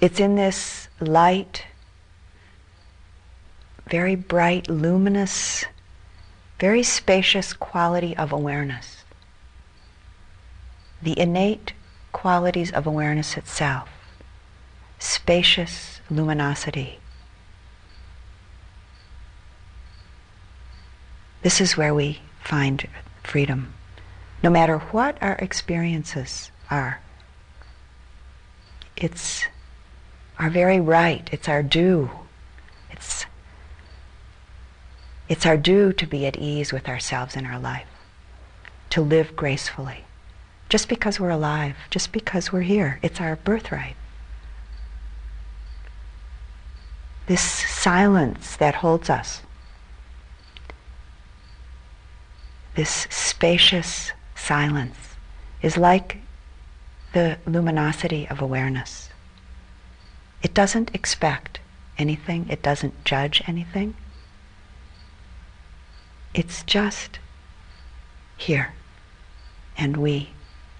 It's 0.00 0.18
in 0.18 0.34
this 0.34 0.88
light, 1.00 1.66
very 3.88 4.16
bright, 4.16 4.68
luminous 4.68 5.64
very 6.62 6.84
spacious 6.84 7.52
quality 7.52 8.16
of 8.16 8.30
awareness. 8.30 9.02
The 11.02 11.18
innate 11.18 11.72
qualities 12.12 12.70
of 12.70 12.86
awareness 12.86 13.36
itself, 13.36 13.88
spacious 15.02 16.00
luminosity. 16.08 17.00
This 21.42 21.60
is 21.60 21.76
where 21.76 21.92
we 21.92 22.20
find 22.44 22.86
freedom, 23.24 23.74
no 24.44 24.50
matter 24.50 24.78
what 24.78 25.20
our 25.20 25.34
experiences 25.34 26.52
are. 26.70 27.00
It's 28.96 29.44
our 30.38 30.50
very 30.50 30.78
right, 30.78 31.28
it's 31.32 31.48
our 31.48 31.64
due, 31.64 32.10
it's 32.90 33.26
it's 35.28 35.46
our 35.46 35.56
due 35.56 35.92
to 35.94 36.06
be 36.06 36.26
at 36.26 36.38
ease 36.38 36.72
with 36.72 36.88
ourselves 36.88 37.34
in 37.34 37.44
our 37.44 37.58
life, 37.58 37.88
to 38.90 39.00
live 39.00 39.34
gracefully. 39.34 40.04
Just 40.68 40.88
because 40.88 41.18
we're 41.18 41.30
alive, 41.30 41.76
just 41.90 42.12
because 42.12 42.52
we're 42.52 42.60
here, 42.60 43.00
it's 43.02 43.20
our 43.20 43.36
birthright. 43.36 43.96
This 47.26 47.42
silence 47.42 48.56
that 48.56 48.76
holds 48.76 49.08
us, 49.08 49.42
this 52.74 53.06
spacious 53.10 54.12
silence, 54.34 54.96
is 55.62 55.76
like 55.76 56.18
the 57.12 57.38
luminosity 57.46 58.26
of 58.28 58.40
awareness. 58.40 59.10
It 60.42 60.52
doesn't 60.52 60.94
expect 60.94 61.60
anything, 61.96 62.48
it 62.48 62.62
doesn't 62.62 63.04
judge 63.04 63.42
anything. 63.46 63.94
It's 66.34 66.64
just 66.64 67.20
here, 68.36 68.72
and 69.78 69.96
we, 69.96 70.30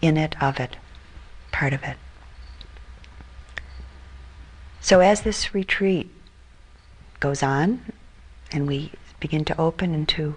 in 0.01 0.16
it, 0.16 0.34
of 0.43 0.59
it, 0.59 0.76
part 1.53 1.72
of 1.72 1.84
it. 1.84 1.97
So 4.80 4.99
as 4.99 5.22
this 5.22 5.55
retreat 5.55 6.11
goes 7.23 7.41
on, 7.41 7.81
and 8.51 8.66
we 8.66 8.91
begin 9.20 9.45
to 9.45 9.61
open 9.61 9.95
into 9.95 10.35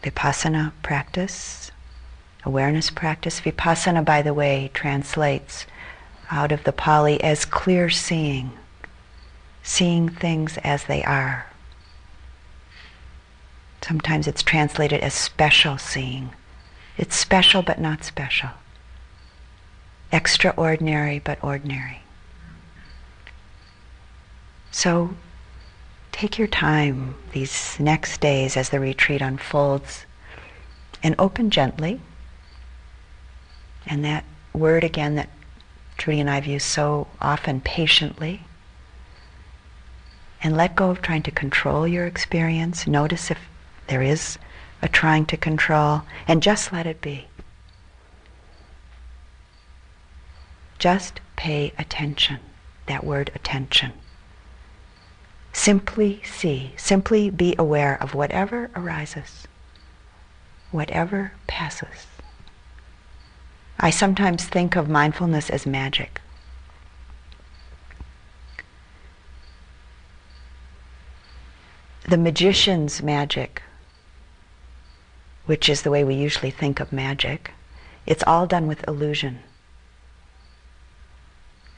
vipassana 0.00 0.70
practice, 0.84 1.72
awareness 2.44 2.88
practice. 2.88 3.40
Vipassana, 3.40 4.04
by 4.04 4.22
the 4.22 4.32
way, 4.32 4.70
translates 4.72 5.66
out 6.30 6.52
of 6.52 6.62
the 6.62 6.72
Pali 6.72 7.20
as 7.20 7.44
clear 7.44 7.90
seeing, 7.90 8.52
seeing 9.64 10.08
things 10.08 10.56
as 10.58 10.84
they 10.84 11.02
are. 11.02 11.46
Sometimes 13.80 14.28
it's 14.28 14.44
translated 14.44 15.00
as 15.00 15.14
special 15.14 15.78
seeing. 15.78 16.30
It's 16.96 17.16
special 17.16 17.62
but 17.62 17.80
not 17.80 18.04
special. 18.04 18.50
Extraordinary 20.12 21.18
but 21.18 21.42
ordinary. 21.42 22.01
So 24.72 25.14
take 26.10 26.38
your 26.38 26.48
time 26.48 27.14
these 27.32 27.78
next 27.78 28.20
days 28.20 28.56
as 28.56 28.70
the 28.70 28.80
retreat 28.80 29.20
unfolds 29.20 30.06
and 31.02 31.14
open 31.18 31.50
gently. 31.50 32.00
And 33.86 34.04
that 34.04 34.24
word 34.52 34.82
again 34.82 35.14
that 35.14 35.28
Trudy 35.98 36.20
and 36.20 36.30
I've 36.30 36.46
used 36.46 36.66
so 36.66 37.06
often, 37.20 37.60
patiently. 37.60 38.42
And 40.42 40.56
let 40.56 40.74
go 40.74 40.90
of 40.90 41.00
trying 41.00 41.22
to 41.24 41.30
control 41.30 41.86
your 41.86 42.06
experience. 42.06 42.86
Notice 42.86 43.30
if 43.30 43.38
there 43.86 44.02
is 44.02 44.38
a 44.80 44.88
trying 44.88 45.26
to 45.26 45.36
control, 45.36 46.02
and 46.26 46.42
just 46.42 46.72
let 46.72 46.86
it 46.86 47.00
be. 47.00 47.28
Just 50.80 51.20
pay 51.36 51.72
attention. 51.78 52.40
That 52.86 53.04
word 53.04 53.30
attention. 53.36 53.92
Simply 55.52 56.22
see, 56.24 56.72
simply 56.76 57.30
be 57.30 57.54
aware 57.58 58.02
of 58.02 58.14
whatever 58.14 58.70
arises, 58.74 59.46
whatever 60.70 61.32
passes. 61.46 62.06
I 63.78 63.90
sometimes 63.90 64.44
think 64.44 64.76
of 64.76 64.88
mindfulness 64.88 65.50
as 65.50 65.66
magic. 65.66 66.20
The 72.08 72.16
magician's 72.16 73.02
magic, 73.02 73.62
which 75.46 75.68
is 75.68 75.82
the 75.82 75.90
way 75.90 76.02
we 76.02 76.14
usually 76.14 76.50
think 76.50 76.80
of 76.80 76.92
magic, 76.92 77.52
it's 78.06 78.24
all 78.26 78.46
done 78.46 78.66
with 78.66 78.86
illusion. 78.88 79.40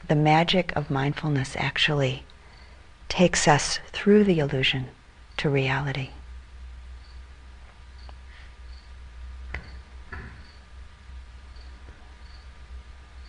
The 0.07 0.15
magic 0.15 0.75
of 0.75 0.89
mindfulness 0.89 1.55
actually 1.57 2.23
takes 3.09 3.47
us 3.47 3.79
through 3.91 4.23
the 4.23 4.39
illusion 4.39 4.87
to 5.37 5.49
reality. 5.49 6.09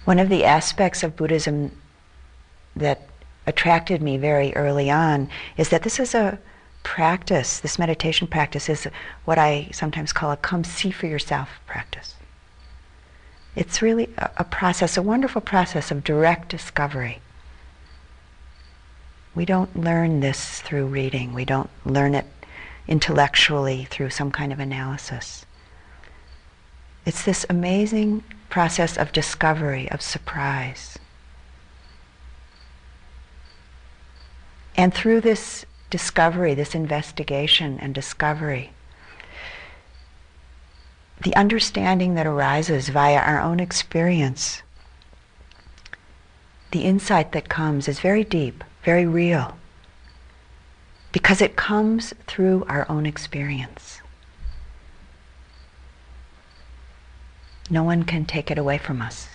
One 0.05 0.19
of 0.21 0.29
the 0.29 0.45
aspects 0.45 1.03
of 1.03 1.17
Buddhism 1.17 1.77
that 2.77 3.09
attracted 3.47 4.03
me 4.03 4.17
very 4.17 4.55
early 4.55 4.91
on 4.91 5.29
is 5.57 5.69
that 5.71 5.83
this 5.83 5.99
is 5.99 6.15
a 6.15 6.39
practice, 6.85 7.59
this 7.59 7.79
meditation 7.79 8.29
practice 8.29 8.69
is 8.69 8.87
what 9.25 9.39
I 9.39 9.69
sometimes 9.73 10.13
call 10.13 10.31
a 10.31 10.37
come 10.37 10.63
see 10.63 10.93
for 10.93 11.07
yourself 11.07 11.49
practice. 11.67 12.15
It's 13.57 13.83
really 13.83 14.09
a, 14.19 14.31
a 14.37 14.45
process, 14.45 14.97
a 14.97 15.03
wonderful 15.03 15.41
process 15.41 15.91
of 15.91 16.05
direct 16.05 16.51
discovery. 16.51 17.21
We 19.37 19.45
don't 19.45 19.79
learn 19.79 20.21
this 20.21 20.63
through 20.63 20.87
reading. 20.87 21.35
We 21.35 21.45
don't 21.45 21.69
learn 21.85 22.15
it 22.15 22.25
intellectually 22.89 23.85
through 23.85 24.09
some 24.09 24.31
kind 24.31 24.51
of 24.51 24.59
analysis. 24.59 25.45
It's 27.05 27.23
this 27.23 27.45
amazing 27.51 28.25
process 28.49 28.97
of 28.97 29.13
discovery, 29.13 29.91
of 29.91 30.01
surprise. 30.01 30.99
And 34.75 34.95
through 34.95 35.21
this 35.21 35.67
discovery, 35.91 36.55
this 36.55 36.75
investigation 36.75 37.79
and 37.79 37.95
discovery, 37.95 38.73
the 41.23 41.37
understanding 41.37 42.15
that 42.15 42.27
arises 42.27 42.89
via 42.89 43.19
our 43.19 43.41
own 43.41 43.61
experience, 43.61 44.63
the 46.71 46.85
insight 46.85 47.33
that 47.33 47.51
comes 47.51 47.87
is 47.87 48.01
very 48.01 48.25
deep 48.25 48.65
very 48.87 49.05
real 49.05 49.59
because 51.11 51.43
it 51.43 51.57
comes 51.57 52.15
through 52.29 52.65
our 52.69 52.89
own 52.89 53.05
experience. 53.05 54.01
No 57.69 57.83
one 57.83 58.05
can 58.05 58.25
take 58.25 58.49
it 58.49 58.59
away 58.59 58.79
from 58.79 59.03
us. 59.03 59.29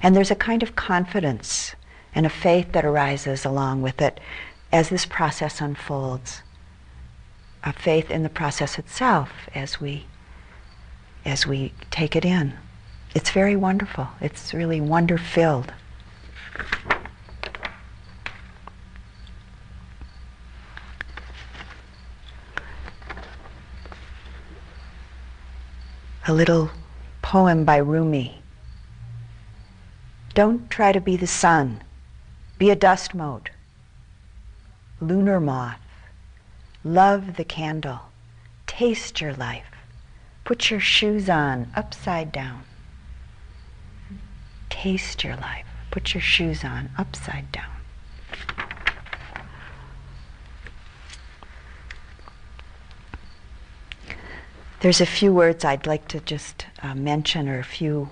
And 0.00 0.14
there's 0.14 0.30
a 0.30 0.36
kind 0.36 0.62
of 0.62 0.76
confidence 0.76 1.74
and 2.14 2.24
a 2.24 2.30
faith 2.30 2.70
that 2.70 2.84
arises 2.84 3.44
along 3.44 3.82
with 3.82 4.00
it 4.00 4.20
as 4.70 4.88
this 4.88 5.04
process 5.04 5.60
unfolds. 5.60 6.42
A 7.64 7.72
faith 7.72 8.08
in 8.08 8.22
the 8.22 8.28
process 8.28 8.78
itself 8.78 9.32
as 9.52 9.80
we 9.80 10.06
as 11.24 11.44
we 11.44 11.72
take 11.90 12.14
it 12.14 12.24
in. 12.24 12.54
It's 13.16 13.30
very 13.30 13.56
wonderful. 13.56 14.06
It's 14.20 14.54
really 14.54 14.80
wonder 14.80 15.18
filled. 15.18 15.72
A 26.28 26.34
little 26.34 26.70
poem 27.22 27.64
by 27.64 27.78
Rumi. 27.78 28.42
Don't 30.34 30.68
try 30.70 30.92
to 30.92 31.00
be 31.00 31.16
the 31.16 31.26
sun. 31.26 31.82
Be 32.58 32.68
a 32.68 32.76
dust 32.76 33.14
mote. 33.14 33.48
Luna 35.00 35.40
moth. 35.40 35.80
Love 36.84 37.36
the 37.36 37.44
candle. 37.44 38.00
Taste 38.66 39.22
your 39.22 39.32
life. 39.32 39.70
Put 40.44 40.70
your 40.70 40.78
shoes 40.78 41.30
on 41.30 41.72
upside 41.74 42.32
down. 42.32 42.64
Taste 44.68 45.24
your 45.24 45.36
life. 45.36 45.66
Put 45.90 46.12
your 46.12 46.20
shoes 46.20 46.64
on 46.64 46.90
upside 46.98 47.50
down. 47.50 47.79
There's 54.80 55.02
a 55.02 55.06
few 55.06 55.34
words 55.34 55.62
I'd 55.62 55.86
like 55.86 56.08
to 56.08 56.20
just 56.20 56.64
uh, 56.82 56.94
mention, 56.94 57.50
or 57.50 57.58
a 57.58 57.64
few 57.64 58.08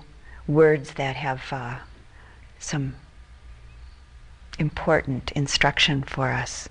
words 0.46 0.92
that 0.94 1.16
have 1.16 1.50
uh, 1.50 1.78
some 2.58 2.96
important 4.58 5.32
instruction 5.32 6.02
for 6.02 6.28
us 6.28 6.68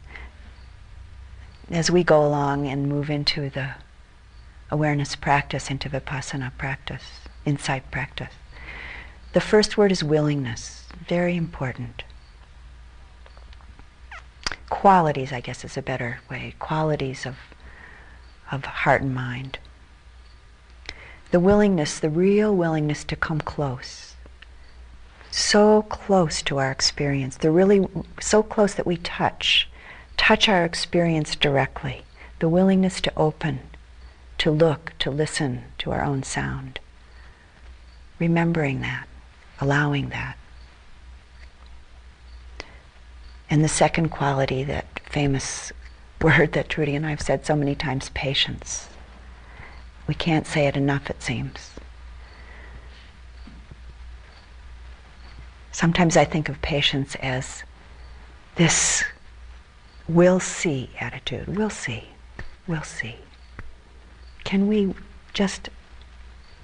as 1.71 1.89
we 1.89 2.03
go 2.03 2.23
along 2.23 2.67
and 2.67 2.87
move 2.87 3.09
into 3.09 3.49
the 3.49 3.71
awareness 4.69 5.15
practice, 5.15 5.71
into 5.71 5.89
vipassana 5.89 6.55
practice, 6.59 7.03
insight 7.43 7.89
practice. 7.89 8.33
The 9.33 9.41
first 9.41 9.79
word 9.79 9.91
is 9.91 10.03
willingness, 10.03 10.85
very 11.07 11.35
important. 11.35 12.03
Qualities, 14.69 15.33
I 15.33 15.39
guess, 15.39 15.65
is 15.65 15.75
a 15.75 15.81
better 15.81 16.19
way. 16.29 16.53
Qualities 16.59 17.25
of, 17.25 17.37
of 18.51 18.63
heart 18.63 19.01
and 19.01 19.15
mind 19.15 19.57
the 21.31 21.39
willingness, 21.39 21.99
the 21.99 22.09
real 22.09 22.55
willingness 22.55 23.03
to 23.05 23.15
come 23.15 23.41
close. 23.41 24.15
So 25.31 25.83
close 25.83 26.41
to 26.43 26.57
our 26.57 26.71
experience. 26.71 27.37
They're 27.37 27.51
really 27.51 27.87
so 28.19 28.41
close 28.41 28.73
that 28.75 28.87
we 28.87 28.97
touch, 28.97 29.69
touch 30.15 30.47
our 30.47 30.63
experience 30.63 31.35
directly. 31.35 32.03
The 32.39 32.49
willingness 32.49 33.01
to 33.01 33.13
open, 33.17 33.59
to 34.37 34.51
look, 34.51 34.93
to 34.99 35.11
listen 35.11 35.65
to 35.79 35.91
our 35.91 36.03
own 36.03 36.23
sound. 36.23 36.79
Remembering 38.19 38.81
that, 38.81 39.07
allowing 39.59 40.09
that. 40.09 40.37
And 43.49 43.63
the 43.63 43.69
second 43.69 44.09
quality, 44.09 44.63
that 44.63 44.99
famous 45.09 45.71
word 46.21 46.53
that 46.53 46.69
Trudy 46.69 46.95
and 46.95 47.05
I 47.05 47.11
have 47.11 47.21
said 47.21 47.45
so 47.45 47.55
many 47.55 47.75
times, 47.75 48.09
patience. 48.09 48.89
We 50.07 50.15
can't 50.15 50.47
say 50.47 50.67
it 50.67 50.77
enough, 50.77 51.09
it 51.09 51.21
seems. 51.21 51.71
Sometimes 55.71 56.17
I 56.17 56.23
think 56.23 56.49
of 56.49 56.61
patience 56.61 57.15
as 57.15 57.63
this 58.55 59.03
we'll 60.07 60.39
see 60.39 60.89
attitude. 60.99 61.55
We'll 61.57 61.69
see. 61.69 62.05
We'll 62.65 62.83
see. 62.83 63.17
Can 64.43 64.67
we 64.67 64.95
just 65.33 65.69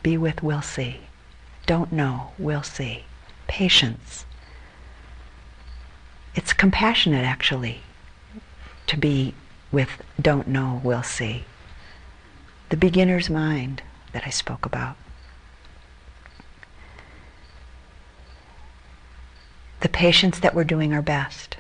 be 0.02 0.18
with 0.18 0.42
we'll 0.42 0.62
see? 0.62 1.02
Don't 1.66 1.92
know, 1.92 2.32
we'll 2.38 2.64
see. 2.64 3.04
Patience. 3.48 4.26
It's 6.34 6.54
compassionate, 6.54 7.26
actually, 7.26 7.82
to 8.88 8.98
be 8.98 9.36
with 9.72 10.02
don't 10.20 10.48
know, 10.48 10.82
we'll 10.84 11.04
see 11.04 11.46
the 12.74 12.78
beginner's 12.78 13.30
mind 13.30 13.84
that 14.14 14.24
I 14.26 14.32
spoke 14.32 14.66
about. 14.66 14.96
The 19.82 19.90
patience 19.90 20.40
that 20.40 20.56
we're 20.56 20.64
doing 20.64 20.92
our 20.92 21.04
best. 21.04 21.58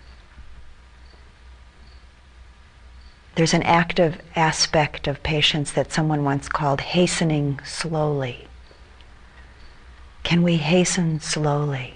There's 3.36 3.54
an 3.54 3.62
active 3.62 4.20
aspect 4.36 5.08
of 5.08 5.22
patience 5.22 5.70
that 5.74 5.94
someone 5.94 6.24
once 6.24 6.50
called 6.50 6.82
hastening 6.82 7.60
slowly. 7.64 8.48
Can 10.24 10.42
we 10.42 10.58
hasten 10.58 11.20
slowly? 11.20 11.94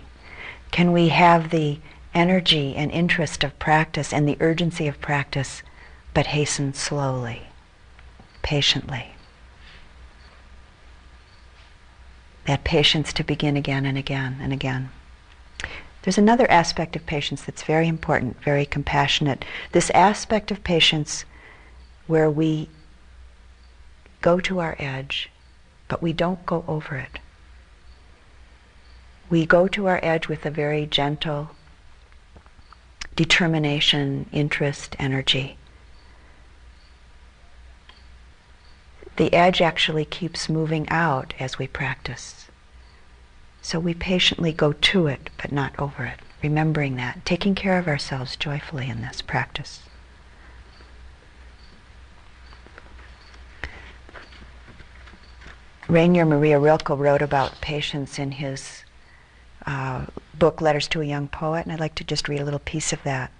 Can 0.69 0.91
we 0.91 1.07
have 1.07 1.49
the 1.49 1.79
energy 2.13 2.75
and 2.75 2.91
interest 2.91 3.43
of 3.43 3.57
practice 3.57 4.13
and 4.13 4.27
the 4.27 4.37
urgency 4.39 4.87
of 4.87 5.01
practice, 5.01 5.63
but 6.13 6.27
hasten 6.27 6.75
slowly? 6.75 7.46
Patiently. 8.47 9.07
That 12.45 12.63
patience 12.63 13.11
to 13.11 13.23
begin 13.25 13.57
again 13.57 13.85
and 13.85 13.97
again 13.97 14.37
and 14.41 14.53
again. 14.53 14.89
There's 16.01 16.17
another 16.17 16.49
aspect 16.49 16.95
of 16.95 17.05
patience 17.05 17.41
that's 17.41 17.63
very 17.63 17.89
important, 17.89 18.41
very 18.41 18.65
compassionate. 18.65 19.43
This 19.73 19.89
aspect 19.89 20.49
of 20.49 20.63
patience 20.63 21.25
where 22.07 22.31
we 22.31 22.69
go 24.21 24.39
to 24.39 24.59
our 24.59 24.77
edge, 24.79 25.29
but 25.89 26.01
we 26.01 26.13
don't 26.13 26.45
go 26.45 26.63
over 26.69 26.95
it. 26.95 27.19
We 29.29 29.45
go 29.45 29.67
to 29.67 29.87
our 29.87 29.99
edge 30.01 30.29
with 30.29 30.45
a 30.45 30.49
very 30.49 30.85
gentle 30.85 31.49
determination, 33.13 34.29
interest, 34.31 34.95
energy. 34.97 35.57
The 39.17 39.33
edge 39.33 39.61
actually 39.61 40.05
keeps 40.05 40.47
moving 40.47 40.87
out 40.89 41.33
as 41.39 41.57
we 41.57 41.67
practice. 41.67 42.47
So 43.63 43.79
we 43.79 43.95
patiently 43.95 44.53
go 44.53 44.73
to 44.73 45.07
it, 45.07 45.31
but 45.41 45.51
not 45.51 45.77
over 45.79 46.05
it, 46.05 46.19
remembering 46.43 46.95
that, 46.95 47.25
taking 47.25 47.55
care 47.55 47.79
of 47.79 47.87
ourselves 47.87 48.35
joyfully 48.35 48.87
in 48.89 49.01
this 49.01 49.23
practice. 49.23 49.81
Rainer 55.87 56.25
Maria 56.25 56.59
Rilke 56.59 56.89
wrote 56.89 57.21
about 57.21 57.59
patience 57.59 58.19
in 58.19 58.33
his 58.33 58.83
uh, 59.65 60.05
book, 60.37 60.61
Letters 60.61 60.87
to 60.89 61.01
a 61.01 61.05
Young 61.05 61.27
Poet, 61.27 61.65
and 61.65 61.71
I'd 61.71 61.79
like 61.79 61.95
to 61.95 62.03
just 62.03 62.29
read 62.29 62.41
a 62.41 62.45
little 62.45 62.59
piece 62.59 62.93
of 62.93 63.01
that. 63.03 63.31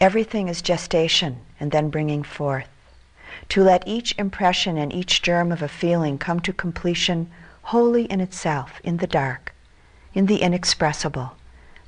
Everything 0.00 0.48
is 0.48 0.62
gestation 0.62 1.40
and 1.60 1.72
then 1.72 1.90
bringing 1.90 2.22
forth. 2.22 2.68
To 3.50 3.62
let 3.62 3.86
each 3.86 4.14
impression 4.18 4.78
and 4.78 4.92
each 4.92 5.22
germ 5.22 5.50
of 5.50 5.62
a 5.62 5.68
feeling 5.68 6.18
come 6.18 6.40
to 6.40 6.52
completion 6.52 7.30
wholly 7.62 8.04
in 8.04 8.20
itself, 8.20 8.80
in 8.84 8.98
the 8.98 9.06
dark, 9.06 9.54
in 10.12 10.26
the 10.26 10.42
inexpressible, 10.42 11.32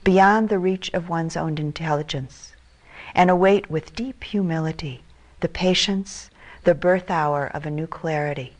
beyond 0.03 0.49
the 0.49 0.59
reach 0.59 0.91
of 0.93 1.09
one's 1.09 1.37
own 1.37 1.59
intelligence, 1.59 2.55
and 3.15 3.31
await 3.31 3.71
with 3.71 3.95
deep 3.95 4.25
humility 4.25 5.03
the 5.41 5.49
patience, 5.49 6.31
the 6.65 6.75
birth 6.75 7.11
hour 7.11 7.47
of 7.47 7.67
a 7.67 7.71
new 7.71 7.87
clarity. 7.87 8.57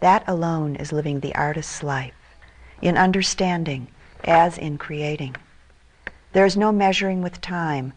That 0.00 0.22
alone 0.28 0.76
is 0.76 0.92
living 0.92 1.20
the 1.20 1.34
artist's 1.34 1.82
life, 1.82 2.14
in 2.80 2.96
understanding 2.96 3.88
as 4.22 4.56
in 4.56 4.78
creating. 4.78 5.36
There 6.32 6.46
is 6.46 6.56
no 6.56 6.72
measuring 6.72 7.20
with 7.22 7.40
time. 7.40 7.92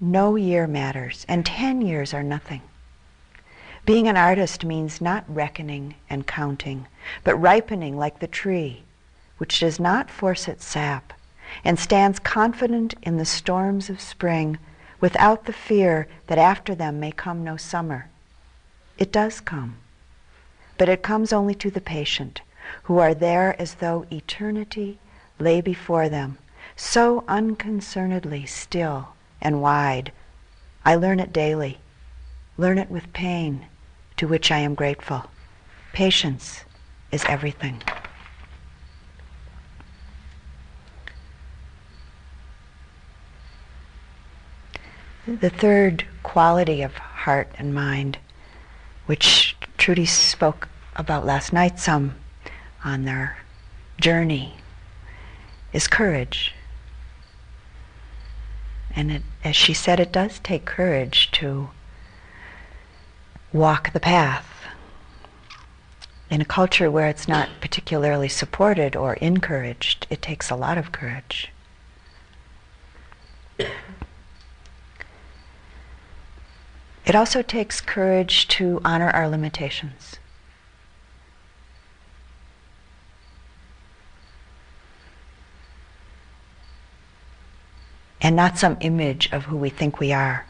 No 0.00 0.36
year 0.36 0.66
matters, 0.66 1.24
and 1.28 1.44
ten 1.44 1.80
years 1.80 2.14
are 2.14 2.22
nothing. 2.22 2.62
Being 3.88 4.06
an 4.06 4.18
artist 4.18 4.66
means 4.66 5.00
not 5.00 5.24
reckoning 5.34 5.94
and 6.10 6.26
counting, 6.26 6.86
but 7.24 7.36
ripening 7.36 7.96
like 7.96 8.18
the 8.18 8.26
tree, 8.26 8.82
which 9.38 9.60
does 9.60 9.80
not 9.80 10.10
force 10.10 10.46
its 10.46 10.66
sap, 10.66 11.14
and 11.64 11.78
stands 11.78 12.18
confident 12.18 12.92
in 13.00 13.16
the 13.16 13.24
storms 13.24 13.88
of 13.88 13.98
spring 13.98 14.58
without 15.00 15.46
the 15.46 15.54
fear 15.54 16.06
that 16.26 16.36
after 16.36 16.74
them 16.74 17.00
may 17.00 17.10
come 17.10 17.42
no 17.42 17.56
summer. 17.56 18.10
It 18.98 19.10
does 19.10 19.40
come, 19.40 19.78
but 20.76 20.90
it 20.90 21.02
comes 21.02 21.32
only 21.32 21.54
to 21.54 21.70
the 21.70 21.80
patient, 21.80 22.42
who 22.82 22.98
are 22.98 23.14
there 23.14 23.58
as 23.58 23.76
though 23.76 24.04
eternity 24.12 24.98
lay 25.38 25.62
before 25.62 26.10
them, 26.10 26.36
so 26.76 27.24
unconcernedly 27.26 28.44
still 28.44 29.14
and 29.40 29.62
wide. 29.62 30.12
I 30.84 30.94
learn 30.94 31.20
it 31.20 31.32
daily, 31.32 31.78
learn 32.58 32.76
it 32.76 32.90
with 32.90 33.14
pain, 33.14 33.64
to 34.18 34.28
which 34.28 34.50
I 34.50 34.58
am 34.58 34.74
grateful. 34.74 35.24
Patience 35.92 36.64
is 37.10 37.24
everything. 37.26 37.82
The 45.26 45.50
third 45.50 46.04
quality 46.22 46.82
of 46.82 46.94
heart 46.94 47.48
and 47.58 47.74
mind 47.74 48.18
which 49.06 49.56
Trudy 49.78 50.06
spoke 50.06 50.68
about 50.96 51.24
last 51.24 51.52
night 51.52 51.78
some 51.78 52.14
on 52.84 53.04
their 53.04 53.38
journey, 54.00 54.56
is 55.72 55.88
courage. 55.88 56.54
And 58.94 59.10
it, 59.10 59.22
as 59.44 59.56
she 59.56 59.74
said, 59.74 60.00
it 60.00 60.12
does 60.12 60.38
take 60.40 60.64
courage 60.64 61.30
to 61.32 61.70
walk 63.52 63.92
the 63.92 64.00
path. 64.00 64.46
In 66.30 66.40
a 66.42 66.44
culture 66.44 66.90
where 66.90 67.08
it's 67.08 67.26
not 67.26 67.48
particularly 67.60 68.28
supported 68.28 68.94
or 68.94 69.14
encouraged, 69.14 70.06
it 70.10 70.20
takes 70.20 70.50
a 70.50 70.56
lot 70.56 70.76
of 70.76 70.92
courage. 70.92 71.50
It 77.06 77.14
also 77.14 77.40
takes 77.40 77.80
courage 77.80 78.46
to 78.48 78.82
honor 78.84 79.08
our 79.08 79.26
limitations. 79.28 80.16
And 88.20 88.36
not 88.36 88.58
some 88.58 88.76
image 88.80 89.32
of 89.32 89.44
who 89.44 89.56
we 89.56 89.70
think 89.70 89.98
we 89.98 90.12
are, 90.12 90.44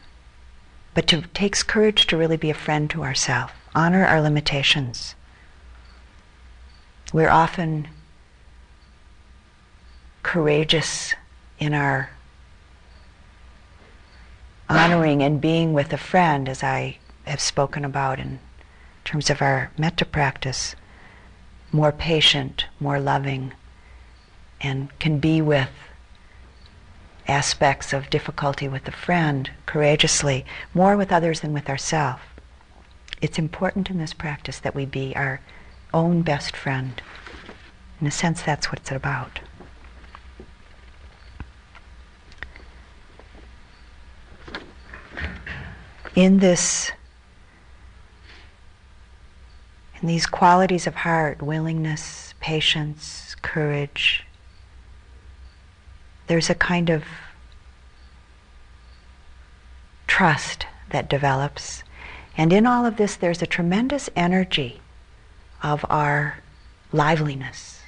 but 0.99 1.07
to 1.07 1.23
takes 1.33 1.63
courage 1.63 2.09
to 2.09 2.17
really 2.17 2.37
be 2.37 2.51
a 2.51 2.55
friend 2.55 2.91
to 2.91 3.05
ourselves, 3.05 3.53
honor 3.73 4.05
our 4.05 4.21
limitations. 4.21 5.15
We're 7.13 7.31
often 7.31 7.87
courageous 10.25 11.15
in 11.61 11.73
our 11.73 12.11
honoring 14.69 15.23
and 15.23 15.41
being 15.41 15.73
with 15.73 15.93
a 15.93 15.97
friend, 15.97 16.49
as 16.49 16.65
I 16.65 16.99
have 17.29 17.41
spoken 17.41 17.85
about 17.85 18.19
in 18.19 18.41
terms 19.05 19.31
of 19.31 19.41
our 19.41 19.71
metta 19.79 20.05
practice, 20.05 20.75
more 21.71 21.93
patient, 21.93 22.67
more 22.81 22.99
loving, 22.99 23.53
and 24.61 24.89
can 24.99 25.21
be 25.21 25.41
with 25.41 25.71
aspects 27.29 27.93
of 27.93 28.11
difficulty 28.11 28.67
with 28.67 28.89
a 28.89 28.93
friend 28.93 29.51
courageously, 29.67 30.45
more 30.75 30.97
with 30.97 31.13
others 31.13 31.41
than 31.41 31.53
with 31.53 31.69
ourselves. 31.69 32.23
It's 33.21 33.39
important 33.39 33.91
in 33.91 33.99
this 33.99 34.15
practice 34.15 34.59
that 34.61 34.75
we 34.75 34.87
be 34.87 35.15
our 35.15 35.41
own 35.93 36.23
best 36.23 36.57
friend. 36.57 37.01
In 38.01 38.07
a 38.07 38.11
sense, 38.11 38.43
that's 38.43 38.71
what 38.71 38.79
it's 38.81 38.93
about. 38.93 39.41
in 46.19 46.39
this 46.39 46.91
in 50.03 50.09
these 50.09 50.27
qualities 50.27 50.87
of 50.89 50.95
heart, 50.97 51.41
willingness, 51.41 52.35
patience, 52.41 53.37
courage, 53.43 54.25
there's 56.29 56.49
a 56.49 56.55
kind 56.55 56.91
of 56.91 57.05
trust 60.07 60.67
that 60.91 61.09
develops. 61.09 61.83
And 62.37 62.53
in 62.53 62.67
all 62.67 62.87
of 62.87 62.97
this, 62.97 63.17
there's 63.17 63.43
a 63.43 63.47
tremendous 63.47 64.09
energy 64.15 64.81
of 65.63 65.85
our 65.89 66.39
liveliness 66.93 67.81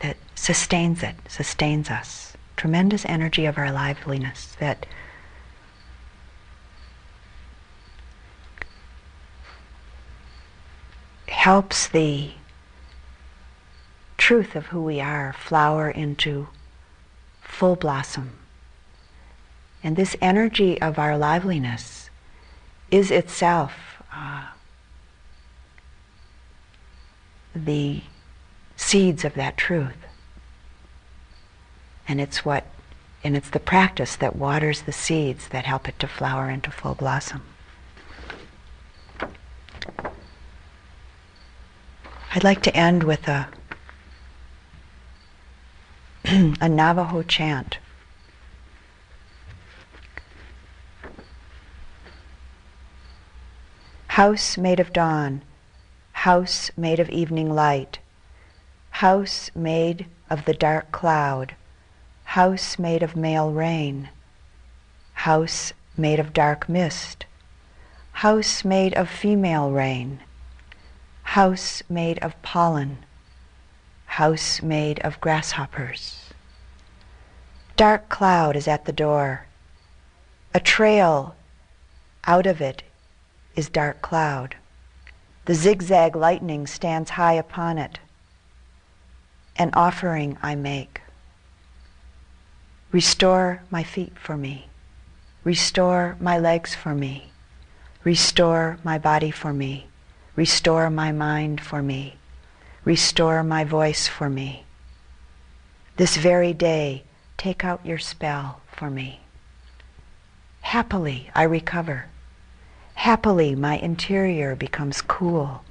that 0.00 0.16
sustains 0.34 1.02
it, 1.02 1.14
sustains 1.28 1.90
us. 1.90 2.32
Tremendous 2.56 3.04
energy 3.06 3.46
of 3.46 3.58
our 3.58 3.72
liveliness 3.72 4.56
that 4.58 4.86
helps 11.28 11.88
the 11.88 12.32
truth 14.16 14.54
of 14.54 14.66
who 14.66 14.82
we 14.82 15.00
are 15.00 15.32
flower 15.32 15.90
into 15.90 16.46
full 17.52 17.76
blossom. 17.76 18.32
And 19.84 19.94
this 19.94 20.16
energy 20.20 20.80
of 20.80 20.98
our 20.98 21.18
liveliness 21.18 22.08
is 22.90 23.10
itself 23.10 24.02
uh, 24.12 24.46
the 27.54 28.00
seeds 28.76 29.24
of 29.24 29.34
that 29.34 29.56
truth. 29.56 29.96
And 32.08 32.20
it's 32.20 32.44
what, 32.44 32.66
and 33.22 33.36
it's 33.36 33.50
the 33.50 33.60
practice 33.60 34.16
that 34.16 34.34
waters 34.34 34.82
the 34.82 34.92
seeds 34.92 35.48
that 35.48 35.66
help 35.66 35.88
it 35.88 35.98
to 36.00 36.08
flower 36.08 36.48
into 36.48 36.70
full 36.70 36.94
blossom. 36.94 37.42
I'd 42.34 42.44
like 42.44 42.62
to 42.62 42.74
end 42.74 43.04
with 43.04 43.28
a, 43.28 43.48
a 46.60 46.68
Navajo 46.68 47.22
chant. 47.22 47.78
House 54.08 54.56
made 54.56 54.78
of 54.80 54.92
dawn, 54.92 55.42
house 56.12 56.70
made 56.76 57.00
of 57.00 57.08
evening 57.08 57.54
light, 57.54 57.98
House 59.02 59.50
made 59.52 60.06
of 60.30 60.44
the 60.44 60.54
dark 60.54 60.92
cloud, 60.92 61.56
house 62.22 62.78
made 62.78 63.02
of 63.02 63.16
male 63.16 63.50
rain, 63.50 64.10
house 65.12 65.72
made 65.96 66.20
of 66.20 66.32
dark 66.32 66.68
mist, 66.68 67.26
house 68.12 68.64
made 68.64 68.94
of 68.94 69.08
female 69.08 69.72
rain, 69.72 70.20
house 71.22 71.82
made 71.88 72.18
of 72.20 72.40
pollen, 72.42 72.98
house 74.16 74.60
made 74.60 74.98
of 75.00 75.18
grasshoppers. 75.22 76.18
Dark 77.78 78.10
cloud 78.10 78.56
is 78.56 78.68
at 78.68 78.84
the 78.84 78.92
door. 78.92 79.46
A 80.52 80.60
trail 80.60 81.34
out 82.24 82.46
of 82.46 82.60
it 82.60 82.82
is 83.56 83.70
dark 83.70 84.02
cloud. 84.02 84.54
The 85.46 85.54
zigzag 85.54 86.14
lightning 86.14 86.66
stands 86.66 87.10
high 87.10 87.32
upon 87.32 87.78
it. 87.78 88.00
An 89.56 89.70
offering 89.72 90.36
I 90.42 90.56
make. 90.56 91.00
Restore 92.90 93.62
my 93.70 93.82
feet 93.82 94.18
for 94.18 94.36
me. 94.36 94.68
Restore 95.42 96.18
my 96.20 96.38
legs 96.38 96.74
for 96.74 96.94
me. 96.94 97.32
Restore 98.04 98.78
my 98.84 98.98
body 98.98 99.30
for 99.30 99.54
me. 99.54 99.86
Restore 100.36 100.90
my 100.90 101.12
mind 101.12 101.62
for 101.62 101.82
me. 101.82 102.16
Restore 102.84 103.44
my 103.44 103.62
voice 103.62 104.08
for 104.08 104.28
me. 104.28 104.64
This 105.96 106.16
very 106.16 106.52
day, 106.52 107.04
take 107.36 107.64
out 107.64 107.86
your 107.86 107.98
spell 107.98 108.60
for 108.66 108.90
me. 108.90 109.20
Happily, 110.62 111.30
I 111.32 111.44
recover. 111.44 112.06
Happily, 112.94 113.54
my 113.54 113.76
interior 113.76 114.56
becomes 114.56 115.00
cool. 115.00 115.62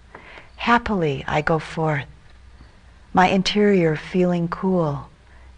Happily, 0.55 1.25
I 1.27 1.41
go 1.41 1.59
forth. 1.59 2.07
My 3.13 3.27
interior 3.27 3.97
feeling 3.97 4.47
cool, 4.47 5.09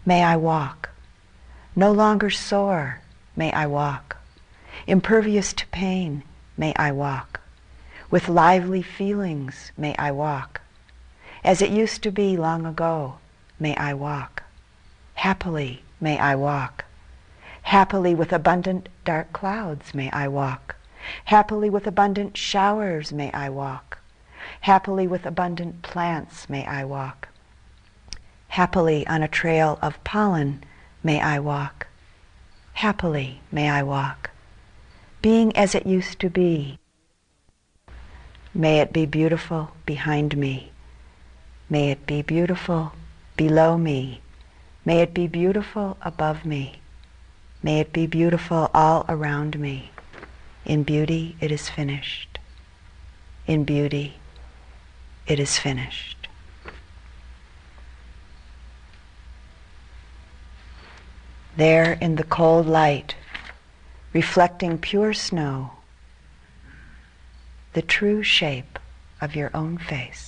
may 0.04 0.24
I 0.24 0.36
walk. 0.36 0.90
No 1.76 1.92
longer 1.92 2.30
sore, 2.30 3.00
may 3.36 3.52
I 3.52 3.66
walk. 3.66 4.16
Impervious 4.88 5.52
to 5.52 5.66
pain, 5.68 6.24
may 6.56 6.74
I 6.74 6.90
walk. 6.90 7.40
With 8.10 8.28
lively 8.28 8.82
feelings, 8.82 9.70
may 9.76 9.94
I 9.96 10.10
walk. 10.10 10.60
As 11.44 11.60
it 11.60 11.70
used 11.70 12.02
to 12.02 12.10
be 12.10 12.38
long 12.38 12.64
ago, 12.64 13.16
may 13.60 13.76
I 13.76 13.92
walk. 13.92 14.44
Happily, 15.16 15.82
may 16.00 16.18
I 16.18 16.34
walk. 16.34 16.86
Happily 17.64 18.14
with 18.14 18.32
abundant 18.32 18.88
dark 19.04 19.32
clouds 19.34 19.92
may 19.92 20.10
I 20.10 20.26
walk. 20.26 20.76
Happily 21.26 21.68
with 21.68 21.86
abundant 21.86 22.36
showers 22.38 23.12
may 23.12 23.30
I 23.32 23.50
walk. 23.50 23.98
Happily 24.62 25.06
with 25.06 25.26
abundant 25.26 25.82
plants 25.82 26.48
may 26.48 26.64
I 26.64 26.84
walk. 26.84 27.28
Happily 28.48 29.06
on 29.06 29.22
a 29.22 29.28
trail 29.28 29.78
of 29.82 30.02
pollen 30.02 30.64
may 31.02 31.20
I 31.20 31.38
walk. 31.40 31.88
Happily 32.74 33.40
may 33.52 33.68
I 33.68 33.82
walk. 33.82 34.30
Being 35.20 35.54
as 35.56 35.74
it 35.74 35.86
used 35.86 36.20
to 36.20 36.30
be. 36.30 36.78
May 38.54 38.80
it 38.80 38.94
be 38.94 39.04
beautiful 39.04 39.72
behind 39.84 40.38
me. 40.38 40.70
May 41.68 41.90
it 41.90 42.06
be 42.06 42.22
beautiful 42.22 42.92
below 43.36 43.78
me. 43.78 44.20
May 44.84 45.00
it 45.00 45.14
be 45.14 45.26
beautiful 45.26 45.96
above 46.02 46.44
me. 46.44 46.80
May 47.62 47.80
it 47.80 47.92
be 47.92 48.06
beautiful 48.06 48.70
all 48.74 49.06
around 49.08 49.58
me. 49.58 49.90
In 50.64 50.82
beauty 50.82 51.36
it 51.40 51.50
is 51.50 51.68
finished. 51.68 52.38
In 53.46 53.64
beauty 53.64 54.16
it 55.26 55.40
is 55.40 55.58
finished. 55.58 56.28
There 61.56 61.92
in 62.00 62.16
the 62.16 62.24
cold 62.24 62.66
light, 62.66 63.14
reflecting 64.12 64.76
pure 64.76 65.14
snow, 65.14 65.70
the 67.74 67.82
true 67.82 68.22
shape 68.22 68.78
of 69.20 69.36
your 69.36 69.50
own 69.54 69.78
face. 69.78 70.23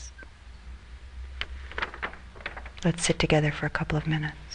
Let's 2.86 3.04
sit 3.04 3.18
together 3.18 3.50
for 3.50 3.66
a 3.66 3.70
couple 3.70 3.98
of 3.98 4.06
minutes. 4.06 4.45